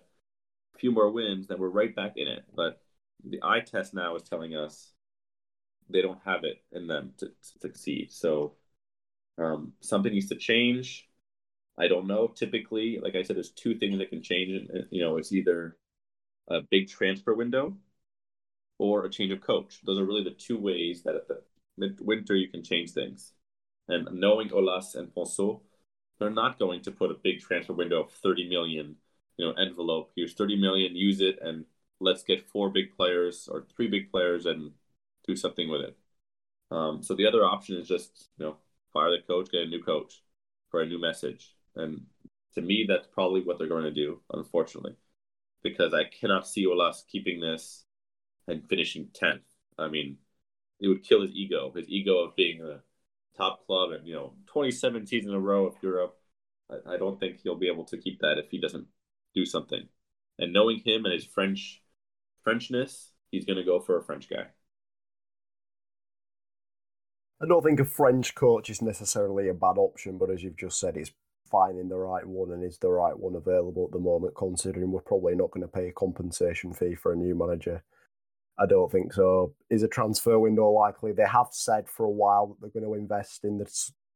few 0.79 0.93
more 0.93 1.11
wins, 1.11 1.47
then 1.47 1.59
we're 1.59 1.69
right 1.69 1.95
back 1.95 2.14
in 2.17 2.29
it. 2.29 2.45
But 2.55 2.81
the 3.25 3.41
eye 3.43 3.61
test 3.61 3.95
now 3.95 4.17
is 4.17 4.23
telling 4.23 4.55
us 4.55 4.93
they 5.91 6.03
don't 6.03 6.21
have 6.25 6.45
it 6.45 6.62
in 6.73 6.87
them 6.87 7.12
to, 7.19 7.27
to 7.27 7.59
succeed. 7.61 8.12
So 8.12 8.55
um, 9.38 9.73
something 9.81 10.12
needs 10.12 10.29
to 10.29 10.37
change. 10.37 11.09
I 11.79 11.88
don't 11.88 12.07
know. 12.07 12.29
Typically, 12.29 12.99
like 13.01 13.14
I 13.14 13.23
said, 13.23 13.37
there's 13.37 13.51
two 13.53 13.77
things 13.79 13.99
that 13.99 14.11
can 14.11 14.23
change. 14.23 14.69
You 14.91 15.03
know, 15.03 15.17
it's 15.17 15.33
either 15.33 15.77
a 16.49 16.61
big 16.71 16.88
transfer 16.88 17.35
window 17.35 17.77
or 18.79 19.05
a 19.05 19.11
change 19.11 19.33
of 19.33 19.41
coach. 19.41 19.81
Those 19.85 19.99
are 19.99 20.05
really 20.05 20.25
the 20.25 20.31
two 20.31 20.59
ways 20.59 21.03
that 21.03 21.14
at 21.14 21.29
the 21.29 21.43
midwinter 21.77 22.37
you 22.37 22.49
can 22.49 22.62
change 22.62 22.93
things. 22.93 23.33
And 23.88 24.09
knowing 24.12 24.51
Aulas 24.51 24.95
and 24.95 25.14
Ponsot, 25.14 25.61
they're 26.19 26.31
not 26.31 26.59
going 26.59 26.83
to 26.83 26.91
put 26.91 27.11
a 27.11 27.14
big 27.23 27.41
transfer 27.41 27.73
window 27.73 28.03
of 28.03 28.12
30 28.12 28.49
million, 28.49 28.97
you 29.38 29.46
know, 29.46 29.53
envelope. 29.53 30.11
Here's 30.14 30.35
30 30.35 30.61
million, 30.61 30.94
use 30.94 31.20
it, 31.20 31.38
and 31.40 31.64
let's 32.01 32.22
get 32.22 32.48
four 32.51 32.68
big 32.68 32.96
players 32.96 33.48
or 33.51 33.64
three 33.74 33.88
big 33.88 34.11
players 34.11 34.44
and 34.44 34.72
do 35.27 35.37
something 35.37 35.70
with 35.70 35.81
it. 35.83 35.96
Um, 36.70 37.03
so 37.03 37.14
the 37.14 37.27
other 37.27 37.44
option 37.44 37.77
is 37.77 37.88
just, 37.88 38.29
you 38.37 38.44
know, 38.44 38.57
fire 38.92 39.11
the 39.11 39.22
coach, 39.27 39.51
get 39.51 39.62
a 39.62 39.66
new 39.66 39.83
coach 39.83 40.22
for 40.70 40.83
a 40.83 40.87
new 40.87 41.01
message. 41.01 41.55
And 41.77 42.03
to 42.55 42.61
me, 42.61 42.85
that's 42.87 43.07
probably 43.07 43.42
what 43.42 43.59
they're 43.59 43.68
going 43.68 43.85
to 43.85 43.90
do, 43.92 44.20
unfortunately, 44.33 44.96
because 45.62 45.94
I 45.94 46.05
cannot 46.05 46.46
see 46.46 46.66
Aulas 46.66 47.07
keeping 47.07 47.40
this 47.40 47.85
and 48.48 48.68
finishing 48.68 49.09
10th. 49.14 49.40
I 49.79 49.88
mean, 49.88 50.18
it 50.81 50.88
would 50.88 51.05
kill 51.05 51.22
his 51.22 51.33
ego, 51.33 51.72
his 51.74 51.88
ego 51.88 52.18
of 52.18 52.37
being 52.37 52.61
a 52.61 52.81
top 53.37 53.66
club 53.66 53.92
and, 53.92 54.07
you 54.07 54.14
know, 54.14 54.33
27 54.46 55.07
seasons 55.07 55.31
in 55.31 55.37
a 55.37 55.40
row 55.40 55.66
of 55.66 55.77
Europe. 55.83 56.16
I, 56.70 56.94
I 56.94 56.96
don't 56.96 57.18
think 57.20 57.40
he'll 57.40 57.57
be 57.57 57.68
able 57.68 57.85
to 57.85 57.96
keep 57.96 58.20
that 58.20 58.38
if 58.38 58.51
he 58.51 58.59
doesn't 58.61 58.87
do 59.35 59.45
something. 59.45 59.88
And 60.38 60.53
knowing 60.53 60.79
him 60.85 61.05
and 61.05 61.14
his 61.14 61.25
French 61.25 61.83
Frenchness, 62.47 63.11
he's 63.31 63.45
going 63.45 63.59
to 63.59 63.64
go 63.64 63.81
for 63.81 63.99
a 63.99 64.03
French 64.03 64.29
guy. 64.29 64.47
I 67.41 67.47
don't 67.47 67.62
think 67.62 67.81
a 67.81 67.85
French 67.85 68.35
coach 68.35 68.69
is 68.69 68.83
necessarily 68.83 69.49
a 69.49 69.55
bad 69.55 69.79
option, 69.79 70.19
but 70.19 70.31
as 70.31 70.43
you've 70.43 70.57
just 70.57 70.81
said, 70.81 70.97
it's 70.97 71.12
finding 71.51 71.88
the 71.88 71.97
right 71.97 72.27
one 72.27 72.53
and 72.53 72.64
is 72.64 72.79
the 72.79 72.91
right 72.91 73.17
one 73.19 73.35
available 73.35 73.87
at 73.87 73.93
the 73.93 73.99
moment, 73.99 74.35
considering 74.37 74.91
we're 74.91 75.01
probably 75.01 75.35
not 75.35 75.51
going 75.51 75.62
to 75.62 75.69
pay 75.69 75.88
a 75.88 75.93
compensation 75.93 76.73
fee 76.73 76.95
for 76.95 77.12
a 77.12 77.17
new 77.17 77.35
manager 77.35 77.83
I 78.59 78.67
don't 78.67 78.91
think 78.91 79.12
so. 79.12 79.55
Is 79.71 79.83
a 79.83 79.88
transfer 79.88 80.38
window 80.38 80.71
likely? 80.71 81.12
They 81.12 81.27
have 81.27 81.49
said 81.53 81.88
for 81.88 82.05
a 82.05 82.11
while 82.11 82.49
that 82.49 82.57
they're 82.61 82.83
going 82.83 82.93
to 82.93 83.01
invest 83.01 83.45
in 83.45 83.59
the 83.59 83.71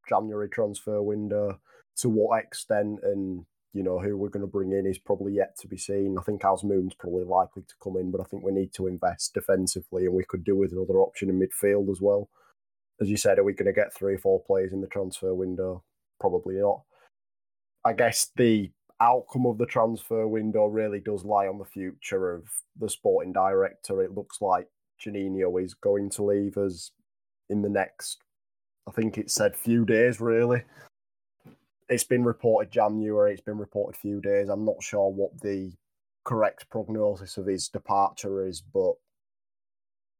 January 0.09 0.49
transfer 0.49 1.01
window. 1.01 1.61
To 1.99 2.09
what 2.09 2.43
extent 2.43 3.01
and 3.03 3.45
you 3.73 3.83
know 3.83 3.99
who 3.99 4.17
we're 4.17 4.29
going 4.29 4.43
to 4.43 4.47
bring 4.47 4.73
in 4.73 4.87
is 4.87 4.99
probably 4.99 5.35
yet 5.35 5.59
to 5.61 5.69
be 5.69 5.79
seen. 5.79 6.17
I 6.19 6.23
think 6.23 6.43
Azmoun's 6.43 6.95
probably 6.95 7.25
likely 7.25 7.63
to 7.63 7.75
come 7.83 7.97
in, 7.97 8.11
but 8.11 8.21
I 8.21 8.25
think 8.25 8.45
we 8.45 8.53
need 8.53 8.73
to 8.75 8.87
invest 8.87 9.35
defensively, 9.35 10.05
and 10.05 10.15
we 10.15 10.25
could 10.25 10.45
do 10.45 10.57
with 10.57 10.73
another 10.73 11.01
option 11.01 11.31
in 11.31 11.41
midfield 11.41 11.91
as 11.91 12.01
well. 12.01 12.29
As 13.01 13.09
you 13.09 13.17
said, 13.17 13.39
are 13.39 13.45
we 13.45 13.55
going 13.55 13.67
to 13.67 13.73
get 13.73 13.95
three 13.95 14.15
or 14.15 14.19
four 14.19 14.43
players 14.43 14.73
in 14.73 14.81
the 14.81 14.87
transfer 14.87 15.35
window? 15.35 15.83
Probably 16.21 16.57
not. 16.57 16.83
I 17.85 17.95
guess 17.95 18.31
the 18.37 18.71
outcome 19.01 19.47
of 19.47 19.59
the 19.59 19.67
transfer 19.67 20.29
window 20.29 20.67
really 20.67 21.01
does 21.01 21.25
lie 21.25 21.49
on 21.49 21.59
the 21.59 21.65
future 21.65 22.33
of 22.33 22.45
the 22.79 22.89
sporting 22.89 23.33
director. 23.33 24.03
It 24.03 24.15
looks 24.15 24.41
like 24.41 24.69
Juninho 25.05 25.63
is 25.63 25.75
going 25.75 26.11
to 26.11 26.25
leave 26.25 26.57
us 26.57 26.93
in 27.51 27.63
the 27.63 27.69
next, 27.69 28.19
I 28.89 28.93
think 28.93 29.19
it 29.19 29.31
said 29.31 29.57
few 29.57 29.85
days 29.85 30.21
really. 30.21 30.63
It's 31.93 32.05
been 32.05 32.25
reported 32.25 32.73
January, 32.73 33.33
it's 33.33 33.43
been 33.43 33.59
reported 33.59 33.97
a 33.97 34.01
few 34.01 34.23
days. 34.23 34.49
I'm 34.49 34.65
not 34.65 34.83
sure 34.83 35.11
what 35.11 35.39
the 35.43 35.73
correct 36.25 36.71
prognosis 36.71 37.37
of 37.37 37.45
his 37.47 37.69
departure 37.69 38.47
is, 38.47 38.63
but 38.63 38.95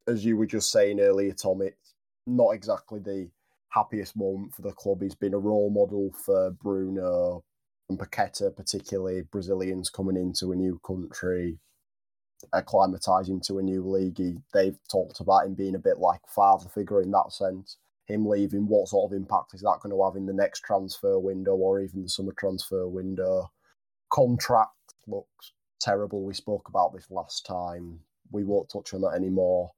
as 0.07 0.23
you 0.23 0.37
were 0.37 0.45
just 0.45 0.71
saying 0.71 0.99
earlier, 0.99 1.33
Tom, 1.33 1.63
it's 1.63 1.95
not 2.27 2.51
exactly 2.51 2.99
the 2.99 3.27
happiest 3.69 4.15
moment 4.15 4.53
for 4.53 4.61
the 4.61 4.71
club. 4.73 5.01
He's 5.01 5.15
been 5.15 5.33
a 5.33 5.39
role 5.39 5.71
model 5.71 6.13
for 6.23 6.51
Bruno, 6.51 7.43
and 7.89 7.97
Paqueta, 7.97 8.55
particularly 8.55 9.23
Brazilians 9.31 9.89
coming 9.89 10.15
into 10.15 10.51
a 10.51 10.55
new 10.55 10.79
country, 10.85 11.57
acclimatizing 12.53 13.41
to 13.47 13.57
a 13.57 13.63
new 13.63 13.89
league. 13.89 14.19
He, 14.19 14.35
they've 14.53 14.77
talked 14.91 15.21
about 15.21 15.47
him 15.47 15.55
being 15.55 15.73
a 15.73 15.79
bit 15.79 15.97
like 15.97 16.21
father 16.27 16.69
figure 16.69 17.01
in 17.01 17.09
that 17.11 17.31
sense. 17.31 17.77
Him 18.07 18.25
leaving, 18.25 18.67
what 18.67 18.89
sort 18.89 19.11
of 19.11 19.15
impact 19.15 19.53
is 19.53 19.61
that 19.61 19.79
going 19.81 19.95
to 19.95 20.03
have 20.03 20.15
in 20.15 20.25
the 20.25 20.33
next 20.33 20.61
transfer 20.61 21.19
window 21.19 21.55
or 21.55 21.79
even 21.79 22.03
the 22.03 22.09
summer 22.09 22.33
transfer 22.37 22.87
window? 22.87 23.51
Contract 24.11 24.71
looks 25.07 25.53
terrible. 25.79 26.23
We 26.23 26.33
spoke 26.33 26.67
about 26.67 26.93
this 26.93 27.09
last 27.09 27.45
time. 27.45 27.99
We 28.31 28.43
won't 28.43 28.69
touch 28.69 28.93
on 28.93 29.01
that 29.01 29.15
anymore. 29.15 29.71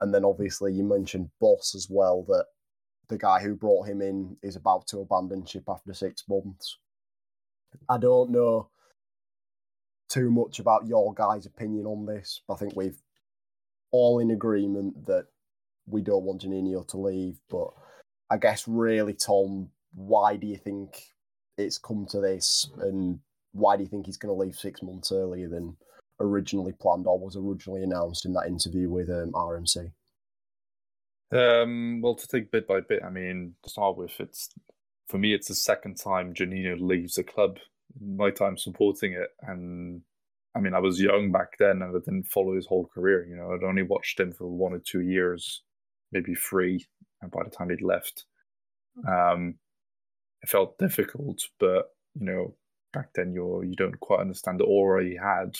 And 0.00 0.12
then 0.12 0.24
obviously 0.24 0.72
you 0.72 0.84
mentioned 0.84 1.30
Bosz 1.42 1.74
as 1.74 1.88
well, 1.90 2.24
that 2.28 2.46
the 3.08 3.18
guy 3.18 3.40
who 3.40 3.54
brought 3.54 3.86
him 3.86 4.02
in 4.02 4.36
is 4.42 4.56
about 4.56 4.86
to 4.88 5.00
abandon 5.00 5.44
ship 5.44 5.64
after 5.68 5.94
six 5.94 6.24
months. 6.28 6.78
I 7.88 7.98
don't 7.98 8.30
know 8.30 8.68
too 10.08 10.30
much 10.30 10.58
about 10.58 10.86
your 10.86 11.12
guys' 11.14 11.46
opinion 11.46 11.86
on 11.86 12.06
this. 12.06 12.40
But 12.46 12.54
I 12.54 12.56
think 12.58 12.76
we've 12.76 13.00
all 13.90 14.18
in 14.18 14.30
agreement 14.30 15.06
that 15.06 15.26
we 15.86 16.02
don't 16.02 16.24
want 16.24 16.42
Juninho 16.42 16.86
to 16.88 16.98
leave. 16.98 17.38
But 17.48 17.68
I 18.30 18.36
guess 18.36 18.66
really, 18.66 19.14
Tom, 19.14 19.70
why 19.94 20.36
do 20.36 20.46
you 20.46 20.56
think 20.56 21.02
it's 21.58 21.78
come 21.78 22.06
to 22.10 22.20
this, 22.20 22.68
and 22.80 23.18
why 23.52 23.76
do 23.76 23.82
you 23.82 23.88
think 23.88 24.06
he's 24.06 24.18
going 24.18 24.34
to 24.34 24.40
leave 24.40 24.56
six 24.56 24.82
months 24.82 25.10
earlier 25.10 25.48
than 25.48 25.76
originally 26.20 26.72
planned 26.72 27.06
or 27.06 27.18
was 27.18 27.36
originally 27.36 27.82
announced 27.82 28.24
in 28.24 28.32
that 28.34 28.46
interview 28.46 28.90
with 28.90 29.08
um, 29.08 29.32
RMC? 29.32 29.92
Um, 31.32 32.00
well, 32.02 32.14
to 32.14 32.26
take 32.26 32.52
bit 32.52 32.68
by 32.68 32.80
bit, 32.80 33.02
I 33.04 33.10
mean, 33.10 33.54
to 33.62 33.70
start 33.70 33.96
with, 33.96 34.12
it's 34.20 34.50
for 35.08 35.18
me, 35.18 35.34
it's 35.34 35.48
the 35.48 35.54
second 35.54 35.96
time 35.96 36.34
Juninho 36.34 36.80
leaves 36.80 37.14
the 37.14 37.24
club. 37.24 37.58
My 38.00 38.30
time 38.30 38.56
supporting 38.56 39.12
it, 39.12 39.30
and 39.42 40.02
I 40.54 40.60
mean, 40.60 40.74
I 40.74 40.80
was 40.80 41.00
young 41.00 41.32
back 41.32 41.58
then, 41.58 41.82
and 41.82 41.96
I 41.96 41.98
didn't 42.04 42.28
follow 42.28 42.54
his 42.54 42.66
whole 42.66 42.86
career. 42.86 43.26
You 43.26 43.36
know, 43.36 43.52
I'd 43.52 43.66
only 43.66 43.82
watched 43.82 44.20
him 44.20 44.32
for 44.32 44.46
one 44.46 44.72
or 44.72 44.78
two 44.78 45.00
years, 45.00 45.62
maybe 46.12 46.34
three, 46.34 46.86
and 47.22 47.30
by 47.30 47.42
the 47.44 47.50
time 47.50 47.70
he'd 47.70 47.82
left, 47.82 48.24
um, 49.08 49.54
it 50.42 50.48
felt 50.48 50.78
difficult. 50.78 51.42
But 51.58 51.86
you 52.14 52.26
know, 52.26 52.54
back 52.92 53.10
then, 53.14 53.32
you're 53.32 53.64
you 53.64 53.74
don't 53.76 53.98
quite 54.00 54.20
understand 54.20 54.60
the 54.60 54.64
aura 54.64 55.04
he 55.04 55.16
had. 55.16 55.56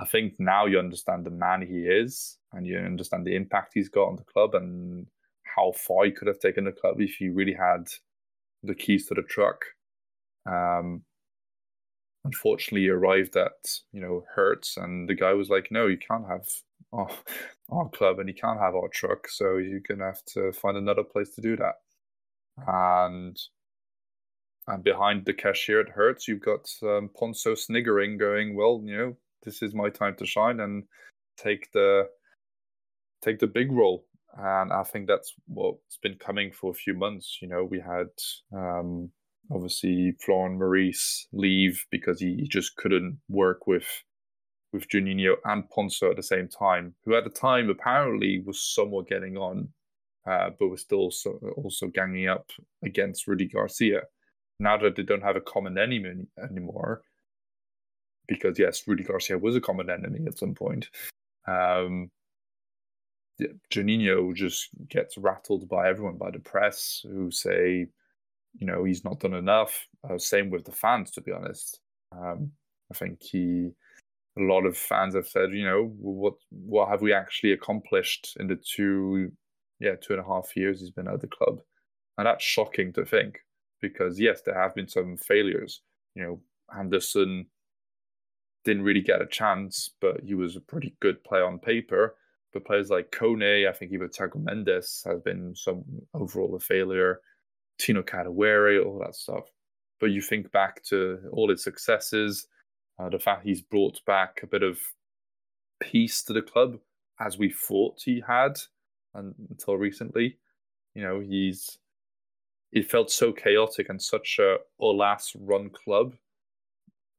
I 0.00 0.06
think 0.06 0.34
now 0.38 0.66
you 0.66 0.78
understand 0.78 1.26
the 1.26 1.30
man 1.30 1.62
he 1.62 1.80
is, 1.80 2.38
and 2.52 2.66
you 2.66 2.78
understand 2.78 3.26
the 3.26 3.34
impact 3.34 3.72
he's 3.74 3.88
got 3.88 4.08
on 4.08 4.16
the 4.16 4.24
club, 4.24 4.54
and 4.54 5.06
how 5.56 5.72
far 5.72 6.04
he 6.04 6.12
could 6.12 6.28
have 6.28 6.38
taken 6.38 6.64
the 6.64 6.72
club 6.72 7.00
if 7.00 7.16
he 7.16 7.28
really 7.28 7.54
had 7.54 7.88
the 8.62 8.74
keys 8.74 9.06
to 9.06 9.14
the 9.14 9.22
truck. 9.22 9.64
Um, 10.46 11.02
unfortunately, 12.24 12.82
he 12.82 12.90
arrived 12.90 13.36
at 13.36 13.80
you 13.92 14.00
know 14.00 14.24
Hertz, 14.34 14.76
and 14.76 15.08
the 15.08 15.14
guy 15.14 15.32
was 15.32 15.50
like, 15.50 15.68
"No, 15.70 15.86
you 15.86 15.98
can't 15.98 16.28
have 16.28 16.46
our, 16.92 17.08
our 17.70 17.88
club, 17.90 18.18
and 18.18 18.28
you 18.28 18.34
can't 18.34 18.60
have 18.60 18.74
our 18.74 18.88
truck, 18.88 19.28
so 19.28 19.56
you're 19.56 19.80
gonna 19.80 20.06
have 20.06 20.24
to 20.34 20.52
find 20.52 20.76
another 20.76 21.04
place 21.04 21.30
to 21.34 21.40
do 21.40 21.56
that." 21.56 21.74
And 22.66 23.38
and 24.66 24.84
behind 24.84 25.24
the 25.24 25.32
cashier 25.32 25.80
at 25.80 25.88
Hertz, 25.88 26.28
you've 26.28 26.42
got 26.42 26.68
um, 26.82 27.10
Ponsot 27.18 27.58
sniggering, 27.58 28.18
going, 28.18 28.54
"Well, 28.54 28.82
you 28.84 28.96
know, 28.96 29.16
this 29.44 29.62
is 29.62 29.74
my 29.74 29.90
time 29.90 30.14
to 30.16 30.26
shine 30.26 30.60
and 30.60 30.84
take 31.38 31.70
the 31.72 32.08
take 33.22 33.38
the 33.38 33.46
big 33.46 33.72
role." 33.72 34.04
And 34.36 34.72
I 34.72 34.82
think 34.84 35.08
that's 35.08 35.34
what's 35.46 35.96
been 36.02 36.16
coming 36.16 36.52
for 36.52 36.70
a 36.70 36.74
few 36.74 36.94
months. 36.94 37.38
You 37.40 37.48
know, 37.48 37.64
we 37.64 37.80
had 37.80 38.08
um, 38.54 39.10
obviously 39.50 40.12
Florent 40.20 40.58
Maurice 40.58 41.26
leave 41.32 41.84
because 41.90 42.20
he 42.20 42.46
just 42.48 42.76
couldn't 42.76 43.18
work 43.28 43.66
with 43.66 43.86
with 44.72 44.88
Juninho 44.88 45.36
and 45.44 45.64
Ponsot 45.70 46.10
at 46.10 46.16
the 46.16 46.22
same 46.22 46.48
time, 46.48 46.94
who 47.04 47.14
at 47.14 47.24
the 47.24 47.30
time 47.30 47.70
apparently 47.70 48.42
was 48.44 48.60
somewhat 48.60 49.08
getting 49.08 49.36
on, 49.36 49.68
uh, 50.26 50.50
but 50.58 50.68
was 50.68 50.82
still 50.82 50.98
also, 50.98 51.38
also 51.56 51.86
ganging 51.88 52.28
up 52.28 52.50
against 52.84 53.26
Rudy 53.26 53.48
Garcia. 53.48 54.02
Now 54.60 54.76
that 54.78 54.96
they 54.96 55.02
don't 55.02 55.22
have 55.22 55.36
a 55.36 55.40
common 55.40 55.78
enemy 55.78 56.26
anymore, 56.42 57.02
because 58.26 58.58
yes, 58.58 58.86
Rudy 58.86 59.04
Garcia 59.04 59.38
was 59.38 59.56
a 59.56 59.60
common 59.60 59.88
enemy 59.88 60.20
at 60.26 60.38
some 60.38 60.54
point. 60.54 60.90
Um, 61.46 62.10
Juninho 63.72 64.34
just 64.34 64.68
gets 64.88 65.16
rattled 65.16 65.68
by 65.68 65.88
everyone, 65.88 66.18
by 66.18 66.30
the 66.30 66.40
press, 66.40 67.04
who 67.04 67.30
say 67.30 67.86
you 68.58 68.66
know 68.66 68.84
he's 68.84 69.04
not 69.04 69.20
done 69.20 69.34
enough. 69.34 69.86
Uh, 70.08 70.18
same 70.18 70.50
with 70.50 70.64
the 70.64 70.72
fans, 70.72 71.10
to 71.12 71.20
be 71.20 71.32
honest. 71.32 71.80
Um, 72.12 72.50
I 72.90 72.94
think 72.96 73.22
he, 73.22 73.70
a 74.38 74.44
lot 74.44 74.66
of 74.66 74.76
fans 74.76 75.14
have 75.14 75.26
said, 75.26 75.52
you 75.52 75.64
know, 75.64 75.92
what 75.98 76.34
what 76.50 76.88
have 76.88 77.02
we 77.02 77.12
actually 77.12 77.52
accomplished 77.52 78.36
in 78.38 78.46
the 78.46 78.56
two, 78.56 79.32
yeah, 79.80 79.94
two 80.00 80.14
and 80.14 80.22
a 80.22 80.26
half 80.26 80.56
years 80.56 80.80
he's 80.80 80.90
been 80.90 81.08
at 81.08 81.20
the 81.20 81.26
club, 81.26 81.60
and 82.16 82.26
that's 82.26 82.44
shocking 82.44 82.92
to 82.94 83.04
think 83.04 83.40
because 83.80 84.20
yes, 84.20 84.42
there 84.44 84.60
have 84.60 84.74
been 84.74 84.88
some 84.88 85.16
failures. 85.16 85.82
You 86.14 86.22
know, 86.22 86.40
Anderson 86.76 87.46
didn't 88.64 88.82
really 88.82 89.00
get 89.00 89.22
a 89.22 89.26
chance, 89.26 89.90
but 90.00 90.20
he 90.24 90.34
was 90.34 90.56
a 90.56 90.60
pretty 90.60 90.94
good 91.00 91.22
player 91.24 91.44
on 91.44 91.58
paper. 91.58 92.16
But 92.52 92.64
players 92.64 92.90
like 92.90 93.10
Kone, 93.10 93.68
I 93.68 93.72
think 93.72 93.92
even 93.92 94.08
Thiago 94.08 94.42
Mendes 94.42 95.02
has 95.06 95.20
been 95.20 95.54
some 95.54 95.84
overall 96.14 96.54
a 96.56 96.60
failure. 96.60 97.20
Tino 97.78 98.02
Kadewere, 98.02 98.84
all 98.84 98.98
that 99.00 99.14
stuff. 99.14 99.44
But 100.00 100.10
you 100.10 100.20
think 100.20 100.50
back 100.50 100.82
to 100.84 101.18
all 101.32 101.50
his 101.50 101.62
successes, 101.62 102.46
uh, 102.98 103.08
the 103.08 103.18
fact 103.18 103.44
he's 103.44 103.60
brought 103.60 104.04
back 104.04 104.40
a 104.42 104.46
bit 104.46 104.62
of 104.62 104.78
peace 105.80 106.22
to 106.24 106.32
the 106.32 106.42
club 106.42 106.78
as 107.20 107.38
we 107.38 107.50
thought 107.50 108.02
he 108.04 108.22
had 108.26 108.58
and, 109.14 109.34
until 109.50 109.76
recently. 109.76 110.38
You 110.94 111.02
know, 111.02 111.20
he's 111.20 111.78
it 112.72 112.90
felt 112.90 113.10
so 113.10 113.32
chaotic 113.32 113.88
and 113.88 114.00
such 114.00 114.38
a 114.38 114.56
Aulas 114.80 115.34
run 115.38 115.70
club 115.70 116.14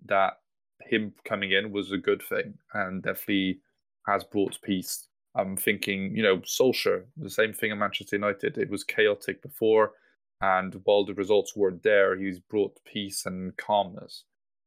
that 0.05 0.33
him 0.81 1.13
coming 1.25 1.51
in 1.51 1.71
was 1.71 1.91
a 1.91 1.97
good 1.97 2.21
thing 2.21 2.53
and 2.73 3.01
definitely 3.01 3.59
has 4.05 4.23
brought 4.23 4.61
peace. 4.61 5.07
I'm 5.35 5.57
thinking, 5.57 6.15
you 6.15 6.23
know, 6.23 6.37
Solskjaer, 6.37 7.03
the 7.17 7.29
same 7.29 7.53
thing 7.53 7.71
in 7.71 7.79
Manchester 7.79 8.15
United. 8.15 8.57
It 8.57 8.69
was 8.69 8.83
chaotic 8.83 9.41
before. 9.41 9.93
And 10.41 10.79
while 10.83 11.05
the 11.05 11.13
results 11.13 11.55
weren't 11.55 11.83
there, 11.83 12.17
he's 12.17 12.39
brought 12.39 12.79
peace 12.85 13.25
and 13.25 13.55
calmness. 13.57 14.23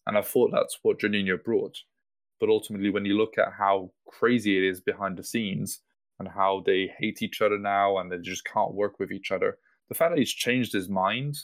And 0.07 0.18
I 0.18 0.22
thought 0.22 0.50
that's 0.53 0.78
what 0.82 1.00
Juninho 1.00 1.42
brought. 1.42 1.78
But 2.40 2.48
ultimately, 2.48 2.90
when 2.90 3.05
you 3.05 3.16
look 3.16 3.38
at 3.38 3.53
how 3.59 3.92
crazy 4.07 4.59
it 4.59 4.68
is 4.68 4.80
behind 4.80 5.16
the 5.16 5.24
scenes 5.24 5.80
and 6.18 6.28
how 6.28 6.62
they 6.64 6.90
hate 6.98 7.22
each 7.22 7.40
other 7.40 7.59
now 7.59 7.98
and 7.98 8.11
they 8.11 8.18
just 8.18 8.44
can't 8.44 8.74
work 8.74 8.98
with 8.98 9.12
each 9.12 9.30
other, 9.30 9.59
the 9.88 9.94
fact 9.94 10.12
that 10.12 10.18
he's 10.18 10.32
changed 10.32 10.72
his 10.72 10.88
mind 10.88 11.36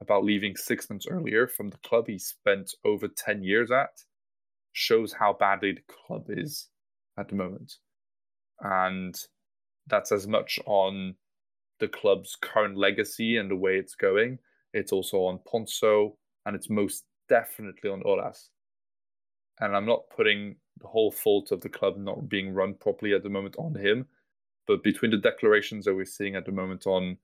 about 0.00 0.24
leaving 0.24 0.56
six 0.56 0.88
months 0.88 1.06
earlier 1.10 1.46
from 1.46 1.68
the 1.68 1.76
club 1.78 2.06
he 2.06 2.18
spent 2.18 2.72
over 2.84 3.06
10 3.06 3.42
years 3.42 3.70
at 3.70 3.90
shows 4.72 5.12
how 5.12 5.32
badly 5.38 5.72
the 5.72 5.82
club 6.06 6.24
is 6.28 6.68
at 7.18 7.28
the 7.28 7.34
moment. 7.34 7.74
And 8.60 9.14
that's 9.86 10.12
as 10.12 10.26
much 10.26 10.58
on 10.66 11.16
the 11.80 11.88
club's 11.88 12.36
current 12.40 12.76
legacy 12.76 13.36
and 13.36 13.50
the 13.50 13.56
way 13.56 13.76
it's 13.76 13.94
going. 13.94 14.38
It's 14.72 14.92
also 14.92 15.18
on 15.24 15.40
Ponsot, 15.52 16.12
and 16.46 16.54
it's 16.54 16.70
most 16.70 17.04
definitely 17.30 17.90
on 17.90 18.02
Aulas. 18.02 18.50
And 19.60 19.74
I'm 19.74 19.86
not 19.86 20.10
putting 20.14 20.56
the 20.80 20.88
whole 20.88 21.10
fault 21.10 21.52
of 21.52 21.62
the 21.62 21.70
club 21.70 21.96
not 21.96 22.28
being 22.28 22.52
run 22.52 22.74
properly 22.74 23.14
at 23.14 23.22
the 23.22 23.30
moment 23.30 23.56
on 23.58 23.74
him, 23.74 24.06
but 24.66 24.82
between 24.82 25.10
the 25.10 25.16
declarations 25.16 25.86
that 25.86 25.94
we're 25.94 26.04
seeing 26.04 26.36
at 26.36 26.44
the 26.44 26.52
moment 26.52 26.86
on 26.86 27.16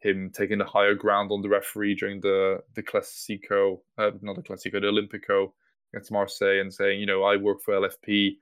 him 0.00 0.30
taking 0.30 0.58
the 0.58 0.64
higher 0.64 0.94
ground 0.94 1.32
on 1.32 1.40
the 1.40 1.48
referee 1.48 1.94
during 1.94 2.20
the 2.20 2.62
the 2.74 2.82
Classico, 2.82 3.80
uh, 3.98 4.10
not 4.20 4.36
the 4.36 4.42
Classico, 4.42 4.80
the 4.80 4.88
Olympico 4.88 5.52
against 5.94 6.12
Marseille, 6.12 6.60
and 6.60 6.74
saying, 6.74 7.00
you 7.00 7.06
know, 7.06 7.22
I 7.22 7.36
work 7.36 7.62
for 7.62 7.74
LFP, 7.74 8.36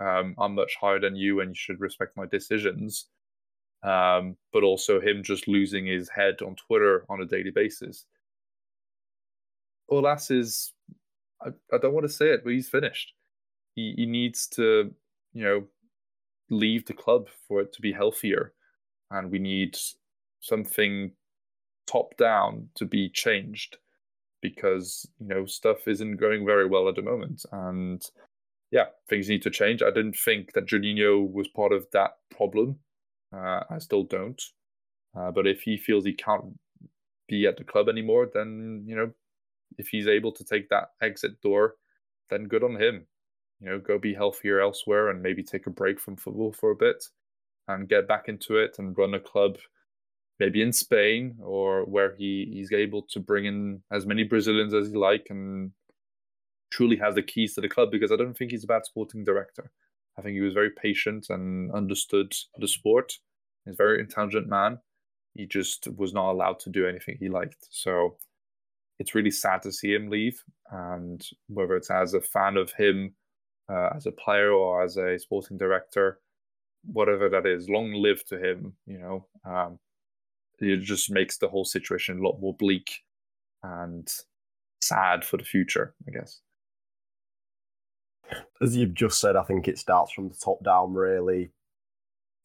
um, 0.00 0.34
I'm 0.38 0.54
much 0.54 0.76
higher 0.80 1.00
than 1.00 1.16
you, 1.16 1.40
and 1.40 1.50
you 1.50 1.54
should 1.54 1.80
respect 1.80 2.16
my 2.16 2.26
decisions 2.26 3.08
um, 3.82 4.36
but 4.52 4.62
also 4.62 5.00
him 5.00 5.22
just 5.22 5.48
losing 5.48 5.86
his 5.86 6.08
head 6.08 6.36
on 6.42 6.54
Twitter 6.56 7.04
on 7.08 7.22
a 7.22 7.26
daily 7.26 7.50
basis. 7.50 8.04
Aulas 9.90 10.30
is, 10.30 10.72
I, 11.44 11.48
I 11.72 11.78
don't 11.78 11.94
want 11.94 12.06
to 12.06 12.12
say 12.12 12.30
it, 12.30 12.42
but 12.44 12.52
he's 12.52 12.68
finished. 12.68 13.12
He, 13.74 13.94
he 13.96 14.06
needs 14.06 14.46
to, 14.48 14.92
you 15.32 15.44
know, 15.44 15.64
leave 16.50 16.86
the 16.86 16.92
club 16.92 17.28
for 17.46 17.60
it 17.60 17.72
to 17.74 17.82
be 17.82 17.92
healthier. 17.92 18.52
And 19.10 19.30
we 19.30 19.38
need 19.38 19.76
something 20.40 21.12
top 21.86 22.16
down 22.16 22.68
to 22.76 22.84
be 22.84 23.08
changed 23.08 23.78
because, 24.40 25.08
you 25.18 25.26
know, 25.26 25.44
stuff 25.46 25.86
isn't 25.86 26.16
going 26.16 26.46
very 26.46 26.66
well 26.66 26.88
at 26.88 26.96
the 26.96 27.02
moment. 27.02 27.44
And 27.52 28.02
yeah, 28.70 28.86
things 29.08 29.28
need 29.28 29.42
to 29.42 29.50
change. 29.50 29.82
I 29.82 29.90
didn't 29.90 30.16
think 30.16 30.52
that 30.52 30.66
Juninho 30.66 31.30
was 31.30 31.48
part 31.48 31.72
of 31.72 31.86
that 31.92 32.12
problem 32.34 32.78
uh, 33.32 33.60
I 33.70 33.78
still 33.78 34.04
don't. 34.04 34.42
Uh, 35.16 35.30
but 35.30 35.46
if 35.46 35.62
he 35.62 35.76
feels 35.76 36.04
he 36.04 36.12
can't 36.12 36.58
be 37.28 37.46
at 37.46 37.56
the 37.56 37.64
club 37.64 37.88
anymore, 37.88 38.28
then 38.32 38.84
you 38.86 38.96
know, 38.96 39.10
if 39.78 39.88
he's 39.88 40.06
able 40.06 40.32
to 40.32 40.44
take 40.44 40.68
that 40.68 40.90
exit 41.02 41.40
door, 41.40 41.76
then 42.28 42.44
good 42.44 42.64
on 42.64 42.80
him. 42.80 43.06
You 43.60 43.70
know, 43.70 43.78
go 43.78 43.98
be 43.98 44.14
healthier 44.14 44.60
elsewhere 44.60 45.10
and 45.10 45.22
maybe 45.22 45.42
take 45.42 45.66
a 45.66 45.70
break 45.70 46.00
from 46.00 46.16
football 46.16 46.52
for 46.52 46.70
a 46.70 46.76
bit 46.76 47.04
and 47.68 47.88
get 47.88 48.08
back 48.08 48.28
into 48.28 48.56
it 48.56 48.76
and 48.78 48.96
run 48.96 49.14
a 49.14 49.20
club 49.20 49.58
maybe 50.38 50.62
in 50.62 50.72
Spain 50.72 51.36
or 51.40 51.84
where 51.84 52.14
he, 52.16 52.48
he's 52.52 52.72
able 52.72 53.02
to 53.02 53.20
bring 53.20 53.44
in 53.44 53.82
as 53.92 54.06
many 54.06 54.24
Brazilians 54.24 54.72
as 54.72 54.88
he 54.88 54.96
like 54.96 55.26
and 55.28 55.70
truly 56.70 56.96
has 56.96 57.14
the 57.14 57.22
keys 57.22 57.54
to 57.54 57.60
the 57.60 57.68
club 57.68 57.90
because 57.90 58.10
I 58.10 58.16
don't 58.16 58.36
think 58.36 58.50
he's 58.50 58.64
a 58.64 58.68
bad 58.68 58.86
sporting 58.86 59.22
director. 59.22 59.70
I 60.18 60.22
think 60.22 60.34
he 60.34 60.40
was 60.40 60.54
very 60.54 60.70
patient 60.70 61.26
and 61.28 61.70
understood 61.72 62.32
the 62.58 62.68
sport. 62.68 63.12
He's 63.64 63.74
a 63.74 63.76
very 63.76 64.00
intelligent 64.00 64.48
man. 64.48 64.78
He 65.34 65.46
just 65.46 65.86
was 65.96 66.12
not 66.14 66.30
allowed 66.30 66.58
to 66.60 66.70
do 66.70 66.86
anything 66.86 67.16
he 67.20 67.28
liked. 67.28 67.68
So 67.70 68.16
it's 69.00 69.14
really 69.14 69.30
sad 69.30 69.62
to 69.62 69.72
see 69.72 69.94
him 69.94 70.10
leave. 70.10 70.44
And 70.70 71.26
whether 71.48 71.74
it's 71.74 71.90
as 71.90 72.14
a 72.14 72.20
fan 72.20 72.56
of 72.58 72.70
him, 72.72 73.14
uh, 73.68 73.88
as 73.96 74.06
a 74.06 74.12
player, 74.12 74.52
or 74.52 74.84
as 74.84 74.96
a 74.98 75.18
sporting 75.18 75.56
director, 75.56 76.20
whatever 76.84 77.28
that 77.30 77.46
is, 77.46 77.68
long 77.68 77.94
live 77.94 78.24
to 78.26 78.38
him. 78.38 78.74
You 78.86 78.98
know, 78.98 79.26
um, 79.44 79.78
it 80.58 80.82
just 80.82 81.10
makes 81.10 81.38
the 81.38 81.48
whole 81.48 81.64
situation 81.64 82.18
a 82.18 82.22
lot 82.22 82.40
more 82.40 82.54
bleak 82.54 83.00
and 83.62 84.06
sad 84.82 85.24
for 85.24 85.38
the 85.38 85.44
future, 85.44 85.94
I 86.06 86.10
guess. 86.10 86.40
As 88.60 88.76
you've 88.76 88.94
just 88.94 89.18
said, 89.18 89.34
I 89.34 89.44
think 89.44 89.66
it 89.66 89.78
starts 89.78 90.12
from 90.12 90.28
the 90.28 90.36
top 90.36 90.62
down, 90.62 90.92
really. 90.92 91.52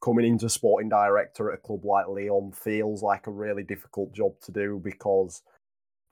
Coming 0.02 0.26
into 0.26 0.50
sporting 0.50 0.90
director 0.90 1.52
at 1.52 1.60
a 1.60 1.62
club 1.62 1.84
like 1.84 2.08
Lyon 2.08 2.54
feels 2.54 3.04
like 3.04 3.28
a 3.28 3.32
really 3.32 3.64
difficult 3.64 4.14
job 4.14 4.40
to 4.42 4.52
do 4.52 4.80
because 4.82 5.42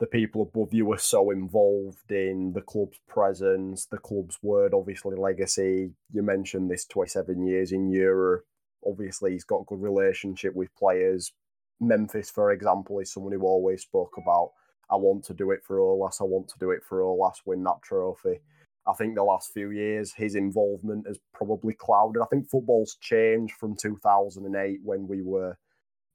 the 0.03 0.07
people 0.07 0.41
above 0.41 0.73
you 0.73 0.91
are 0.91 0.97
so 0.97 1.31
involved 1.31 2.11
in 2.11 2.51
the 2.51 2.61
club's 2.61 2.99
presence, 3.07 3.85
the 3.85 3.97
club's 3.97 4.37
word, 4.43 4.73
obviously 4.73 5.15
legacy. 5.15 5.91
You 6.11 6.21
mentioned 6.21 6.69
this 6.69 6.83
27 6.83 7.47
years 7.47 7.71
in 7.71 7.89
Europe. 7.89 8.43
Obviously, 8.85 9.31
he's 9.31 9.45
got 9.45 9.61
a 9.61 9.65
good 9.65 9.81
relationship 9.81 10.55
with 10.55 10.75
players. 10.75 11.31
Memphis, 11.79 12.29
for 12.29 12.51
example, 12.51 12.99
is 12.99 13.13
someone 13.13 13.31
who 13.31 13.43
always 13.43 13.83
spoke 13.83 14.15
about, 14.17 14.51
I 14.91 14.97
want 14.97 15.23
to 15.23 15.33
do 15.33 15.51
it 15.51 15.61
for 15.63 15.77
Aulas, 15.77 16.19
I 16.19 16.25
want 16.25 16.49
to 16.49 16.59
do 16.59 16.71
it 16.71 16.83
for 16.83 16.99
Aulas, 16.99 17.35
win 17.45 17.63
that 17.63 17.81
trophy. 17.81 18.41
I 18.85 18.91
think 18.91 19.15
the 19.15 19.23
last 19.23 19.53
few 19.53 19.71
years, 19.71 20.11
his 20.11 20.35
involvement 20.35 21.07
has 21.07 21.17
probably 21.33 21.75
clouded. 21.75 22.21
I 22.21 22.25
think 22.25 22.49
football's 22.49 22.97
changed 22.99 23.55
from 23.55 23.77
2008 23.77 24.79
when 24.83 25.07
we 25.07 25.21
were 25.21 25.55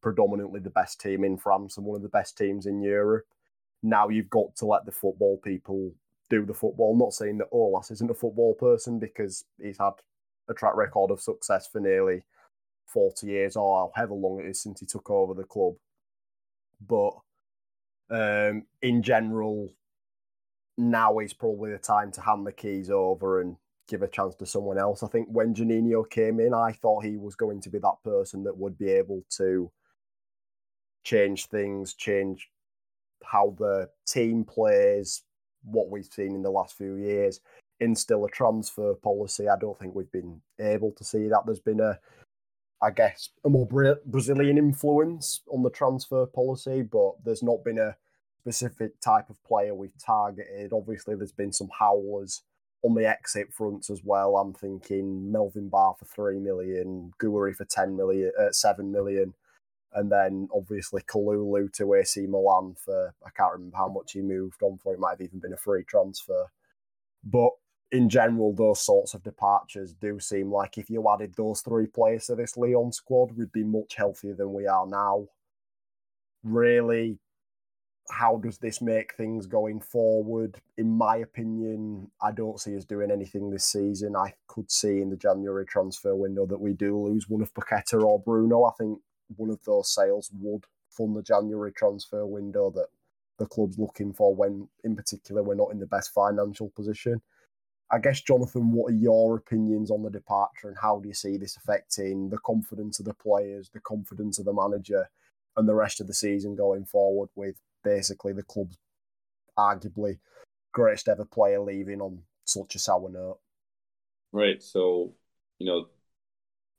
predominantly 0.03 0.61
the 0.61 0.69
best 0.69 1.01
team 1.01 1.25
in 1.25 1.39
France 1.39 1.79
and 1.79 1.87
one 1.87 1.97
of 1.97 2.03
the 2.03 2.11
best 2.11 2.37
teams 2.37 2.67
in 2.67 2.83
Europe 2.83 3.25
now 3.83 4.09
you've 4.09 4.31
got 4.31 4.57
to 4.57 4.67
let 4.67 4.85
the 4.85 4.93
football 4.93 5.39
people 5.43 5.93
do 6.31 6.45
the 6.45 6.55
football. 6.55 6.93
I'm 6.93 6.99
not 6.99 7.13
saying 7.13 7.39
that 7.39 7.53
Aulas 7.53 7.91
isn't 7.91 8.11
a 8.11 8.15
football 8.15 8.55
person 8.55 8.99
because 8.99 9.45
he's 9.61 9.79
had 9.79 9.93
a 10.49 10.55
track 10.55 10.77
record 10.77 11.11
of 11.11 11.21
success 11.21 11.69
for 11.71 11.81
nearly 11.81 12.23
40 12.87 13.27
years 13.27 13.57
or 13.57 13.91
however 13.95 14.15
long 14.15 14.41
it 14.41 14.47
is 14.47 14.63
since 14.63 14.81
he 14.81 14.87
took 14.87 15.11
over 15.11 15.35
the 15.35 15.45
club. 15.45 15.75
But 16.87 17.13
um, 18.11 18.65
in 18.83 19.03
general, 19.03 19.71
now 20.77 21.19
is 21.19 21.33
probably 21.33 21.73
the 21.73 21.79
time 21.79 22.13
to 22.13 22.21
hand 22.21 22.47
the 22.47 22.53
keys 22.53 22.91
over 22.91 23.41
and 23.41 23.57
give 23.89 24.03
a 24.03 24.09
chance 24.09 24.35
to 24.37 24.47
someone 24.47 24.79
else. 24.79 25.03
I 25.03 25.09
think 25.09 25.29
when 25.31 25.55
Juninho 25.55 26.09
came 26.09 26.41
in, 26.41 26.55
I 26.55 26.73
thought 26.73 27.05
he 27.05 27.17
was 27.17 27.35
going 27.35 27.61
to 27.63 27.71
be 27.71 27.79
that 27.79 27.97
person 28.05 28.45
that 28.45 28.57
would 28.57 28.79
be 28.79 28.91
able 28.91 29.25
to 29.39 29.71
change 31.05 31.47
things, 31.47 31.95
change 31.95 32.49
how 33.25 33.55
the 33.59 33.89
team 34.07 34.45
plays, 34.45 35.23
what 35.65 35.91
we've 35.91 36.07
seen 36.07 36.35
in 36.35 36.43
the 36.43 36.51
last 36.51 36.77
few 36.77 36.97
years, 36.97 37.41
instill 37.81 38.25
a 38.25 38.31
transfer 38.31 38.95
policy. 38.95 39.49
I 39.49 39.57
don't 39.59 39.79
think 39.79 39.95
we've 39.95 40.11
been 40.13 40.41
able 40.59 40.93
to 40.93 41.05
see 41.05 41.29
that. 41.29 41.43
There's 41.47 41.61
been 41.61 41.81
a, 41.81 41.99
I 42.83 42.91
guess, 42.91 43.31
a 43.45 43.49
more 43.49 43.67
Brazilian 44.07 44.59
influence 44.59 45.41
on 45.53 45.63
the 45.63 45.71
transfer 45.71 46.27
policy, 46.27 46.83
but 46.83 47.13
there's 47.25 47.43
not 47.43 47.65
been 47.65 47.79
a 47.79 47.97
specific 48.41 49.01
type 49.01 49.31
of 49.31 49.43
player 49.45 49.75
we've 49.75 49.99
targeted. 49.99 50.73
Obviously, 50.73 51.15
there's 51.15 51.33
been 51.33 51.53
some 51.53 51.69
howlers 51.79 52.43
on 52.83 52.95
the 52.95 53.07
exit 53.09 53.53
fronts 53.53 53.91
as 53.91 54.03
well. 54.05 54.37
I'm 54.37 54.55
thinking 54.55 55.31
Melvin 55.31 55.69
Bard 55.69 55.97
for 55.99 56.05
three 56.05 56.39
million, 56.39 57.13
Gouiri 57.21 57.55
for 57.55 57.65
ten 57.65 57.97
million, 57.97 58.31
uh, 58.41 58.53
seven 58.53 58.93
million 58.93 59.35
and 59.95 60.11
then 60.13 60.49
obviously 60.55 61.03
Kalulu 61.03 61.73
to 61.75 61.95
AC 61.95 62.27
Milan 62.27 62.75
for 62.83 63.15
I 63.25 63.31
can't 63.31 63.53
remember 63.53 63.77
how 63.77 63.89
much 63.89 64.13
he 64.13 64.21
moved 64.21 64.63
on 64.63 64.79
for. 64.79 64.95
It 64.95 65.01
might 65.01 65.13
have 65.13 65.21
even 65.21 65.41
been 65.41 65.53
a 65.53 65.57
free 65.57 65.85
transfer, 65.85 66.47
but 67.25 67.51
in 67.91 68.09
general, 68.09 68.53
those 68.53 68.85
sorts 68.85 69.15
of 69.15 69.23
departures 69.23 69.95
do 69.95 70.21
seem 70.21 70.53
like 70.53 70.77
if 70.77 70.91
you 70.91 71.09
added 71.11 71.35
those 71.37 71.63
three 71.63 71.87
players 71.87 72.27
to 72.27 72.35
this 72.35 72.57
Lyon 72.57 72.93
squad, 72.93 73.33
we'd 73.37 73.53
be 73.53 73.65
much 73.65 73.95
healthier 73.95 74.35
than 74.35 74.53
we 74.53 74.67
are 74.67 74.87
now. 74.87 75.27
Really, 76.43 77.19
how 78.11 78.37
does 78.37 78.59
this 78.59 78.83
make 78.83 79.15
things 79.15 79.47
going 79.47 79.81
forward? 79.81 80.61
In 80.77 80.97
my 80.97 81.17
opinion, 81.17 82.11
I 82.23 82.33
don't 82.33 82.61
see 82.61 82.77
us 82.77 82.85
doing 82.85 83.11
anything 83.11 83.51
this 83.51 83.67
season. 83.67 84.17
I 84.17 84.35
could 84.47 84.71
see 84.71 85.01
in 85.01 85.11
the 85.11 85.17
January 85.17 85.65
transfer 85.65 86.15
window 86.15 86.47
that 86.47 86.61
we 86.61 86.75
do 86.75 86.99
lose 86.99 87.29
one 87.29 87.43
of 87.43 87.55
Paqueta 87.55 88.03
or 88.03 88.21
Bruno. 88.21 88.65
I 88.65 88.73
think 88.79 88.99
one 89.37 89.51
of 89.51 89.63
those 89.65 89.95
sales 89.95 90.31
would 90.41 90.65
fund 90.91 91.17
the 91.17 91.23
January 91.23 91.73
transfer 91.73 92.27
window 92.27 92.71
that 92.71 92.87
the 93.39 93.47
club's 93.47 93.79
looking 93.79 94.13
for 94.13 94.35
when, 94.35 94.69
in 94.85 94.97
particular, 94.97 95.43
we're 95.43 95.55
not 95.55 95.71
in 95.71 95.79
the 95.79 95.87
best 95.87 96.13
financial 96.13 96.71
position. 96.71 97.21
I 97.91 97.99
guess, 97.99 98.21
Jonathan, 98.21 98.73
what 98.73 98.93
are 98.93 98.97
your 98.97 99.37
opinions 99.37 99.91
on 99.91 100.03
the 100.03 100.11
departure 100.11 100.69
and 100.69 100.77
how 100.77 100.99
do 100.99 101.09
you 101.09 101.15
see 101.15 101.37
this 101.37 101.57
affecting 101.57 102.29
the 102.29 102.39
confidence 102.39 102.99
of 102.99 103.07
the 103.07 103.15
players, 103.15 103.71
the 103.73 103.81
confidence 103.81 104.39
of 104.39 104.45
the 104.45 104.53
manager, 104.53 105.09
and 105.57 105.69
the 105.69 105.75
rest 105.75 106.01
of 106.01 106.07
the 106.07 106.15
season 106.15 106.55
going 106.55 106.85
forward 106.85 107.31
with 107.35 107.57
basically 107.83 108.33
the 108.33 108.43
club's 108.43 108.77
arguably 109.59 110.19
greatest 110.73 111.09
ever 111.09 111.25
player 111.25 111.61
leaving 111.61 112.01
on 112.01 112.23
such 112.45 112.75
a 112.75 112.79
sour 112.79 113.09
note? 113.09 113.39
Right. 114.33 114.63
So, 114.63 115.15
you 115.59 115.67
know, 115.67 115.87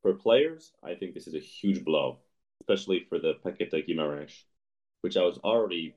for 0.01 0.13
players, 0.13 0.73
I 0.83 0.93
think 0.93 1.13
this 1.13 1.27
is 1.27 1.33
a 1.33 1.39
huge 1.39 1.83
blow 1.83 2.19
especially 2.61 3.05
for 3.09 3.19
the 3.19 3.33
Paqueta 3.43 3.87
Guimaraes, 3.87 4.43
which 5.01 5.17
I 5.17 5.23
was 5.23 5.37
already 5.39 5.95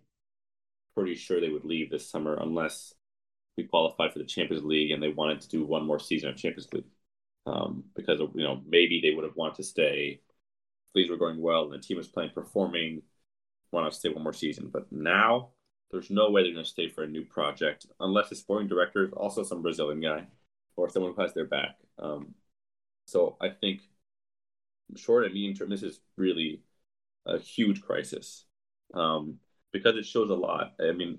pretty 0.95 1.15
sure 1.15 1.41
they 1.41 1.49
would 1.49 1.65
leave 1.65 1.91
this 1.91 2.09
summer 2.09 2.37
unless 2.41 2.95
we 3.57 3.65
qualified 3.65 4.13
for 4.13 4.19
the 4.19 4.25
Champions 4.25 4.65
League 4.65 4.91
and 4.91 5.03
they 5.03 5.09
wanted 5.09 5.41
to 5.41 5.49
do 5.49 5.65
one 5.65 5.87
more 5.87 5.99
season 5.99 6.31
of 6.31 6.37
Champions 6.37 6.73
League. 6.73 6.85
Um, 7.45 7.85
because 7.97 8.21
you 8.21 8.45
know 8.45 8.61
maybe 8.69 9.01
they 9.01 9.15
would 9.15 9.25
have 9.25 9.37
wanted 9.37 9.57
to 9.57 9.65
stay. 9.65 10.21
Things 10.95 11.11
were 11.11 11.17
going 11.17 11.41
well 11.41 11.65
and 11.65 11.73
the 11.73 11.79
team 11.79 11.97
was 11.97 12.09
playing, 12.09 12.31
performing. 12.31 13.03
Want 13.73 13.91
to 13.91 13.99
stay 13.99 14.11
one 14.11 14.23
more 14.23 14.35
season, 14.35 14.69
but 14.71 14.93
now 14.93 15.49
there's 15.91 16.11
no 16.11 16.31
way 16.31 16.43
they're 16.43 16.53
going 16.53 16.65
to 16.65 16.71
stay 16.71 16.89
for 16.89 17.05
a 17.05 17.09
new 17.09 17.25
project 17.25 17.87
unless 18.01 18.29
the 18.29 18.37
sporting 18.37 18.69
director 18.69 19.05
is 19.05 19.13
also 19.15 19.43
some 19.43 19.63
Brazilian 19.63 20.01
guy 20.01 20.27
or 20.77 20.91
someone 20.91 21.15
who 21.15 21.23
has 21.23 21.33
their 21.35 21.47
back. 21.47 21.77
Um, 21.99 22.35
so 23.07 23.37
I 23.41 23.49
think 23.49 23.81
short 24.97 25.25
and 25.25 25.35
medium 25.35 25.55
term, 25.55 25.71
this 25.71 25.83
is 25.83 26.01
really 26.17 26.63
a 27.27 27.39
huge 27.39 27.81
crisis 27.83 28.45
um, 28.95 29.39
because 29.73 29.97
it 29.97 30.07
shows 30.07 30.31
a 30.31 30.35
lot. 30.35 30.75
I 30.81 30.93
mean, 30.93 31.19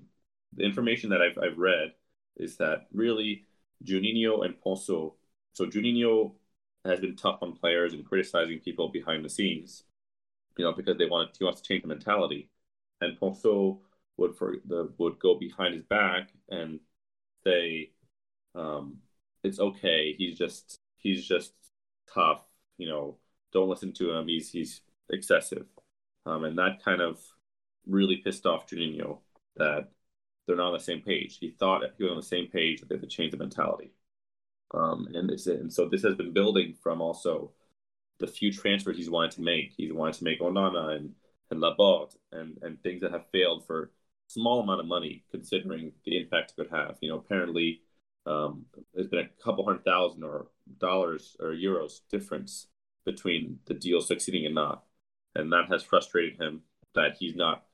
the 0.54 0.64
information 0.64 1.10
that 1.10 1.20
I've, 1.22 1.38
I've 1.38 1.58
read 1.58 1.92
is 2.36 2.56
that 2.58 2.86
really 2.92 3.46
Juninho 3.84 4.44
and 4.44 4.54
Ponsot. 4.64 5.12
So 5.52 5.66
Juninho 5.66 6.32
has 6.84 7.00
been 7.00 7.16
tough 7.16 7.38
on 7.42 7.54
players 7.56 7.94
and 7.94 8.04
criticizing 8.04 8.60
people 8.60 8.88
behind 8.88 9.24
the 9.24 9.30
scenes, 9.30 9.84
you 10.56 10.64
know, 10.64 10.72
because 10.72 10.98
they 10.98 11.06
want 11.06 11.36
he 11.38 11.44
wants 11.44 11.60
to 11.60 11.68
change 11.68 11.82
the 11.82 11.88
mentality. 11.88 12.50
And 13.00 13.18
Ponsot 13.18 13.78
would 14.16 14.36
for 14.36 14.56
the 14.66 14.92
would 14.98 15.18
go 15.18 15.34
behind 15.38 15.74
his 15.74 15.84
back 15.84 16.30
and 16.48 16.80
say, 17.44 17.90
um, 18.54 18.98
"It's 19.44 19.60
okay. 19.60 20.14
He's 20.16 20.38
just 20.38 20.78
he's 20.98 21.26
just 21.26 21.52
tough. 22.12 22.44
You 22.78 22.88
know, 22.88 23.18
don't 23.54 23.70
listen 23.70 23.92
to 23.94 24.12
him. 24.12 24.28
He's 24.28 24.50
he's 24.50 24.82
excessive, 25.10 25.66
um, 26.26 26.44
and 26.44 26.58
that 26.58 26.84
kind 26.84 27.00
of 27.00 27.20
really 27.86 28.16
pissed 28.16 28.46
off 28.46 28.66
Juninho 28.66 29.18
that 29.56 29.88
they're 30.46 30.56
not 30.56 30.68
on 30.68 30.72
the 30.74 30.80
same 30.80 31.00
page. 31.00 31.38
He 31.38 31.50
thought 31.50 31.82
he 31.96 32.02
was 32.02 32.10
on 32.10 32.16
the 32.18 32.22
same 32.22 32.48
page 32.48 32.80
that 32.80 32.88
they 32.88 32.96
had 32.96 33.02
to 33.02 33.08
change 33.08 33.30
the 33.30 33.38
mentality, 33.38 33.92
um, 34.74 35.08
and 35.14 35.28
this 35.28 35.46
and 35.46 35.72
so 35.72 35.88
this 35.88 36.02
has 36.02 36.16
been 36.16 36.32
building 36.32 36.74
from 36.82 37.00
also 37.00 37.52
the 38.18 38.26
few 38.26 38.52
transfers 38.52 38.96
he's 38.96 39.10
wanted 39.10 39.32
to 39.32 39.42
make. 39.42 39.72
He's 39.76 39.92
wanted 39.92 40.14
to 40.16 40.24
make 40.24 40.40
Onana 40.40 40.96
and 40.96 41.14
and 41.50 41.60
Laborde 41.60 42.14
and 42.32 42.58
and 42.62 42.82
things 42.82 43.00
that 43.02 43.12
have 43.12 43.30
failed 43.30 43.66
for 43.66 43.92
small 44.26 44.60
amount 44.60 44.80
of 44.80 44.86
money 44.86 45.24
considering 45.30 45.92
the 46.04 46.18
impact 46.18 46.52
it 46.52 46.56
could 46.56 46.70
have. 46.70 46.96
You 47.00 47.10
know, 47.10 47.18
apparently 47.18 47.82
um, 48.26 48.64
there's 48.94 49.08
been 49.08 49.26
a 49.26 49.42
couple 49.42 49.64
hundred 49.64 49.84
thousand 49.84 50.24
or 50.24 50.46
dollars 50.78 51.36
or 51.40 51.50
euros 51.50 52.00
difference 52.10 52.68
between 53.04 53.58
the 53.66 53.74
deal 53.74 54.00
succeeding 54.00 54.46
and 54.46 54.54
not. 54.54 54.84
And 55.34 55.52
that 55.52 55.68
has 55.70 55.82
frustrated 55.82 56.40
him 56.40 56.62
that 56.94 57.16
he's 57.18 57.34
not 57.34 57.64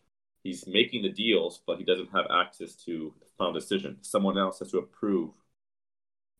he's 0.42 0.66
making 0.66 1.02
the 1.02 1.10
deals, 1.10 1.60
but 1.66 1.78
he 1.78 1.84
doesn't 1.84 2.12
have 2.12 2.26
access 2.30 2.74
to 2.74 3.12
the 3.20 3.26
final 3.36 3.52
decision. 3.52 3.98
Someone 4.00 4.38
else 4.38 4.58
has 4.60 4.70
to 4.70 4.78
approve 4.78 5.30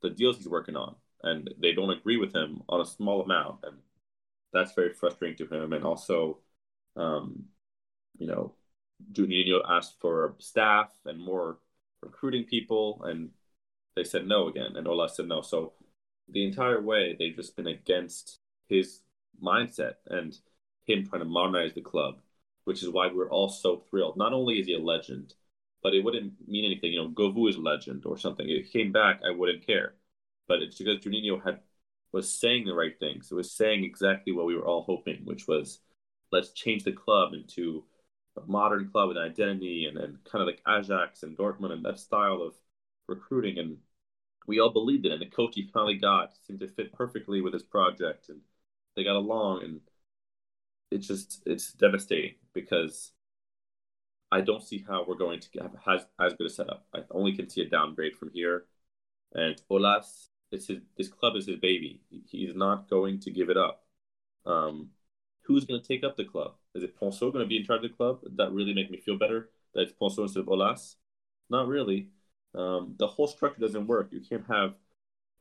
the 0.03 0.11
deals 0.11 0.37
he's 0.37 0.49
working 0.49 0.77
on. 0.77 0.95
And 1.23 1.51
they 1.61 1.73
don't 1.73 1.91
agree 1.91 2.17
with 2.17 2.35
him 2.35 2.63
on 2.69 2.81
a 2.81 2.87
small 2.87 3.23
amount. 3.23 3.59
And 3.65 3.77
that's 4.53 4.73
very 4.73 4.95
frustrating 4.95 5.37
to 5.47 5.55
him. 5.55 5.73
And 5.75 5.85
also, 5.85 6.39
um, 6.97 7.45
you 8.19 8.27
know, 8.27 8.55
Juninho 9.13 9.61
asked 9.69 10.01
for 10.01 10.35
staff 10.39 10.91
and 11.05 11.19
more 11.19 11.59
recruiting 12.03 12.45
people, 12.45 13.03
and 13.05 13.31
they 13.97 14.05
said 14.05 14.27
no 14.27 14.49
again. 14.49 14.77
And 14.77 14.89
Ola 14.89 15.09
said 15.09 15.29
no. 15.29 15.43
So 15.43 15.75
the 16.29 16.45
entire 16.45 16.81
way 16.81 17.17
they've 17.19 17.37
just 17.37 17.57
been 17.57 17.67
against 17.67 18.40
his 18.71 19.01
mindset 19.43 19.95
and 20.07 20.39
him 20.87 21.07
trying 21.07 21.21
to 21.21 21.29
modernize 21.29 21.75
the 21.75 21.83
club, 21.83 22.21
which 22.65 22.83
is 22.83 22.89
why 22.89 23.09
we're 23.09 23.31
all 23.31 23.49
so 23.49 23.85
thrilled. 23.91 24.17
Not 24.17 24.33
only 24.33 24.59
is 24.59 24.67
he 24.67 24.75
a 24.75 24.79
legend, 24.79 25.35
but 25.83 25.95
it 25.95 26.05
wouldn't 26.05 26.35
mean 26.49 26.65
anything. 26.65 26.93
You 26.93 27.03
know, 27.03 27.09
Govou 27.09 27.49
is 27.49 27.57
a 27.57 27.61
legend 27.61 28.07
or 28.07 28.17
something. 28.17 28.49
If 28.49 28.67
he 28.67 28.79
came 28.83 28.93
back, 28.93 29.21
I 29.27 29.31
wouldn't 29.31 29.67
care. 29.67 29.95
But 30.49 30.63
it's 30.63 30.79
because 30.79 30.99
Juninho 30.99 31.43
had 31.45 31.61
was 32.13 32.31
saying 32.31 32.65
the 32.65 32.75
right 32.75 32.99
things. 32.99 33.31
It 33.31 33.35
was 33.35 33.53
saying 33.53 33.85
exactly 33.85 34.33
what 34.33 34.47
we 34.47 34.57
were 34.57 34.67
all 34.67 34.83
hoping, 34.83 35.21
which 35.25 35.47
was 35.47 35.81
let's 36.33 36.51
change 36.51 36.85
the 36.85 36.93
club 36.93 37.35
into 37.35 37.85
a 38.37 38.47
modern 38.47 38.89
club 38.91 39.09
with 39.09 39.17
identity 39.17 39.87
and, 39.87 39.99
and 39.99 40.19
kind 40.25 40.43
of 40.43 40.47
like 40.47 40.63
Ajax 40.69 41.23
and 41.23 41.37
Dortmund 41.37 41.73
and 41.73 41.85
that 41.85 41.99
style 41.99 42.43
of 42.43 42.55
recruiting. 43.09 43.59
And 43.59 43.77
we 44.47 44.61
all 44.61 44.71
believed 44.71 45.07
it. 45.07 45.13
And 45.13 45.21
the 45.21 45.27
coach 45.27 45.55
he 45.55 45.71
finally 45.73 45.97
got 45.97 46.33
seemed 46.47 46.61
to 46.61 46.69
fit 46.69 46.93
perfectly 46.93 47.41
with 47.41 47.53
his 47.53 47.63
project. 47.63 48.29
And 48.29 48.41
they 48.97 49.05
got 49.05 49.17
along. 49.17 49.65
And 49.65 49.81
it's 50.91 51.07
just, 51.07 51.43
it's 51.47 51.73
devastating 51.73 52.35
because 52.53 53.13
I 54.33 54.41
don't 54.41 54.63
see 54.63 54.85
how 54.87 55.05
we're 55.07 55.17
going 55.17 55.41
to 55.41 55.49
have 55.63 55.77
as, 55.87 56.07
as 56.21 56.35
good 56.35 56.47
a 56.47 56.51
setup. 56.51 56.87
I 56.95 57.01
only 57.11 57.33
can 57.33 57.49
see 57.49 57.63
a 57.63 57.69
downgrade 57.69 58.17
from 58.17 58.31
here. 58.33 58.65
And 59.33 59.61
Aulas, 59.71 60.29
it's 60.53 60.67
his, 60.69 60.79
this 60.97 61.09
club 61.09 61.37
is 61.37 61.47
his 61.47 61.59
baby. 61.59 62.01
He's 62.27 62.55
not 62.55 62.89
going 62.89 63.21
to 63.21 63.31
give 63.31 63.51
it 63.51 63.57
up. 63.57 63.85
Um, 64.47 64.91
who's 65.43 65.65
going 65.65 65.81
to 65.81 65.87
take 65.87 66.05
up 66.05 66.17
the 66.17 66.25
club? 66.25 66.55
Is 66.75 66.83
it 66.83 66.99
Ponsot 66.99 67.33
going 67.33 67.45
to 67.45 67.49
be 67.49 67.57
in 67.57 67.65
charge 67.65 67.85
of 67.85 67.91
the 67.91 67.97
club? 67.97 68.21
that 68.37 68.53
really 68.53 68.75
make 68.75 68.91
me 68.91 68.99
feel 68.99 69.19
better 69.19 69.51
that 69.75 69.83
it's 69.83 69.93
Ponsot 69.93 70.23
instead 70.23 70.41
of 70.41 70.47
Aulas? 70.47 70.97
Not 71.49 71.69
really. 71.69 72.09
Um, 72.55 72.95
the 72.99 73.07
whole 73.07 73.27
structure 73.27 73.61
doesn't 73.61 73.87
work. 73.87 74.09
You 74.13 74.21
can't 74.21 74.47
have 74.49 74.75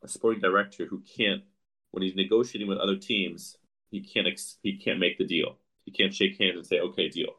a 0.04 0.08
sporting 0.08 0.41
director 0.41 0.86
who 0.86 1.02
can't, 1.02 1.43
when 1.92 2.04
he's 2.04 2.16
negotiating 2.16 2.68
with 2.68 2.78
other 2.78 2.96
teams, 2.96 3.58
he 3.92 4.02
can't 4.02 4.28
ex- 4.28 4.58
he 4.64 4.78
can't 4.78 5.00
make 5.00 5.18
the 5.18 5.26
deal. 5.26 5.58
He 5.86 5.92
can't 5.92 6.14
shake 6.14 6.38
hands 6.40 6.58
and 6.58 6.66
say, 6.66 6.80
"Okay, 6.80 7.10
deal." 7.10 7.36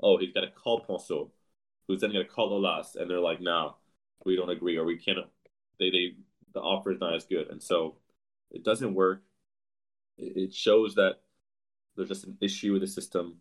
Oh, 0.00 0.18
he's 0.18 0.32
got 0.32 0.40
to 0.42 0.50
call 0.50 0.84
Ponsot, 0.84 1.30
who's 1.86 2.00
then 2.00 2.12
going 2.12 2.26
to 2.26 2.32
call 2.32 2.50
Aulas, 2.50 2.96
and 2.96 3.08
they're 3.10 3.20
like, 3.20 3.40
"No, 3.40 3.76
we 4.24 4.36
don't 4.36 4.50
agree, 4.50 4.76
or 4.76 4.84
we 4.84 4.98
can't." 4.98 5.18
They 5.78 5.90
they 5.90 6.16
the 6.54 6.60
offer 6.60 6.92
is 6.92 7.00
not 7.00 7.14
as 7.14 7.24
good, 7.26 7.48
and 7.50 7.62
so 7.62 7.96
it 8.50 8.64
doesn't 8.64 8.94
work. 8.94 9.22
It 10.18 10.54
shows 10.54 10.94
that 10.96 11.20
there's 11.96 12.08
just 12.08 12.24
an 12.24 12.38
issue 12.40 12.72
with 12.72 12.82
the 12.82 12.88
system. 12.88 13.40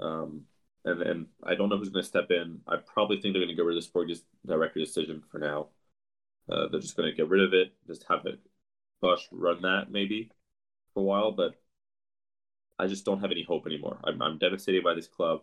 Um, 0.00 0.46
and 0.84 1.00
then 1.00 1.26
I 1.42 1.54
don't 1.54 1.68
know 1.70 1.78
who's 1.78 1.88
going 1.88 2.02
to 2.02 2.08
step 2.08 2.30
in. 2.30 2.60
I 2.68 2.76
probably 2.76 3.20
think 3.20 3.34
they're 3.34 3.42
going 3.42 3.48
to 3.48 3.54
get 3.54 3.64
rid 3.64 3.76
of 3.76 3.82
the 3.82 3.86
sport 3.86 4.10
director 4.46 4.80
decision 4.80 5.22
for 5.30 5.38
now. 5.38 5.68
Uh, 6.50 6.68
they're 6.68 6.80
just 6.80 6.96
going 6.96 7.10
to 7.10 7.16
get 7.16 7.28
rid 7.28 7.42
of 7.42 7.54
it, 7.54 7.72
just 7.86 8.04
have 8.08 8.26
it 8.26 8.38
Bosz 9.02 9.22
run 9.30 9.62
that 9.62 9.90
maybe 9.90 10.30
for 10.92 11.00
a 11.00 11.02
while. 11.02 11.32
But 11.32 11.60
I 12.78 12.86
just 12.86 13.04
don't 13.04 13.20
have 13.20 13.30
any 13.30 13.44
hope 13.44 13.66
anymore. 13.66 13.98
I'm, 14.04 14.20
I'm 14.22 14.38
devastated 14.38 14.82
by 14.84 14.94
this 14.94 15.08
club. 15.08 15.42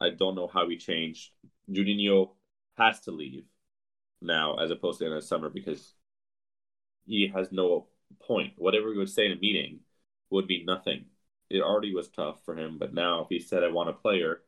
I 0.00 0.10
don't 0.10 0.34
know 0.34 0.46
how 0.46 0.66
we 0.66 0.76
change. 0.76 1.32
Juninho 1.70 2.30
has 2.76 3.00
to 3.00 3.10
leave 3.10 3.44
now 4.20 4.56
as 4.56 4.70
opposed 4.70 4.98
to 4.98 5.06
in 5.06 5.14
the 5.14 5.22
summer 5.22 5.48
because 5.48 5.94
he 7.06 7.28
has 7.34 7.52
no 7.52 7.86
point. 8.20 8.54
Whatever 8.56 8.92
he 8.92 8.98
would 8.98 9.10
say 9.10 9.26
in 9.26 9.32
a 9.32 9.36
meeting 9.36 9.80
would 10.30 10.46
be 10.46 10.64
nothing 10.64 11.06
it 11.48 11.62
already 11.62 11.94
was 11.94 12.08
tough 12.08 12.44
for 12.44 12.56
him. 12.56 12.78
But 12.78 12.94
now, 12.94 13.22
if 13.22 13.28
he 13.28 13.38
said, 13.38 13.62
I 13.62 13.68
want 13.70 13.90
a 13.90 13.92
player, 13.92 14.42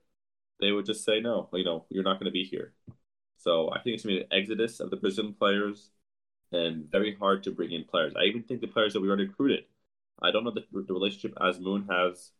they 0.60 0.72
would 0.72 0.86
just 0.86 1.04
say, 1.04 1.20
no, 1.20 1.48
you 1.52 1.64
know, 1.64 1.84
you're 1.90 2.02
not 2.02 2.18
going 2.18 2.26
to 2.26 2.32
be 2.32 2.44
here. 2.44 2.72
So 3.38 3.70
I 3.70 3.80
think 3.80 3.94
it's 3.94 4.04
going 4.04 4.16
to 4.16 4.20
be 4.20 4.26
an 4.26 4.42
exodus 4.42 4.80
of 4.80 4.90
the 4.90 4.96
Brazilian 4.96 5.34
players 5.34 5.90
and 6.52 6.90
very 6.90 7.14
hard 7.16 7.42
to 7.44 7.50
bring 7.52 7.72
in 7.72 7.84
players. 7.84 8.14
I 8.16 8.24
even 8.24 8.42
think 8.42 8.60
the 8.60 8.66
players 8.68 8.92
that 8.94 9.00
we 9.00 9.08
already 9.08 9.26
recruited, 9.26 9.64
I 10.20 10.30
don't 10.30 10.44
know 10.44 10.52
the, 10.52 10.64
the 10.72 10.94
relationship 10.94 11.34
Azmoun 11.36 11.88
has 11.90 12.32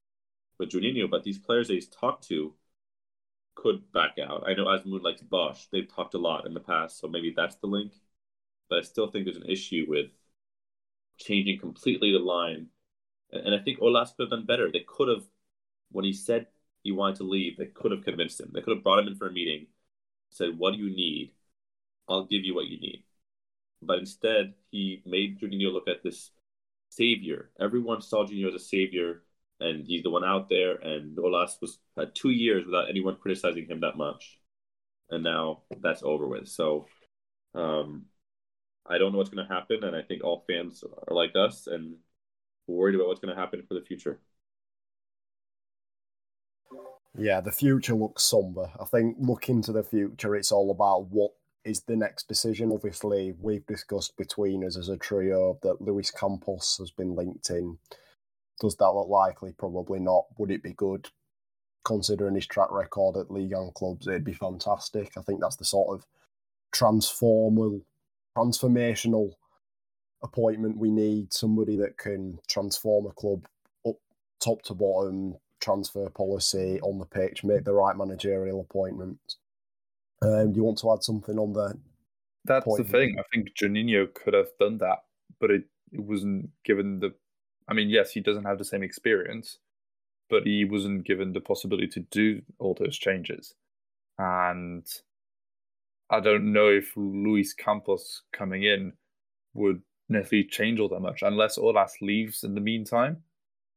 with 0.58 0.70
Juninho, 0.70 1.10
but 1.10 1.24
these 1.24 1.38
players 1.38 1.68
that 1.68 1.74
he's 1.74 1.88
talked 1.88 2.28
to 2.28 2.54
could 3.54 3.90
back 3.92 4.18
out. 4.18 4.44
I 4.46 4.54
know 4.54 4.66
Azmoun 4.66 5.02
likes 5.02 5.22
Bosz. 5.22 5.68
They've 5.70 5.88
talked 5.88 6.14
a 6.14 6.18
lot 6.18 6.46
in 6.46 6.54
the 6.54 6.60
past, 6.60 6.98
so 6.98 7.08
maybe 7.08 7.32
that's 7.36 7.56
the 7.56 7.66
link. 7.66 7.92
But 8.70 8.78
I 8.80 8.82
still 8.82 9.10
think 9.10 9.24
there's 9.24 9.36
an 9.36 9.50
issue 9.50 9.86
with 9.88 10.10
changing 11.18 11.58
completely 11.58 12.12
the 12.12 12.18
line 12.18 12.68
and 13.32 13.54
I 13.54 13.58
think 13.60 13.80
Aulas 13.80 14.16
could 14.16 14.24
have 14.24 14.30
done 14.30 14.46
better. 14.46 14.70
They 14.72 14.84
could 14.88 15.08
have, 15.08 15.24
when 15.92 16.04
he 16.04 16.12
said 16.12 16.48
he 16.84 16.92
wanted 16.92 17.16
to 17.18 17.24
leave, 17.24 17.56
they 17.58 17.66
could 17.66 17.92
have 17.92 18.04
convinced 18.04 18.40
him. 18.40 18.50
They 18.54 18.60
could 18.62 18.74
have 18.76 18.84
brought 18.84 19.00
him 19.00 19.08
in 19.08 19.16
for 19.16 19.28
a 19.28 19.32
meeting, 19.32 19.68
said, 20.30 20.58
What 20.58 20.72
do 20.74 20.78
you 20.78 20.90
need? 20.90 21.32
I'll 22.08 22.26
give 22.26 22.44
you 22.44 22.54
what 22.54 22.66
you 22.66 22.80
need. 22.80 23.04
But 23.82 23.98
instead, 23.98 24.54
he 24.70 25.02
made 25.06 25.40
Juninho 25.40 25.72
look 25.72 25.88
at 25.88 26.02
this 26.02 26.30
savior. 26.90 27.50
Everyone 27.60 28.02
saw 28.02 28.24
Juninho 28.24 28.48
as 28.48 28.54
a 28.54 28.64
savior, 28.64 29.22
and 29.60 29.86
he's 29.86 30.02
the 30.02 30.10
one 30.10 30.24
out 30.24 30.48
there. 30.48 30.76
And 30.76 31.16
Aulas 31.16 31.60
was 31.60 31.78
had 31.96 32.14
two 32.14 32.30
years 32.30 32.64
without 32.64 32.88
anyone 32.88 33.16
criticizing 33.16 33.66
him 33.66 33.80
that 33.80 33.96
much, 33.96 34.38
and 35.10 35.22
now 35.22 35.62
that's 35.80 36.02
over 36.02 36.26
with. 36.26 36.48
So, 36.48 36.86
um, 37.54 38.06
I 38.86 38.98
don't 38.98 39.12
know 39.12 39.18
what's 39.18 39.30
going 39.30 39.46
to 39.46 39.54
happen, 39.54 39.84
and 39.84 39.94
I 39.94 40.02
think 40.02 40.24
all 40.24 40.44
fans 40.48 40.82
are 41.08 41.14
like 41.14 41.36
us, 41.36 41.66
and 41.66 41.96
worried 42.66 42.94
about 42.94 43.08
what's 43.08 43.20
going 43.20 43.34
to 43.34 43.40
happen 43.40 43.62
for 43.66 43.74
the 43.74 43.82
future. 43.82 44.18
Yeah, 47.16 47.40
the 47.40 47.52
future 47.52 47.94
looks 47.94 48.22
somber. 48.22 48.70
I 48.80 48.84
think 48.84 49.16
looking 49.18 49.62
to 49.62 49.72
the 49.72 49.82
future, 49.82 50.36
it's 50.36 50.52
all 50.52 50.70
about 50.70 51.06
what 51.10 51.32
is 51.68 51.82
the 51.82 51.96
next 51.96 52.28
decision. 52.28 52.72
Obviously, 52.72 53.34
we've 53.38 53.66
discussed 53.66 54.16
between 54.16 54.64
us 54.64 54.76
as 54.76 54.88
a 54.88 54.96
trio 54.96 55.58
that 55.62 55.80
Luis 55.80 56.10
Campos 56.10 56.76
has 56.78 56.90
been 56.90 57.14
linked 57.14 57.50
in. 57.50 57.78
Does 58.60 58.74
that 58.76 58.90
look 58.90 59.08
likely? 59.08 59.52
Probably 59.52 60.00
not. 60.00 60.24
Would 60.38 60.50
it 60.50 60.62
be 60.62 60.72
good? 60.72 61.08
Considering 61.84 62.34
his 62.34 62.46
track 62.46 62.70
record 62.72 63.16
at 63.16 63.30
Ligue 63.30 63.54
1 63.54 63.72
clubs, 63.74 64.06
it'd 64.06 64.24
be 64.24 64.32
fantastic. 64.32 65.12
I 65.16 65.22
think 65.22 65.40
that's 65.40 65.56
the 65.56 65.64
sort 65.64 65.94
of 65.94 66.06
transformal, 66.74 67.82
transformational 68.36 69.32
appointment 70.22 70.78
we 70.78 70.90
need 70.90 71.32
somebody 71.32 71.76
that 71.76 71.96
can 71.98 72.38
transform 72.48 73.06
a 73.06 73.12
club 73.12 73.46
up 73.86 73.96
top 74.40 74.62
to 74.62 74.74
bottom 74.74 75.36
transfer 75.60 76.08
policy 76.10 76.80
on 76.80 76.98
the 76.98 77.04
pitch 77.04 77.44
make 77.44 77.64
the 77.64 77.72
right 77.72 77.96
managerial 77.96 78.60
appointments 78.60 79.36
um, 80.22 80.52
do 80.52 80.56
you 80.56 80.64
want 80.64 80.78
to 80.78 80.92
add 80.92 81.02
something 81.02 81.38
on 81.38 81.52
the 81.52 81.74
that's 82.44 82.64
the 82.76 82.84
thing. 82.84 83.16
I 83.18 83.22
think 83.34 83.54
Juninho 83.54 84.12
could 84.14 84.34
have 84.34 84.48
done 84.58 84.78
that 84.78 84.98
but 85.40 85.50
it, 85.50 85.64
it 85.92 86.00
wasn't 86.00 86.50
given 86.64 87.00
the 87.00 87.14
i 87.68 87.74
mean 87.74 87.88
yes 87.88 88.12
he 88.12 88.20
doesn't 88.20 88.44
have 88.44 88.58
the 88.58 88.64
same 88.64 88.82
experience 88.82 89.58
but 90.30 90.44
he 90.44 90.64
wasn't 90.64 91.06
given 91.06 91.32
the 91.32 91.40
possibility 91.40 91.86
to 91.86 92.00
do 92.10 92.42
all 92.58 92.74
those 92.74 92.98
changes. 92.98 93.54
And 94.18 94.86
i 96.10 96.20
don't 96.20 96.52
know 96.52 96.68
if 96.68 96.92
luis 96.96 97.52
campos 97.52 98.22
coming 98.32 98.64
in 98.64 98.92
would 99.54 99.82
necessarily 100.08 100.48
change 100.48 100.80
all 100.80 100.88
that 100.88 101.00
much 101.00 101.22
unless 101.22 101.58
Aulas 101.58 101.92
leaves 102.00 102.44
in 102.44 102.54
the 102.54 102.60
meantime. 102.60 103.18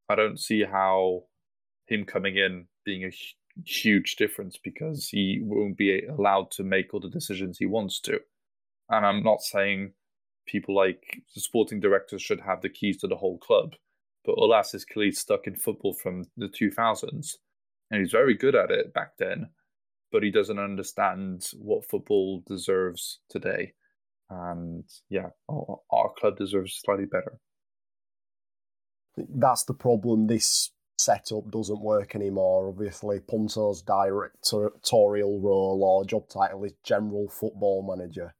I 0.09 0.15
don't 0.15 0.39
see 0.39 0.63
how 0.63 1.23
him 1.87 2.05
coming 2.05 2.37
in 2.37 2.67
being 2.85 3.03
a 3.03 3.11
huge 3.65 4.15
difference 4.15 4.57
because 4.63 5.09
he 5.09 5.39
won't 5.41 5.77
be 5.77 6.05
allowed 6.05 6.51
to 6.51 6.63
make 6.63 6.93
all 6.93 6.99
the 6.99 7.09
decisions 7.09 7.57
he 7.57 7.65
wants 7.65 7.99
to. 8.01 8.19
And 8.89 9.05
I'm 9.05 9.23
not 9.23 9.41
saying 9.41 9.93
people 10.47 10.75
like 10.75 11.21
the 11.33 11.41
sporting 11.41 11.79
directors 11.79 12.21
should 12.21 12.41
have 12.41 12.61
the 12.61 12.69
keys 12.69 12.97
to 12.97 13.07
the 13.07 13.15
whole 13.15 13.37
club, 13.37 13.73
but 14.25 14.35
Aulas 14.35 14.75
is 14.75 14.85
clearly 14.85 15.11
stuck 15.11 15.47
in 15.47 15.55
football 15.55 15.93
from 15.93 16.25
the 16.37 16.47
2000s, 16.47 17.35
and 17.89 17.99
he's 17.99 18.11
very 18.11 18.33
good 18.33 18.55
at 18.55 18.71
it 18.71 18.93
back 18.93 19.17
then, 19.17 19.49
but 20.11 20.23
he 20.23 20.31
doesn't 20.31 20.59
understand 20.59 21.47
what 21.57 21.89
football 21.89 22.43
deserves 22.47 23.19
today 23.29 23.73
and 24.31 24.85
yeah, 25.09 25.27
our 25.49 26.11
club 26.17 26.37
deserves 26.37 26.79
slightly 26.83 27.05
better. 27.05 27.37
That's 29.17 29.65
the 29.65 29.73
problem. 29.73 30.27
This 30.27 30.71
setup 31.03 31.49
doesn't 31.51 31.81
work 31.81 32.15
anymore. 32.15 32.69
Obviously, 32.69 33.19
Ponsot's 33.19 33.81
directorial 33.81 35.39
role 35.39 35.83
or 35.83 36.05
job 36.05 36.27
title 36.29 36.63
is 36.63 36.73
general 36.83 37.27
football 37.29 37.81
manager. 37.83 38.33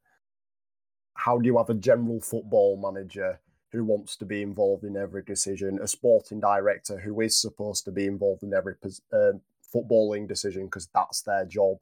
How 1.14 1.38
do 1.38 1.46
you 1.46 1.58
have 1.58 1.70
a 1.70 1.74
general 1.74 2.20
football 2.20 2.76
manager 2.76 3.40
who 3.72 3.84
wants 3.84 4.16
to 4.16 4.24
be 4.24 4.42
involved 4.42 4.84
in 4.84 4.96
every 4.96 5.22
decision, 5.22 5.78
a 5.82 5.88
sporting 5.88 6.40
director 6.40 6.98
who 6.98 7.20
is 7.20 7.40
supposed 7.40 7.84
to 7.86 7.90
be 7.90 8.06
involved 8.06 8.42
in 8.42 8.52
every 8.52 8.74
uh, 9.12 9.32
footballing 9.74 10.28
decision 10.28 10.66
because 10.66 10.88
that's 10.94 11.22
their 11.22 11.46
job, 11.46 11.78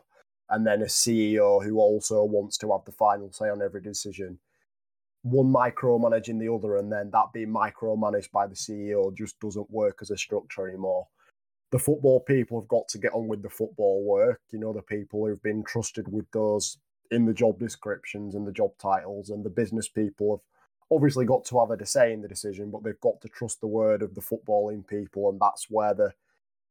and 0.49 0.67
then 0.67 0.83
a 0.83 0.87
CEO 0.87 1.65
who 1.65 1.79
also 1.79 2.23
wants 2.25 2.57
to 2.59 2.71
have 2.71 2.85
the 2.85 2.93
final 2.93 3.33
say 3.33 3.49
on 3.49 3.61
every 3.61 3.83
decision. 3.83 4.39
One 5.23 5.53
micromanaging 5.53 6.39
the 6.39 6.53
other, 6.53 6.77
and 6.77 6.91
then 6.91 7.11
that 7.11 7.33
being 7.33 7.53
micromanaged 7.53 8.31
by 8.31 8.47
the 8.47 8.55
CEO 8.55 9.15
just 9.15 9.39
doesn't 9.41 9.71
work 9.71 9.99
as 10.01 10.11
a 10.11 10.17
structure 10.17 10.67
anymore. 10.67 11.07
The 11.73 11.79
football 11.79 12.21
people 12.21 12.61
have 12.61 12.69
got 12.69 12.89
to 12.89 12.99
get 12.99 13.13
on 13.13 13.29
with 13.29 13.43
the 13.43 13.51
football 13.51 14.03
work. 14.05 14.41
You 14.51 14.59
know, 14.59 14.73
the 14.73 14.83
people 14.83 15.27
who've 15.27 15.43
been 15.43 15.63
trusted 15.63 16.11
with 16.11 16.31
those 16.33 16.79
in 17.11 17.27
the 17.27 17.35
job 17.35 17.59
descriptions 17.59 18.35
and 18.35 18.47
the 18.47 18.53
job 18.53 18.71
titles, 18.79 19.31
and 19.31 19.45
the 19.45 19.51
business 19.51 19.89
people 19.89 20.33
have 20.37 20.97
obviously 20.97 21.25
got 21.25 21.45
to 21.45 21.61
have 21.61 21.71
a 21.71 21.87
say 21.87 22.13
in 22.13 22.23
the 22.23 22.29
decision, 22.29 22.71
but 22.71 22.83
they've 22.83 23.01
got 23.01 23.21
to 23.21 23.29
trust 23.29 23.61
the 23.61 23.67
word 23.67 24.03
of 24.03 24.15
the 24.15 24.21
footballing 24.21 24.87
people, 24.87 25.29
and 25.29 25.39
that's 25.41 25.67
where 25.69 25.95
the 25.95 26.13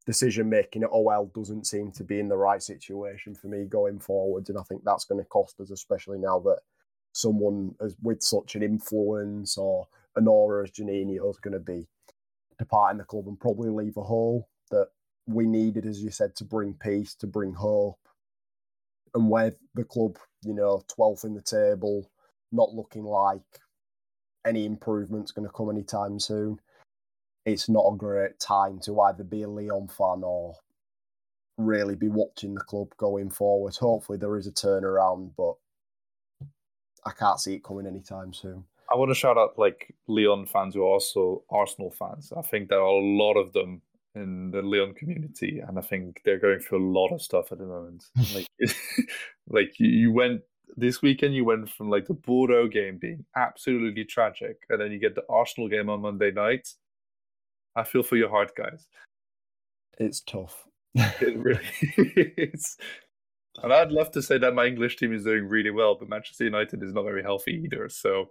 decision 0.05 0.49
making 0.49 0.83
at 0.83 0.89
OL 0.89 1.31
doesn't 1.35 1.67
seem 1.67 1.91
to 1.91 2.03
be 2.03 2.19
in 2.19 2.27
the 2.27 2.37
right 2.37 2.63
situation 2.63 3.35
for 3.35 3.47
me 3.47 3.65
going 3.65 3.99
forwards, 3.99 4.49
and 4.49 4.57
I 4.57 4.63
think 4.63 4.83
that's 4.83 5.05
going 5.05 5.21
to 5.21 5.29
cost 5.29 5.59
us, 5.59 5.71
especially 5.71 6.17
now 6.17 6.39
that 6.39 6.59
someone 7.19 7.75
as 7.81 7.95
with 8.01 8.21
such 8.21 8.55
an 8.55 8.63
influence 8.63 9.57
or 9.57 9.87
an 10.15 10.27
aura 10.27 10.63
as 10.63 10.71
Juninho 10.71 11.29
is 11.29 11.37
going 11.37 11.53
to 11.53 11.59
be 11.59 11.87
departing 12.57 12.97
the 12.97 13.03
club 13.05 13.27
and 13.27 13.39
probably 13.39 13.69
leave 13.69 13.97
a 13.97 14.03
hole 14.03 14.49
that 14.71 14.87
we 15.27 15.45
needed, 15.45 15.85
as 15.85 16.01
you 16.01 16.11
said, 16.11 16.35
to 16.35 16.43
bring 16.43 16.73
peace, 16.73 17.15
to 17.15 17.27
bring 17.27 17.53
hope, 17.53 17.99
and 19.13 19.29
with 19.29 19.57
the 19.75 19.83
club, 19.83 20.17
you 20.43 20.53
know, 20.53 20.83
12th 20.97 21.25
in 21.25 21.33
the 21.33 21.41
table, 21.41 22.09
not 22.51 22.73
looking 22.73 23.03
like 23.03 23.41
any 24.45 24.65
improvement's 24.65 25.31
going 25.31 25.47
to 25.47 25.53
come 25.53 25.69
anytime 25.69 26.19
soon. 26.19 26.59
It's 27.45 27.69
not 27.69 27.91
a 27.91 27.97
great 27.97 28.39
time 28.39 28.79
to 28.83 28.99
either 29.01 29.23
be 29.23 29.43
a 29.43 29.49
Lyon 29.49 29.87
fan 29.87 30.21
or 30.23 30.55
really 31.57 31.95
be 31.95 32.07
watching 32.07 32.55
the 32.55 32.61
club 32.61 32.89
going 32.97 33.29
forward. 33.29 33.75
Hopefully, 33.75 34.17
there 34.17 34.37
is 34.37 34.47
a 34.47 34.51
turnaround, 34.51 35.31
but 35.37 35.55
I 37.05 37.11
can't 37.11 37.39
see 37.39 37.55
it 37.55 37.63
coming 37.63 37.87
anytime 37.87 38.33
soon. 38.33 38.63
I 38.91 38.95
want 38.95 39.11
to 39.11 39.15
shout 39.15 39.37
out 39.37 39.57
like 39.57 39.93
Lyon 40.07 40.45
fans 40.45 40.73
who 40.73 40.81
are 40.81 40.93
also 40.93 41.43
Arsenal 41.49 41.91
fans. 41.91 42.33
I 42.35 42.41
think 42.41 42.69
there 42.69 42.79
are 42.79 42.85
a 42.85 43.17
lot 43.17 43.35
of 43.35 43.53
them 43.53 43.81
in 44.15 44.51
the 44.51 44.61
Lyon 44.61 44.93
community, 44.93 45.59
and 45.59 45.77
I 45.77 45.81
think 45.81 46.21
they're 46.25 46.39
going 46.39 46.59
through 46.59 46.83
a 46.83 46.91
lot 46.91 47.13
of 47.13 47.21
stuff 47.21 47.51
at 47.51 47.59
the 47.59 47.65
moment. 47.65 48.05
like, 48.33 48.47
like 49.47 49.73
you 49.79 50.11
went 50.11 50.41
this 50.75 51.01
weekend, 51.01 51.35
you 51.35 51.45
went 51.45 51.69
from 51.69 51.89
like 51.89 52.07
the 52.07 52.13
Bordeaux 52.13 52.67
game 52.67 52.97
being 52.97 53.25
absolutely 53.35 54.05
tragic, 54.05 54.57
and 54.69 54.81
then 54.81 54.91
you 54.91 54.99
get 54.99 55.15
the 55.15 55.25
Arsenal 55.29 55.69
game 55.69 55.89
on 55.89 56.01
Monday 56.01 56.31
night. 56.31 56.67
I 57.75 57.83
feel 57.83 58.03
for 58.03 58.17
your 58.17 58.29
heart, 58.29 58.55
guys. 58.55 58.87
It's 59.99 60.21
tough. 60.21 60.65
it 60.95 61.37
really 61.37 61.63
is. 62.37 62.77
And 63.63 63.73
I'd 63.73 63.91
love 63.91 64.11
to 64.11 64.21
say 64.21 64.37
that 64.37 64.53
my 64.53 64.65
English 64.65 64.97
team 64.97 65.13
is 65.13 65.23
doing 65.23 65.47
really 65.47 65.71
well, 65.71 65.95
but 65.99 66.09
Manchester 66.09 66.45
United 66.45 66.83
is 66.83 66.93
not 66.93 67.03
very 67.03 67.23
healthy 67.23 67.63
either. 67.65 67.89
So, 67.89 68.29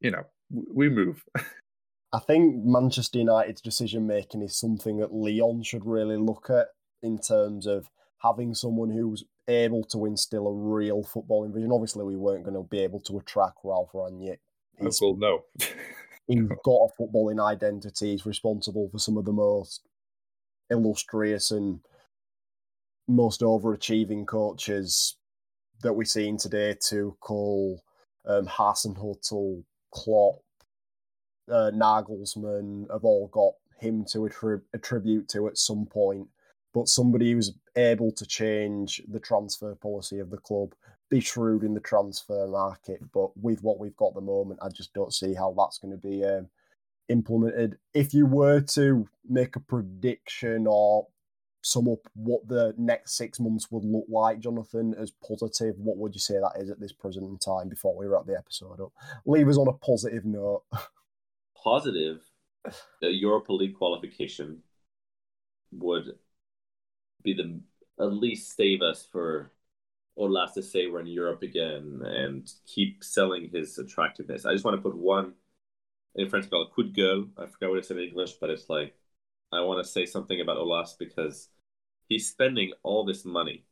you 0.00 0.10
know, 0.10 0.24
we 0.50 0.88
move. 0.88 1.24
I 2.12 2.20
think 2.20 2.64
Manchester 2.64 3.18
United's 3.18 3.60
decision 3.60 4.06
making 4.06 4.42
is 4.42 4.58
something 4.58 4.98
that 4.98 5.12
Lyon 5.12 5.62
should 5.62 5.84
really 5.84 6.16
look 6.16 6.48
at 6.48 6.68
in 7.02 7.18
terms 7.18 7.66
of 7.66 7.90
having 8.22 8.54
someone 8.54 8.90
who's 8.90 9.24
able 9.46 9.84
to 9.84 10.06
instill 10.06 10.46
a 10.46 10.52
real 10.52 11.02
footballing 11.02 11.52
vision. 11.52 11.70
Obviously, 11.70 12.04
we 12.04 12.16
weren't 12.16 12.44
going 12.44 12.56
to 12.56 12.62
be 12.62 12.80
able 12.80 13.00
to 13.00 13.18
attract 13.18 13.58
Ralph 13.62 13.92
Rangnick. 13.92 14.38
Oh, 14.80 14.86
he's, 14.86 15.00
well, 15.00 15.16
no. 15.16 15.44
he's 16.26 16.48
got 16.64 16.88
a 16.88 16.88
footballing 16.98 17.44
identity. 17.44 18.12
He's 18.12 18.26
responsible 18.26 18.88
for 18.90 18.98
some 18.98 19.16
of 19.18 19.24
the 19.24 19.32
most 19.32 19.82
illustrious 20.70 21.50
and 21.50 21.80
most 23.08 23.40
overachieving 23.40 24.26
coaches 24.26 25.16
that 25.82 25.94
we're 25.94 26.04
seeing 26.04 26.36
today 26.36 26.76
to 26.88 27.16
call 27.20 27.82
um, 28.26 28.46
Hasenhüttl, 28.46 29.64
Klopp, 29.90 30.42
uh, 31.50 31.70
Nagelsmann 31.74 32.90
have 32.92 33.04
all 33.04 33.28
got 33.28 33.54
him 33.80 34.04
to 34.12 34.18
attrib- 34.18 34.62
attribute 34.74 35.28
to 35.30 35.48
at 35.48 35.56
some 35.56 35.86
point. 35.86 36.28
But 36.74 36.88
somebody 36.88 37.32
who's 37.32 37.54
able 37.76 38.12
to 38.12 38.26
change 38.26 39.00
the 39.08 39.20
transfer 39.20 39.74
policy 39.74 40.18
of 40.18 40.30
the 40.30 40.36
club, 40.36 40.74
be 41.08 41.20
shrewd 41.20 41.62
in 41.62 41.72
the 41.72 41.80
transfer 41.80 42.46
market. 42.46 43.00
But 43.12 43.34
with 43.36 43.62
what 43.62 43.78
we've 43.78 43.96
got 43.96 44.08
at 44.08 44.14
the 44.16 44.20
moment, 44.20 44.60
I 44.62 44.68
just 44.68 44.92
don't 44.92 45.14
see 45.14 45.32
how 45.32 45.54
that's 45.56 45.78
going 45.78 45.98
to 45.98 46.08
be 46.08 46.24
um, 46.24 46.48
implemented. 47.08 47.78
If 47.94 48.12
you 48.12 48.26
were 48.26 48.60
to 48.60 49.08
make 49.26 49.56
a 49.56 49.60
prediction 49.60 50.66
or 50.68 51.06
sum 51.62 51.88
up 51.88 51.98
what 52.14 52.46
the 52.48 52.74
next 52.78 53.16
six 53.16 53.40
months 53.40 53.70
would 53.70 53.84
look 53.84 54.06
like, 54.08 54.40
Jonathan, 54.40 54.94
as 54.98 55.12
positive, 55.26 55.74
what 55.78 55.96
would 55.96 56.14
you 56.14 56.20
say 56.20 56.34
that 56.34 56.60
is 56.60 56.70
at 56.70 56.80
this 56.80 56.92
present 56.92 57.40
time 57.40 57.68
before 57.68 57.96
we 57.96 58.06
wrap 58.06 58.26
the 58.26 58.36
episode 58.36 58.80
up? 58.80 58.92
Leave 59.26 59.48
us 59.48 59.58
on 59.58 59.68
a 59.68 59.72
positive 59.72 60.24
note. 60.24 60.62
Positive, 61.62 62.20
the 63.00 63.12
Europa 63.12 63.52
League 63.52 63.76
qualification 63.76 64.62
would 65.72 66.12
be 67.22 67.34
the 67.34 67.60
at 68.00 68.12
least 68.12 68.56
save 68.56 68.80
us 68.80 69.06
for 69.10 69.50
Aulas 70.18 70.54
to 70.54 70.62
say 70.62 70.86
we're 70.86 71.00
in 71.00 71.06
Europe 71.06 71.42
again 71.42 72.00
and 72.04 72.50
keep 72.66 73.02
selling 73.02 73.50
his 73.52 73.78
attractiveness. 73.78 74.46
I 74.46 74.52
just 74.52 74.64
want 74.64 74.76
to 74.76 74.82
put 74.82 74.96
one 74.96 75.34
in 76.14 76.28
French 76.28 76.48
called 76.50 76.72
coup 76.74 76.84
de 76.84 76.90
gueule. 76.90 77.28
I 77.36 77.46
forgot 77.46 77.70
what 77.70 77.78
it's 77.78 77.90
in 77.90 77.98
English, 77.98 78.32
but 78.40 78.50
it's 78.50 78.68
like 78.68 78.94
I 79.52 79.60
want 79.60 79.84
to 79.84 79.90
say 79.90 80.04
something 80.04 80.40
about 80.40 80.58
Aulas 80.58 80.98
because 80.98 81.48
he's 82.08 82.28
spending 82.28 82.72
all 82.82 83.04
this 83.04 83.24
money 83.24 83.64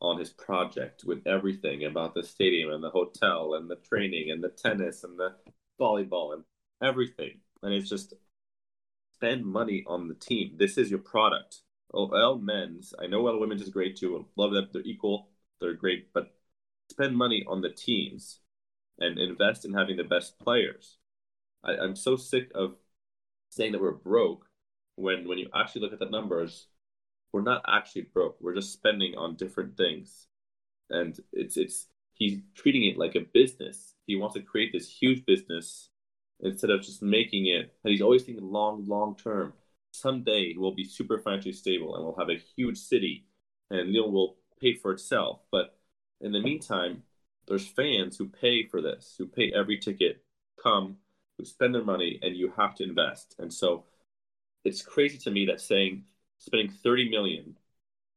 on 0.00 0.18
his 0.18 0.30
project 0.30 1.04
with 1.04 1.26
everything 1.26 1.84
about 1.84 2.14
the 2.14 2.22
stadium 2.22 2.70
and 2.70 2.82
the 2.82 2.90
hotel 2.90 3.54
and 3.54 3.70
the 3.70 3.76
training 3.76 4.30
and 4.30 4.42
the 4.42 4.48
tennis 4.48 5.04
and 5.04 5.18
the 5.18 5.34
volleyball 5.80 6.34
and 6.34 6.44
everything. 6.82 7.38
And 7.62 7.74
it's 7.74 7.88
just 7.88 8.14
spend 9.14 9.44
money 9.44 9.84
on 9.86 10.08
the 10.08 10.14
team. 10.14 10.54
This 10.56 10.78
is 10.78 10.90
your 10.90 11.00
product. 11.00 11.58
OL 11.92 12.38
men's, 12.38 12.94
I 12.98 13.06
know 13.06 13.26
OL 13.26 13.40
women's 13.40 13.62
is 13.62 13.68
great 13.68 13.96
too. 13.96 14.26
Love 14.36 14.52
that 14.52 14.72
they're 14.72 14.82
equal, 14.82 15.28
they're 15.60 15.74
great, 15.74 16.12
but 16.12 16.32
spend 16.88 17.16
money 17.16 17.44
on 17.48 17.60
the 17.60 17.68
teams 17.68 18.40
and 19.00 19.18
invest 19.18 19.64
in 19.64 19.74
having 19.74 19.96
the 19.96 20.04
best 20.04 20.38
players. 20.38 20.98
I, 21.64 21.72
I'm 21.72 21.96
so 21.96 22.16
sick 22.16 22.50
of 22.54 22.76
saying 23.50 23.72
that 23.72 23.80
we're 23.80 23.92
broke 23.92 24.46
when 25.00 25.26
when 25.28 25.38
you 25.38 25.48
actually 25.54 25.82
look 25.82 25.92
at 25.92 25.98
the 25.98 26.10
numbers, 26.10 26.66
we're 27.32 27.42
not 27.42 27.64
actually 27.68 28.02
broke. 28.02 28.36
We're 28.40 28.54
just 28.54 28.72
spending 28.72 29.16
on 29.16 29.36
different 29.36 29.76
things, 29.76 30.26
and 30.90 31.18
it's 31.32 31.56
it's 31.56 31.86
he's 32.14 32.40
treating 32.54 32.84
it 32.84 32.98
like 32.98 33.14
a 33.16 33.26
business. 33.32 33.94
He 34.06 34.16
wants 34.16 34.34
to 34.34 34.42
create 34.42 34.72
this 34.72 34.88
huge 34.88 35.24
business 35.26 35.88
instead 36.40 36.70
of 36.70 36.82
just 36.82 37.02
making 37.02 37.46
it. 37.46 37.74
And 37.84 37.90
he's 37.90 38.02
always 38.02 38.22
thinking 38.22 38.44
long, 38.44 38.86
long 38.86 39.16
term. 39.16 39.54
Someday 39.92 40.54
we'll 40.56 40.74
be 40.74 40.84
super 40.84 41.18
financially 41.18 41.52
stable 41.52 41.96
and 41.96 42.04
we'll 42.04 42.16
have 42.18 42.30
a 42.30 42.42
huge 42.56 42.78
city, 42.78 43.26
and 43.70 43.92
Lyon 43.92 44.12
will 44.12 44.36
pay 44.60 44.74
for 44.74 44.92
itself. 44.92 45.40
But 45.50 45.76
in 46.20 46.32
the 46.32 46.40
meantime, 46.40 47.02
there's 47.48 47.66
fans 47.66 48.16
who 48.16 48.28
pay 48.28 48.66
for 48.66 48.80
this, 48.80 49.14
who 49.18 49.26
pay 49.26 49.52
every 49.52 49.78
ticket, 49.78 50.22
come, 50.62 50.98
who 51.36 51.44
spend 51.44 51.74
their 51.74 51.84
money, 51.84 52.18
and 52.22 52.36
you 52.36 52.52
have 52.56 52.74
to 52.76 52.84
invest. 52.84 53.34
And 53.38 53.52
so 53.52 53.84
it's 54.64 54.82
crazy 54.82 55.18
to 55.18 55.30
me 55.30 55.46
that 55.46 55.60
saying 55.60 56.04
spending 56.38 56.70
30 56.70 57.10
million 57.10 57.56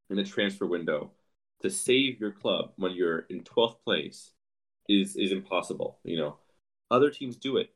in 0.09 0.15
the 0.15 0.23
transfer 0.23 0.65
window 0.65 1.11
to 1.61 1.69
save 1.69 2.19
your 2.19 2.31
club 2.31 2.73
when 2.77 2.93
you're 2.93 3.19
in 3.29 3.43
12th 3.43 3.83
place 3.83 4.31
is 4.89 5.15
is 5.15 5.31
impossible 5.31 5.99
you 6.03 6.17
know? 6.17 6.37
Other 6.91 7.09
teams 7.09 7.37
do 7.37 7.57
it. 7.57 7.73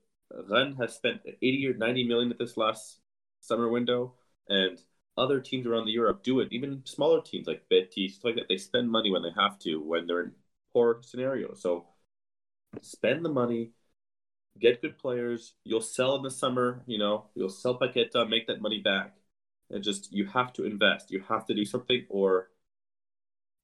Rennes 0.49 0.77
has 0.77 0.95
spent 0.95 1.21
80 1.25 1.67
or 1.67 1.73
90 1.77 2.03
million 2.07 2.31
at 2.31 2.37
this 2.37 2.57
last 2.57 2.99
summer 3.39 3.67
window 3.69 4.13
and 4.49 4.79
other 5.17 5.39
teams 5.39 5.65
around 5.65 5.85
the 5.85 5.91
Europe 5.91 6.21
do 6.23 6.39
it. 6.41 6.49
Even 6.51 6.81
smaller 6.85 7.21
teams 7.21 7.47
like 7.47 7.67
Betis 7.69 8.19
like 8.23 8.35
that 8.35 8.47
they 8.49 8.57
spend 8.57 8.89
money 8.91 9.09
when 9.11 9.23
they 9.23 9.31
have 9.35 9.57
to 9.59 9.81
when 9.81 10.05
they're 10.05 10.21
in 10.23 10.31
poor 10.73 10.99
scenarios 11.01 11.61
so 11.61 11.87
spend 12.81 13.23
the 13.23 13.29
money 13.29 13.71
get 14.59 14.81
good 14.81 14.97
players. 14.97 15.53
You'll 15.63 15.81
sell 15.81 16.15
in 16.15 16.23
the 16.23 16.31
summer, 16.31 16.81
you 16.85 16.97
know, 16.97 17.25
you'll 17.35 17.49
sell 17.49 17.77
Paqueta, 17.77 18.27
make 18.29 18.47
that 18.47 18.61
money 18.61 18.79
back. 18.79 19.15
And 19.69 19.83
just 19.83 20.13
you 20.13 20.25
have 20.27 20.53
to 20.53 20.65
invest. 20.65 21.11
You 21.11 21.21
have 21.27 21.45
to 21.47 21.53
do 21.53 21.65
something 21.65 22.05
or 22.09 22.49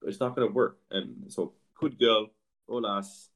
it's 0.02 0.20
not 0.20 0.36
gonna 0.36 0.52
work. 0.52 0.78
And 0.92 1.32
so 1.32 1.54
could 1.76 2.00
go, 2.00 2.30
Aulas, 2.70 3.30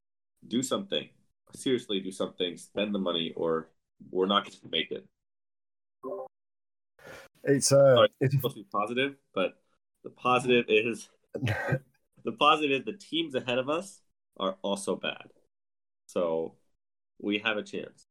do 0.48 0.62
something. 0.62 1.08
Seriously 1.56 2.00
do 2.02 2.12
something, 2.12 2.58
spend 2.58 2.94
the 2.94 3.00
money 3.00 3.34
or 3.36 3.70
we're 4.12 4.28
not 4.28 4.44
gonna 4.46 4.58
make 4.70 4.92
it. 4.92 5.06
It's 7.44 7.72
uh 7.72 7.96
Sorry, 7.96 8.10
it's 8.20 8.36
supposed 8.36 8.56
to 8.56 8.64
be 8.64 8.68
positive, 8.72 9.16
but 9.34 9.62
the 10.04 10.10
positive 10.10 10.66
is 10.68 11.10
the 11.34 12.32
positive 12.38 12.80
is 12.82 12.86
the 12.86 12.94
teams 12.94 13.36
ahead 13.36 13.58
of 13.58 13.70
us 13.70 14.02
are 14.38 14.58
also 14.62 14.96
bad. 14.96 15.32
So 16.08 16.56
we 17.20 17.40
have 17.40 17.58
a 17.58 17.64
chance. 17.64 18.08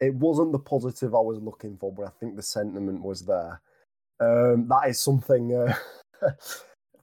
It 0.00 0.14
wasn't 0.14 0.52
the 0.52 0.58
positive 0.58 1.14
I 1.14 1.20
was 1.20 1.38
looking 1.40 1.76
for, 1.76 1.92
but 1.92 2.06
I 2.06 2.10
think 2.18 2.36
the 2.36 2.42
sentiment 2.42 3.02
was 3.02 3.24
there. 3.24 3.60
Um, 4.18 4.68
that 4.68 4.88
is 4.88 5.00
something. 5.00 5.54
Uh, 5.54 5.74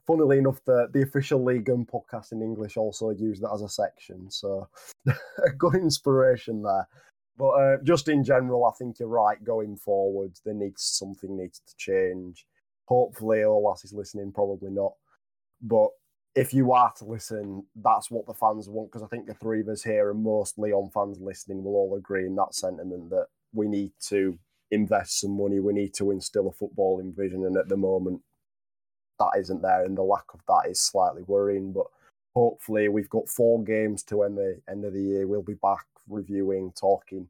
funnily 0.06 0.38
enough, 0.38 0.60
the 0.64 0.88
the 0.92 1.02
official 1.02 1.44
League 1.44 1.68
and 1.68 1.86
podcast 1.86 2.32
in 2.32 2.42
English 2.42 2.76
also 2.76 3.10
used 3.10 3.42
that 3.42 3.52
as 3.52 3.62
a 3.62 3.68
section, 3.68 4.30
so 4.30 4.68
a 5.06 5.50
good 5.56 5.74
inspiration 5.74 6.62
there. 6.62 6.88
But 7.36 7.50
uh, 7.50 7.76
just 7.84 8.08
in 8.08 8.24
general, 8.24 8.64
I 8.64 8.72
think 8.76 8.98
you're 8.98 9.08
right. 9.08 9.42
Going 9.44 9.76
forward, 9.76 10.32
there 10.44 10.54
needs 10.54 10.82
something 10.82 11.36
needs 11.36 11.60
to 11.60 11.76
change. 11.76 12.46
Hopefully, 12.86 13.38
Aulas 13.38 13.84
is 13.84 13.92
listening. 13.92 14.32
Probably 14.32 14.70
not, 14.70 14.92
but 15.62 15.90
if 16.38 16.54
you 16.54 16.70
are 16.70 16.92
to 16.92 17.04
listen, 17.04 17.64
that's 17.74 18.12
what 18.12 18.24
the 18.26 18.32
fans 18.32 18.68
want 18.68 18.92
because 18.92 19.02
I 19.02 19.08
think 19.08 19.26
the 19.26 19.34
three 19.34 19.60
of 19.60 19.68
us 19.68 19.82
here 19.82 20.10
and 20.10 20.22
most 20.22 20.56
Lyon 20.56 20.88
fans 20.94 21.18
listening 21.20 21.64
will 21.64 21.74
all 21.74 21.96
agree 21.96 22.26
in 22.26 22.36
that 22.36 22.54
sentiment 22.54 23.10
that 23.10 23.26
we 23.52 23.66
need 23.66 23.90
to 24.02 24.38
invest 24.70 25.20
some 25.20 25.36
money, 25.36 25.58
we 25.58 25.72
need 25.72 25.94
to 25.94 26.12
instill 26.12 26.46
a 26.46 26.52
footballing 26.52 27.16
vision, 27.16 27.44
and 27.44 27.56
at 27.56 27.68
the 27.68 27.76
moment 27.76 28.22
that 29.18 29.30
isn't 29.36 29.62
there, 29.62 29.84
and 29.84 29.98
the 29.98 30.02
lack 30.02 30.26
of 30.32 30.40
that 30.46 30.70
is 30.70 30.78
slightly 30.78 31.22
worrying. 31.26 31.72
But 31.72 31.86
hopefully, 32.36 32.88
we've 32.88 33.10
got 33.10 33.28
four 33.28 33.64
games 33.64 34.04
to 34.04 34.22
end 34.22 34.38
the 34.38 34.60
end 34.70 34.84
of 34.84 34.92
the 34.92 35.02
year. 35.02 35.26
We'll 35.26 35.42
be 35.42 35.54
back 35.54 35.86
reviewing, 36.08 36.72
talking. 36.78 37.28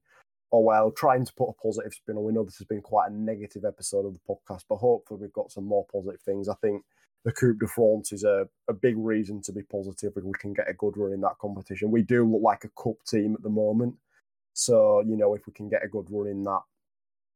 Oh 0.53 0.61
well, 0.61 0.91
trying 0.91 1.25
to 1.25 1.33
put 1.33 1.49
a 1.49 1.63
positive 1.63 1.95
spin 1.95 2.19
on. 2.19 2.25
We 2.25 2.33
know 2.35 2.45
this 2.45 2.59
has 2.59 2.67
been 2.67 2.83
quite 2.83 3.11
a 3.11 3.15
negative 3.15 3.65
episode 3.65 4.05
of 4.05 4.13
the 4.13 4.21
podcast, 4.29 4.65
but 4.69 4.77
hopefully 4.77 5.21
we've 5.23 5.33
got 5.33 5.51
some 5.51 5.65
more 5.65 5.87
positive 5.91 6.21
things. 6.21 6.49
I 6.51 6.55
think 6.57 6.83
the 7.25 7.33
Coupe 7.33 7.59
de 7.61 7.67
France 7.67 8.13
is 8.13 8.25
a, 8.25 8.49
a 8.69 8.73
big 8.73 8.97
reason 8.97 9.43
to 9.43 9.53
be 9.53 9.63
positive 9.63 10.13
if 10.17 10.25
we 10.25 10.33
can 10.39 10.55
get 10.55 10.71
a 10.71 10.75
good 10.75 10.97
run 10.97 11.13
in 11.13 11.21
that 11.23 11.39
competition. 11.41 11.91
We 11.91 12.03
do 12.03 12.25
look 12.25 12.43
like 12.43 12.65
a 12.65 12.83
cup 12.83 12.97
team 13.07 13.35
at 13.35 13.43
the 13.43 13.51
moment. 13.51 13.97
So, 14.55 15.01
you 15.01 15.17
know, 15.17 15.35
if 15.35 15.47
we 15.47 15.53
can 15.53 15.69
get 15.69 15.85
a 15.85 15.89
good 15.89 16.07
run 16.11 16.29
in 16.29 16.43
that, 16.45 16.63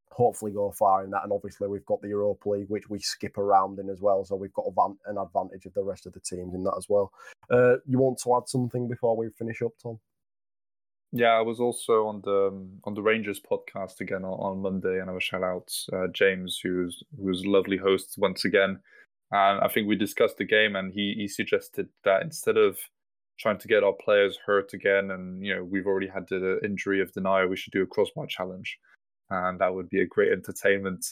hopefully 0.09 0.51
go 0.51 0.71
far 0.71 1.03
in 1.03 1.11
that. 1.11 1.23
And 1.23 1.31
obviously, 1.31 1.67
we've 1.67 1.85
got 1.85 2.01
the 2.01 2.09
Europa 2.09 2.49
League, 2.49 2.69
which 2.69 2.89
we 2.89 2.99
skip 2.99 3.37
around 3.37 3.79
in 3.79 3.89
as 3.89 4.01
well. 4.01 4.23
So 4.25 4.35
we've 4.35 4.53
got 4.53 4.65
an 5.05 5.17
advantage 5.17 5.65
of 5.65 5.73
the 5.73 5.83
rest 5.83 6.05
of 6.05 6.13
the 6.13 6.19
teams 6.19 6.53
in 6.53 6.63
that 6.63 6.75
as 6.77 6.87
well. 6.87 7.11
Uh, 7.51 7.75
you 7.85 7.97
want 7.97 8.19
to 8.23 8.35
add 8.35 8.47
something 8.47 8.87
before 8.87 9.17
we 9.17 9.29
finish 9.29 9.61
up, 9.61 9.71
Tom? 9.81 9.99
Yeah, 11.15 11.33
I 11.33 11.41
was 11.41 11.59
also 11.59 12.07
on 12.07 12.21
the 12.23 12.47
um, 12.47 12.69
on 12.85 12.95
the 12.95 13.01
Rangers 13.03 13.39
podcast 13.39 14.01
again 14.01 14.25
on, 14.25 14.33
on 14.33 14.61
Monday, 14.61 14.99
and 14.99 15.09
I 15.09 15.13
will 15.13 15.19
shout 15.19 15.43
out 15.43 15.71
uh, 15.93 16.07
James, 16.07 16.57
who's 16.57 17.03
who's 17.21 17.45
lovely 17.45 17.77
host 17.77 18.15
once 18.17 18.45
again. 18.45 18.79
And 19.33 19.59
I 19.61 19.67
think 19.67 19.87
we 19.87 19.95
discussed 19.95 20.37
the 20.37 20.45
game, 20.45 20.75
and 20.77 20.93
he 20.93 21.15
he 21.17 21.27
suggested 21.27 21.89
that 22.05 22.21
instead 22.21 22.55
of 22.55 22.77
trying 23.39 23.57
to 23.57 23.67
get 23.67 23.83
our 23.83 23.93
players 23.93 24.37
hurt 24.45 24.73
again, 24.73 25.11
and 25.11 25.45
you 25.45 25.53
know 25.53 25.63
we've 25.63 25.87
already 25.87 26.07
had 26.07 26.27
the 26.29 26.59
injury 26.63 27.01
of 27.01 27.11
Denayer, 27.11 27.49
we 27.49 27.57
should 27.57 27.73
do 27.73 27.83
a 27.83 27.87
crossbar 27.87 28.27
challenge 28.27 28.79
and 29.33 29.59
that 29.59 29.73
would 29.73 29.89
be 29.89 30.01
a 30.01 30.05
great 30.05 30.31
entertainment. 30.31 31.05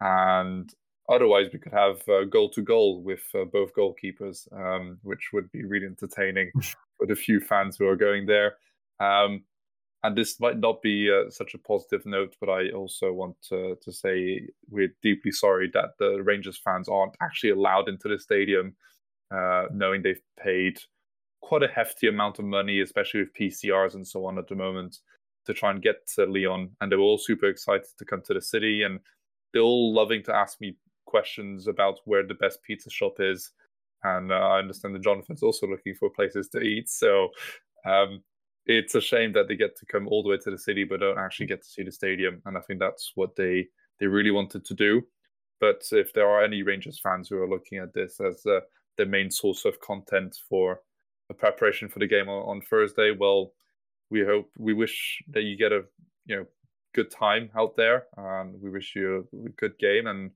And 0.00 0.72
otherwise, 1.08 1.48
we 1.52 1.58
could 1.58 1.72
have 1.72 2.06
uh, 2.08 2.24
goal 2.24 2.50
to 2.50 2.62
goal 2.62 3.02
with 3.02 3.22
uh, 3.34 3.44
both 3.44 3.74
goalkeepers, 3.74 4.46
um, 4.52 4.98
which 5.02 5.30
would 5.32 5.50
be 5.52 5.64
really 5.64 5.86
entertaining 5.86 6.50
for 6.98 7.06
the 7.06 7.14
few 7.14 7.40
fans 7.40 7.76
who 7.76 7.86
are 7.86 7.96
going 7.96 8.26
there. 8.26 8.56
Um, 9.00 9.44
and 10.02 10.16
this 10.16 10.40
might 10.40 10.58
not 10.58 10.82
be 10.82 11.10
uh, 11.10 11.30
such 11.30 11.54
a 11.54 11.58
positive 11.58 12.04
note, 12.04 12.34
but 12.40 12.48
I 12.48 12.70
also 12.70 13.12
want 13.12 13.36
to, 13.50 13.76
to 13.82 13.92
say 13.92 14.48
we're 14.68 14.94
deeply 15.02 15.30
sorry 15.30 15.70
that 15.74 15.90
the 15.98 16.22
Rangers 16.22 16.58
fans 16.58 16.88
aren't 16.88 17.16
actually 17.22 17.50
allowed 17.50 17.88
into 17.88 18.08
the 18.08 18.18
stadium, 18.18 18.74
uh, 19.30 19.66
knowing 19.72 20.02
they've 20.02 20.20
paid 20.42 20.78
quite 21.40 21.62
a 21.62 21.68
hefty 21.68 22.08
amount 22.08 22.38
of 22.38 22.44
money, 22.44 22.80
especially 22.80 23.20
with 23.20 23.34
PCRs 23.34 23.94
and 23.94 24.06
so 24.06 24.26
on 24.26 24.38
at 24.38 24.48
the 24.48 24.56
moment 24.56 24.98
to 25.46 25.54
try 25.54 25.70
and 25.70 25.82
get 25.82 26.06
to 26.14 26.24
Lyon, 26.24 26.70
and 26.80 26.90
they 26.90 26.96
were 26.96 27.02
all 27.02 27.18
super 27.18 27.46
excited 27.46 27.86
to 27.98 28.04
come 28.04 28.22
to 28.22 28.34
the 28.34 28.40
city, 28.40 28.82
and 28.82 29.00
they're 29.52 29.62
all 29.62 29.92
loving 29.92 30.22
to 30.24 30.34
ask 30.34 30.60
me 30.60 30.76
questions 31.06 31.68
about 31.68 32.00
where 32.04 32.26
the 32.26 32.34
best 32.34 32.62
pizza 32.62 32.90
shop 32.90 33.14
is. 33.18 33.50
And 34.04 34.32
uh, 34.32 34.36
I 34.36 34.58
understand 34.58 34.94
that 34.94 35.02
Jonathan's 35.02 35.42
also 35.42 35.66
looking 35.66 35.94
for 35.94 36.10
places 36.10 36.48
to 36.50 36.60
eat. 36.60 36.88
So 36.88 37.28
um, 37.84 38.22
it's 38.66 38.94
a 38.94 39.00
shame 39.00 39.32
that 39.32 39.48
they 39.48 39.56
get 39.56 39.76
to 39.76 39.86
come 39.86 40.06
all 40.08 40.22
the 40.22 40.28
way 40.28 40.38
to 40.38 40.50
the 40.50 40.58
city, 40.58 40.84
but 40.84 41.00
don't 41.00 41.18
actually 41.18 41.46
get 41.46 41.62
to 41.62 41.68
see 41.68 41.82
the 41.82 41.92
stadium. 41.92 42.40
And 42.46 42.56
I 42.56 42.60
think 42.60 42.80
that's 42.80 43.12
what 43.14 43.36
they 43.36 43.66
they 43.98 44.06
really 44.06 44.30
wanted 44.30 44.64
to 44.64 44.74
do. 44.74 45.02
But 45.60 45.82
if 45.92 46.12
there 46.12 46.28
are 46.28 46.42
any 46.42 46.62
Rangers 46.62 46.98
fans 47.00 47.28
who 47.28 47.38
are 47.38 47.48
looking 47.48 47.78
at 47.78 47.94
this 47.94 48.20
as 48.20 48.44
uh, 48.46 48.60
the 48.98 49.06
main 49.06 49.30
source 49.30 49.64
of 49.64 49.80
content 49.80 50.36
for 50.48 50.80
the 51.28 51.34
preparation 51.34 51.88
for 51.88 52.00
the 52.00 52.06
game 52.06 52.28
on, 52.28 52.42
on 52.48 52.60
Thursday, 52.62 53.14
well, 53.16 53.52
we 54.10 54.24
hope 54.24 54.50
we 54.58 54.74
wish 54.74 55.22
that 55.28 55.42
you 55.42 55.56
get 55.56 55.72
a 55.72 55.82
you 56.26 56.36
know 56.36 56.46
good 56.94 57.10
time 57.10 57.50
out 57.56 57.76
there 57.76 58.04
and 58.16 58.60
we 58.60 58.70
wish 58.70 58.94
you 58.94 59.26
a 59.46 59.48
good 59.50 59.78
game 59.78 60.06
and 60.06 60.30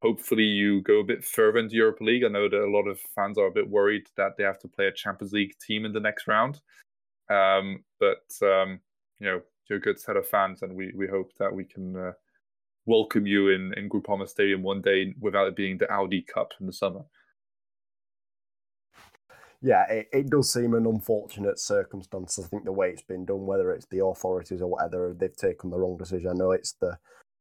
hopefully 0.00 0.44
you 0.44 0.80
go 0.82 1.00
a 1.00 1.04
bit 1.04 1.24
further 1.24 1.58
into 1.58 1.74
Europa 1.74 2.04
League. 2.04 2.24
I 2.24 2.28
know 2.28 2.48
that 2.48 2.64
a 2.64 2.70
lot 2.70 2.88
of 2.88 2.98
fans 3.14 3.36
are 3.36 3.46
a 3.46 3.52
bit 3.52 3.68
worried 3.68 4.06
that 4.16 4.36
they 4.36 4.44
have 4.44 4.58
to 4.60 4.68
play 4.68 4.86
a 4.86 4.92
Champions 4.92 5.32
League 5.32 5.54
team 5.66 5.84
in 5.84 5.92
the 5.92 6.00
next 6.00 6.26
round. 6.26 6.60
Um, 7.30 7.84
but 8.00 8.24
um, 8.42 8.80
you 9.18 9.26
know, 9.26 9.40
you're 9.68 9.78
a 9.78 9.82
good 9.82 10.00
set 10.00 10.16
of 10.16 10.26
fans, 10.26 10.62
and 10.62 10.74
we, 10.74 10.92
we 10.96 11.06
hope 11.06 11.32
that 11.38 11.52
we 11.52 11.64
can 11.64 11.96
uh, 11.96 12.12
welcome 12.86 13.26
you 13.26 13.50
in 13.50 13.72
in 13.76 13.88
Groupama 13.88 14.28
Stadium 14.28 14.62
one 14.62 14.80
day 14.80 15.14
without 15.20 15.48
it 15.48 15.56
being 15.56 15.78
the 15.78 15.90
Audi 15.90 16.22
Cup 16.22 16.52
in 16.60 16.66
the 16.66 16.72
summer 16.72 17.04
yeah, 19.60 19.84
it, 19.90 20.08
it 20.12 20.30
does 20.30 20.52
seem 20.52 20.74
an 20.74 20.86
unfortunate 20.86 21.58
circumstance. 21.58 22.38
I 22.38 22.46
think 22.46 22.64
the 22.64 22.72
way 22.72 22.90
it's 22.90 23.02
been 23.02 23.24
done, 23.24 23.46
whether 23.46 23.72
it's 23.72 23.86
the 23.86 24.04
authorities 24.04 24.62
or 24.62 24.68
whatever, 24.68 25.16
they've 25.18 25.36
taken 25.36 25.70
the 25.70 25.78
wrong 25.78 25.96
decision. 25.96 26.30
I 26.30 26.34
know 26.34 26.52
it's 26.52 26.74
the, 26.74 26.96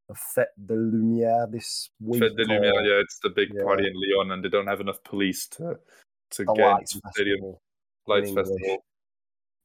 the 0.09 0.15
Fête 0.15 0.55
de 0.65 0.73
Lumière 0.73 1.51
this 1.51 1.89
week. 1.99 2.23
Fête 2.23 2.35
de 2.35 2.43
Lumière, 2.45 2.83
yeah, 2.83 3.01
it's 3.01 3.19
the 3.21 3.29
big 3.29 3.49
yeah. 3.53 3.63
party 3.63 3.85
in 3.85 3.93
Lyon, 3.93 4.31
and 4.31 4.43
they 4.43 4.49
don't 4.49 4.67
have 4.67 4.81
enough 4.81 5.03
police 5.03 5.47
to 5.49 5.77
to 6.31 6.43
the 6.43 6.53
get 6.53 6.67
Lights 6.67 6.99
Stadium 7.13 7.55
Lights 8.07 8.31
Festival. 8.31 8.83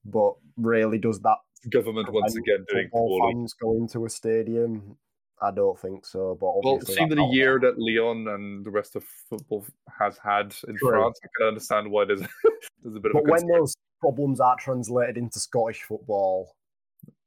But 0.04 0.34
really, 0.56 0.98
does 0.98 1.20
that 1.20 1.38
government 1.70 2.12
once 2.12 2.34
again 2.34 2.64
doing 2.68 2.88
poorly? 2.90 3.32
Fans 3.32 3.54
going 3.54 3.88
to 3.88 4.06
a 4.06 4.10
stadium 4.10 4.96
I 5.42 5.50
don't 5.50 5.78
think 5.78 6.06
so. 6.06 6.38
But 6.40 6.64
well, 6.64 6.80
seeing 6.80 7.08
the 7.08 7.28
year 7.32 7.58
that 7.60 7.74
Lyon 7.76 8.28
and 8.28 8.64
the 8.64 8.70
rest 8.70 8.94
of 8.94 9.02
football 9.28 9.66
has 9.98 10.16
had 10.16 10.54
in 10.68 10.76
True. 10.76 10.90
France, 10.90 11.18
I 11.22 11.26
can 11.36 11.48
understand 11.48 11.90
why 11.90 12.04
there's 12.04 12.20
there's 12.82 12.96
a 12.96 13.00
bit 13.00 13.12
but 13.12 13.18
of. 13.18 13.24
But 13.24 13.32
when 13.32 13.46
those 13.48 13.74
problems 14.00 14.38
are 14.38 14.56
translated 14.56 15.18
into 15.18 15.40
Scottish 15.40 15.82
football, 15.82 16.54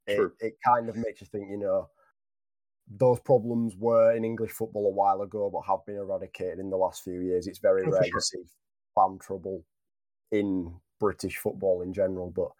it, 0.07 0.31
it 0.39 0.53
kind 0.65 0.87
of 0.87 0.95
makes 0.95 1.19
you 1.19 1.27
think. 1.29 1.49
You 1.49 1.57
know, 1.57 1.89
those 2.89 3.19
problems 3.19 3.75
were 3.77 4.15
in 4.15 4.23
English 4.23 4.51
football 4.51 4.87
a 4.87 4.91
while 4.91 5.21
ago, 5.21 5.49
but 5.51 5.69
have 5.69 5.85
been 5.85 5.97
eradicated 5.97 6.59
in 6.59 6.69
the 6.69 6.77
last 6.77 7.03
few 7.03 7.19
years. 7.19 7.47
It's 7.47 7.59
very 7.59 7.83
oh, 7.85 7.91
rare 7.91 8.03
sure. 8.05 8.19
to 8.19 8.21
see 8.21 8.43
fan 8.95 9.19
trouble 9.19 9.65
in 10.31 10.73
British 11.01 11.35
football 11.35 11.81
in 11.81 11.91
general. 11.91 12.31
But 12.33 12.51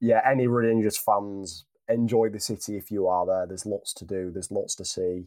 yeah, 0.00 0.20
any 0.28 0.46
Rangers 0.46 0.98
fans 0.98 1.66
enjoy 1.88 2.28
the 2.28 2.40
city 2.40 2.76
if 2.76 2.90
you 2.90 3.06
are 3.06 3.26
there. 3.26 3.46
There's 3.46 3.66
lots 3.66 3.92
to 3.94 4.04
do. 4.04 4.30
There's 4.30 4.50
lots 4.50 4.74
to 4.76 4.84
see. 4.84 5.26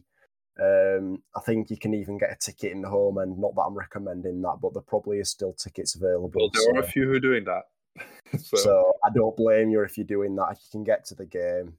Um, 0.60 1.22
I 1.36 1.40
think 1.40 1.70
you 1.70 1.76
can 1.76 1.94
even 1.94 2.18
get 2.18 2.32
a 2.32 2.36
ticket 2.36 2.72
in 2.72 2.82
the 2.82 2.88
home 2.88 3.18
end. 3.18 3.38
Not 3.38 3.54
that 3.56 3.62
I'm 3.62 3.74
recommending 3.74 4.40
that, 4.42 4.58
but 4.62 4.72
there 4.72 4.82
probably 4.82 5.18
is 5.18 5.30
still 5.30 5.52
tickets 5.52 5.94
available. 5.94 6.30
Well, 6.34 6.50
there 6.52 6.62
so, 6.62 6.76
are 6.76 6.80
a 6.80 6.86
few 6.86 7.04
who 7.04 7.14
are 7.14 7.20
doing 7.20 7.44
that. 7.44 7.62
so. 8.40 8.56
so. 8.56 8.92
I 9.04 9.10
don't 9.14 9.36
blame 9.36 9.70
you 9.70 9.80
if 9.82 9.96
you're 9.96 10.06
doing 10.06 10.34
that. 10.36 10.52
If 10.52 10.58
you 10.64 10.70
can 10.70 10.84
get 10.84 11.04
to 11.06 11.14
the 11.14 11.26
game, 11.26 11.74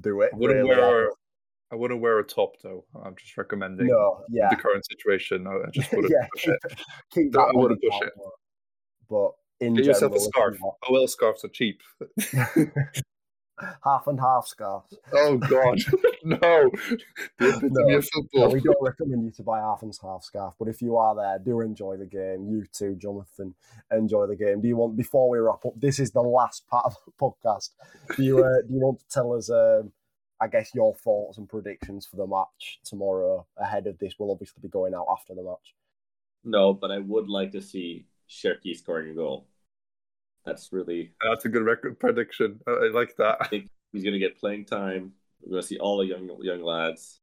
do 0.00 0.20
it. 0.22 0.30
I 0.32 0.36
wouldn't 0.36 0.68
really 0.68 0.76
wear. 0.76 1.10
I 1.70 1.76
wouldn't 1.76 2.00
wear 2.00 2.18
a 2.18 2.24
top 2.24 2.54
though. 2.62 2.84
I'm 3.04 3.14
just 3.14 3.36
recommending. 3.36 3.88
No, 3.88 4.24
yeah. 4.30 4.48
The 4.48 4.56
current 4.56 4.84
situation, 4.86 5.46
I 5.46 5.58
just 5.70 5.92
wouldn't 5.92 6.12
yeah, 6.12 6.26
push 6.34 6.48
it. 6.48 6.80
Keep 7.12 7.32
that 7.32 7.40
I 7.40 7.50
wouldn't 7.52 7.82
push 7.82 8.00
it. 8.02 8.12
But 9.08 9.32
in 9.60 9.74
Get 9.74 9.84
general, 9.84 9.94
yourself 9.94 10.14
a 10.14 10.20
scarf. 10.20 10.58
Oh 10.64 10.76
OL 10.88 11.08
scarves 11.08 11.44
are 11.44 11.48
cheap 11.48 11.82
half 13.84 14.06
and 14.06 14.20
half 14.20 14.46
scarves. 14.46 14.94
Oh 15.12 15.36
God, 15.36 15.78
no! 16.24 16.70
no, 17.40 18.00
no, 18.34 18.48
we 18.48 18.60
don't 18.60 18.76
recommend 18.80 19.24
you 19.24 19.30
to 19.32 19.42
buy 19.42 19.58
half 19.58 19.82
and 19.82 19.96
half 20.02 20.22
scarf. 20.24 20.54
But 20.58 20.68
if 20.68 20.82
you 20.82 20.96
are 20.96 21.14
there, 21.14 21.38
do 21.38 21.60
enjoy 21.60 21.96
the 21.96 22.06
game. 22.06 22.46
You 22.48 22.64
too, 22.72 22.96
Jonathan, 22.96 23.54
enjoy 23.90 24.26
the 24.26 24.36
game. 24.36 24.60
Do 24.60 24.68
you 24.68 24.76
want 24.76 24.96
before 24.96 25.28
we 25.28 25.38
wrap 25.38 25.64
up? 25.64 25.74
This 25.76 25.98
is 25.98 26.12
the 26.12 26.22
last 26.22 26.66
part 26.68 26.86
of 26.86 26.96
the 27.04 27.12
podcast. 27.20 27.70
Do 28.16 28.22
you 28.22 28.44
uh, 28.44 28.62
do 28.66 28.74
you 28.74 28.80
want 28.80 29.00
to 29.00 29.08
tell 29.08 29.32
us? 29.32 29.50
Um, 29.50 29.92
I 30.40 30.46
guess 30.46 30.72
your 30.72 30.94
thoughts 30.94 31.36
and 31.38 31.48
predictions 31.48 32.06
for 32.06 32.14
the 32.14 32.26
match 32.26 32.78
tomorrow 32.84 33.44
ahead 33.56 33.88
of 33.88 33.98
this. 33.98 34.14
We'll 34.18 34.30
obviously 34.30 34.60
be 34.62 34.68
going 34.68 34.94
out 34.94 35.06
after 35.10 35.34
the 35.34 35.42
match. 35.42 35.74
No, 36.44 36.72
but 36.72 36.92
I 36.92 36.98
would 36.98 37.28
like 37.28 37.50
to 37.52 37.60
see 37.60 38.06
Cherki 38.28 38.76
scoring 38.76 39.10
a 39.10 39.14
goal. 39.14 39.46
That's 40.44 40.72
really 40.72 41.12
that's 41.22 41.44
a 41.44 41.48
good 41.48 41.62
record 41.62 41.98
prediction. 41.98 42.60
I 42.66 42.90
like 42.92 43.16
that. 43.16 43.38
I 43.40 43.48
think 43.48 43.68
he's 43.92 44.02
going 44.02 44.14
to 44.14 44.18
get 44.18 44.38
playing 44.38 44.64
time. 44.64 45.12
We're 45.42 45.52
going 45.52 45.62
to 45.62 45.68
see 45.68 45.78
all 45.78 45.98
the 45.98 46.06
young 46.06 46.30
young 46.40 46.62
lads. 46.62 47.20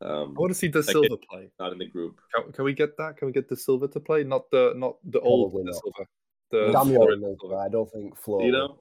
Um, 0.00 0.34
I 0.36 0.40
want 0.40 0.50
to 0.50 0.54
see 0.54 0.68
Da 0.68 0.80
Silva 0.80 1.16
play. 1.28 1.50
Not 1.58 1.72
in 1.72 1.78
the 1.78 1.86
group. 1.86 2.20
Can, 2.34 2.52
can, 2.52 2.64
we 2.64 2.72
get 2.72 2.96
that? 2.98 3.16
Can 3.16 3.26
we 3.26 3.32
get 3.32 3.48
Da 3.48 3.56
Silva 3.56 3.88
to 3.88 4.00
play? 4.00 4.22
Not 4.22 4.50
the 4.50 4.72
not 4.76 4.96
the 5.04 5.20
old 5.20 5.52
Da 5.52 5.72
Silva. 5.72 6.08
The 6.50 6.72
Damien 6.72 7.36
I 7.58 7.68
don't 7.68 7.90
think 7.92 8.16
Flo. 8.16 8.42
You 8.42 8.52
know, 8.52 8.78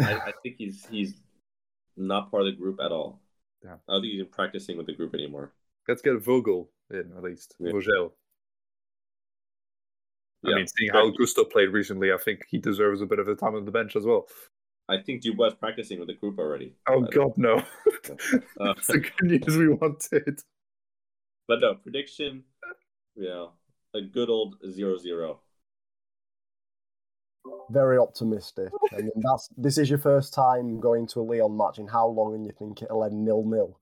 I, 0.00 0.14
I, 0.14 0.32
think 0.42 0.56
he's 0.58 0.84
he's 0.86 1.14
not 1.96 2.30
part 2.30 2.42
of 2.42 2.46
the 2.46 2.56
group 2.56 2.80
at 2.80 2.90
all. 2.90 3.20
Yeah. 3.62 3.74
I 3.88 3.92
don't 3.92 4.02
think 4.02 4.14
he's 4.14 4.24
practicing 4.30 4.76
with 4.76 4.86
the 4.86 4.94
group 4.94 5.14
anymore. 5.14 5.52
Let's 5.86 6.02
get 6.02 6.20
Vogel 6.22 6.70
in 6.90 7.12
at 7.16 7.22
least. 7.22 7.54
Yeah. 7.60 7.72
Vogel. 7.72 8.14
I 10.44 10.50
yeah. 10.50 10.56
mean, 10.56 10.66
seeing 10.66 10.90
how 10.92 11.10
Gusto 11.10 11.44
played 11.44 11.70
recently, 11.70 12.12
I 12.12 12.18
think 12.18 12.44
he 12.48 12.58
deserves 12.58 13.00
a 13.00 13.06
bit 13.06 13.18
of 13.18 13.28
a 13.28 13.34
time 13.34 13.54
on 13.54 13.64
the 13.64 13.70
bench 13.70 13.96
as 13.96 14.04
well. 14.04 14.26
I 14.88 14.98
think 15.00 15.22
Dubois 15.22 15.54
practicing 15.54 15.98
with 15.98 16.08
the 16.08 16.14
group 16.14 16.38
already. 16.38 16.74
Oh 16.88 17.00
God, 17.00 17.32
no! 17.36 17.56
uh, 18.10 18.14
That's 18.58 18.86
the 18.88 18.98
good 18.98 19.22
news 19.46 19.56
we 19.56 19.68
wanted. 19.68 20.40
But 21.48 21.60
no 21.60 21.74
prediction. 21.74 22.44
Yeah, 23.16 23.46
a 23.94 24.02
good 24.02 24.28
old 24.28 24.56
zero 24.70 24.98
zero. 24.98 25.40
Very 27.70 27.98
optimistic. 27.98 28.70
and 28.92 29.10
that's 29.16 29.48
this 29.56 29.78
is 29.78 29.88
your 29.88 29.98
first 29.98 30.34
time 30.34 30.80
going 30.80 31.06
to 31.08 31.20
a 31.20 31.22
Lyon 31.22 31.56
match 31.56 31.78
in 31.78 31.86
how 31.86 32.06
long 32.06 32.34
and 32.34 32.44
you 32.44 32.52
think 32.58 32.82
it'll 32.82 33.04
end 33.04 33.24
nil 33.24 33.44
nil? 33.44 33.78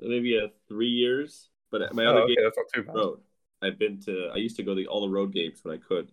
Maybe 0.00 0.38
uh, 0.38 0.48
three 0.68 0.88
years. 0.88 1.48
But 1.70 1.94
my 1.94 2.04
Oh, 2.04 2.10
other 2.10 2.20
okay, 2.22 2.34
game 2.34 2.44
that's 2.44 2.56
not 2.56 2.66
too 2.74 2.82
bad. 2.82 2.94
road. 2.96 3.20
I've 3.62 3.78
been 3.78 4.00
to. 4.00 4.30
I 4.34 4.38
used 4.38 4.56
to 4.56 4.62
go 4.62 4.74
to 4.74 4.84
all 4.86 5.02
the 5.02 5.12
road 5.12 5.32
games 5.32 5.60
when 5.62 5.74
I 5.74 5.78
could. 5.78 6.12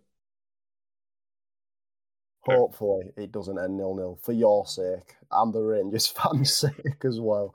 Hopefully, 2.41 3.11
it 3.17 3.31
doesn't 3.31 3.59
end 3.59 3.77
nil 3.77 3.95
nil 3.95 4.19
for 4.21 4.31
your 4.31 4.65
sake 4.65 5.15
and 5.31 5.53
the 5.53 5.61
Rangers 5.61 6.07
fans' 6.23 6.53
sake 6.53 7.03
as 7.03 7.19
well. 7.19 7.53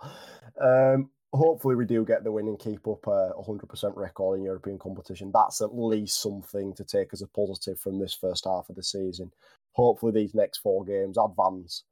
Um, 0.61 1.11
hopefully, 1.32 1.76
we 1.76 1.86
do 1.86 2.05
get 2.05 2.24
the 2.24 2.32
win 2.32 2.49
and 2.49 2.59
keep 2.59 2.86
up 2.86 3.07
a 3.07 3.32
100% 3.38 3.97
record 3.97 4.38
in 4.38 4.45
European 4.45 4.78
competition. 4.78 5.30
That's 5.32 5.62
at 5.62 5.74
least 5.74 6.20
something 6.20 6.74
to 6.74 6.84
take 6.84 7.09
as 7.12 7.22
a 7.22 7.26
positive 7.26 7.80
from 7.80 7.99
this 7.99 8.12
first 8.14 8.45
half 8.45 8.68
of 8.68 8.76
the 8.76 8.82
season. 8.82 9.32
Hopefully, 9.72 10.12
these 10.12 10.34
next 10.34 10.59
four 10.59 10.84
games 10.84 11.16
advance 11.16 11.84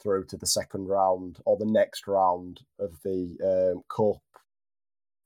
through 0.00 0.24
to 0.24 0.36
the 0.36 0.46
second 0.46 0.88
round 0.88 1.38
or 1.44 1.56
the 1.56 1.66
next 1.66 2.06
round 2.08 2.60
of 2.78 2.98
the 3.04 3.36
um, 3.44 3.82
cup. 3.88 4.22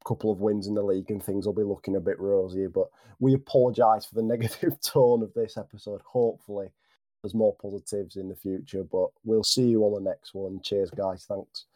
Couple 0.06 0.30
of 0.30 0.40
wins 0.40 0.66
in 0.66 0.74
the 0.74 0.82
league 0.82 1.10
and 1.10 1.22
things 1.22 1.46
will 1.46 1.54
be 1.54 1.62
looking 1.62 1.96
a 1.96 2.00
bit 2.00 2.20
rosier. 2.20 2.68
But 2.68 2.88
we 3.20 3.34
apologise 3.34 4.04
for 4.04 4.14
the 4.14 4.22
negative 4.34 4.80
tone 4.80 5.22
of 5.22 5.32
this 5.34 5.56
episode. 5.56 6.02
Hopefully, 6.04 6.68
there's 7.22 7.34
more 7.34 7.56
positives 7.60 8.16
in 8.16 8.28
the 8.28 8.36
future. 8.36 8.84
But 8.84 9.08
we'll 9.24 9.44
see 9.44 9.64
you 9.68 9.82
on 9.84 10.02
the 10.02 10.10
next 10.10 10.34
one. 10.34 10.60
Cheers, 10.62 10.90
guys. 10.90 11.24
Thanks. 11.24 11.66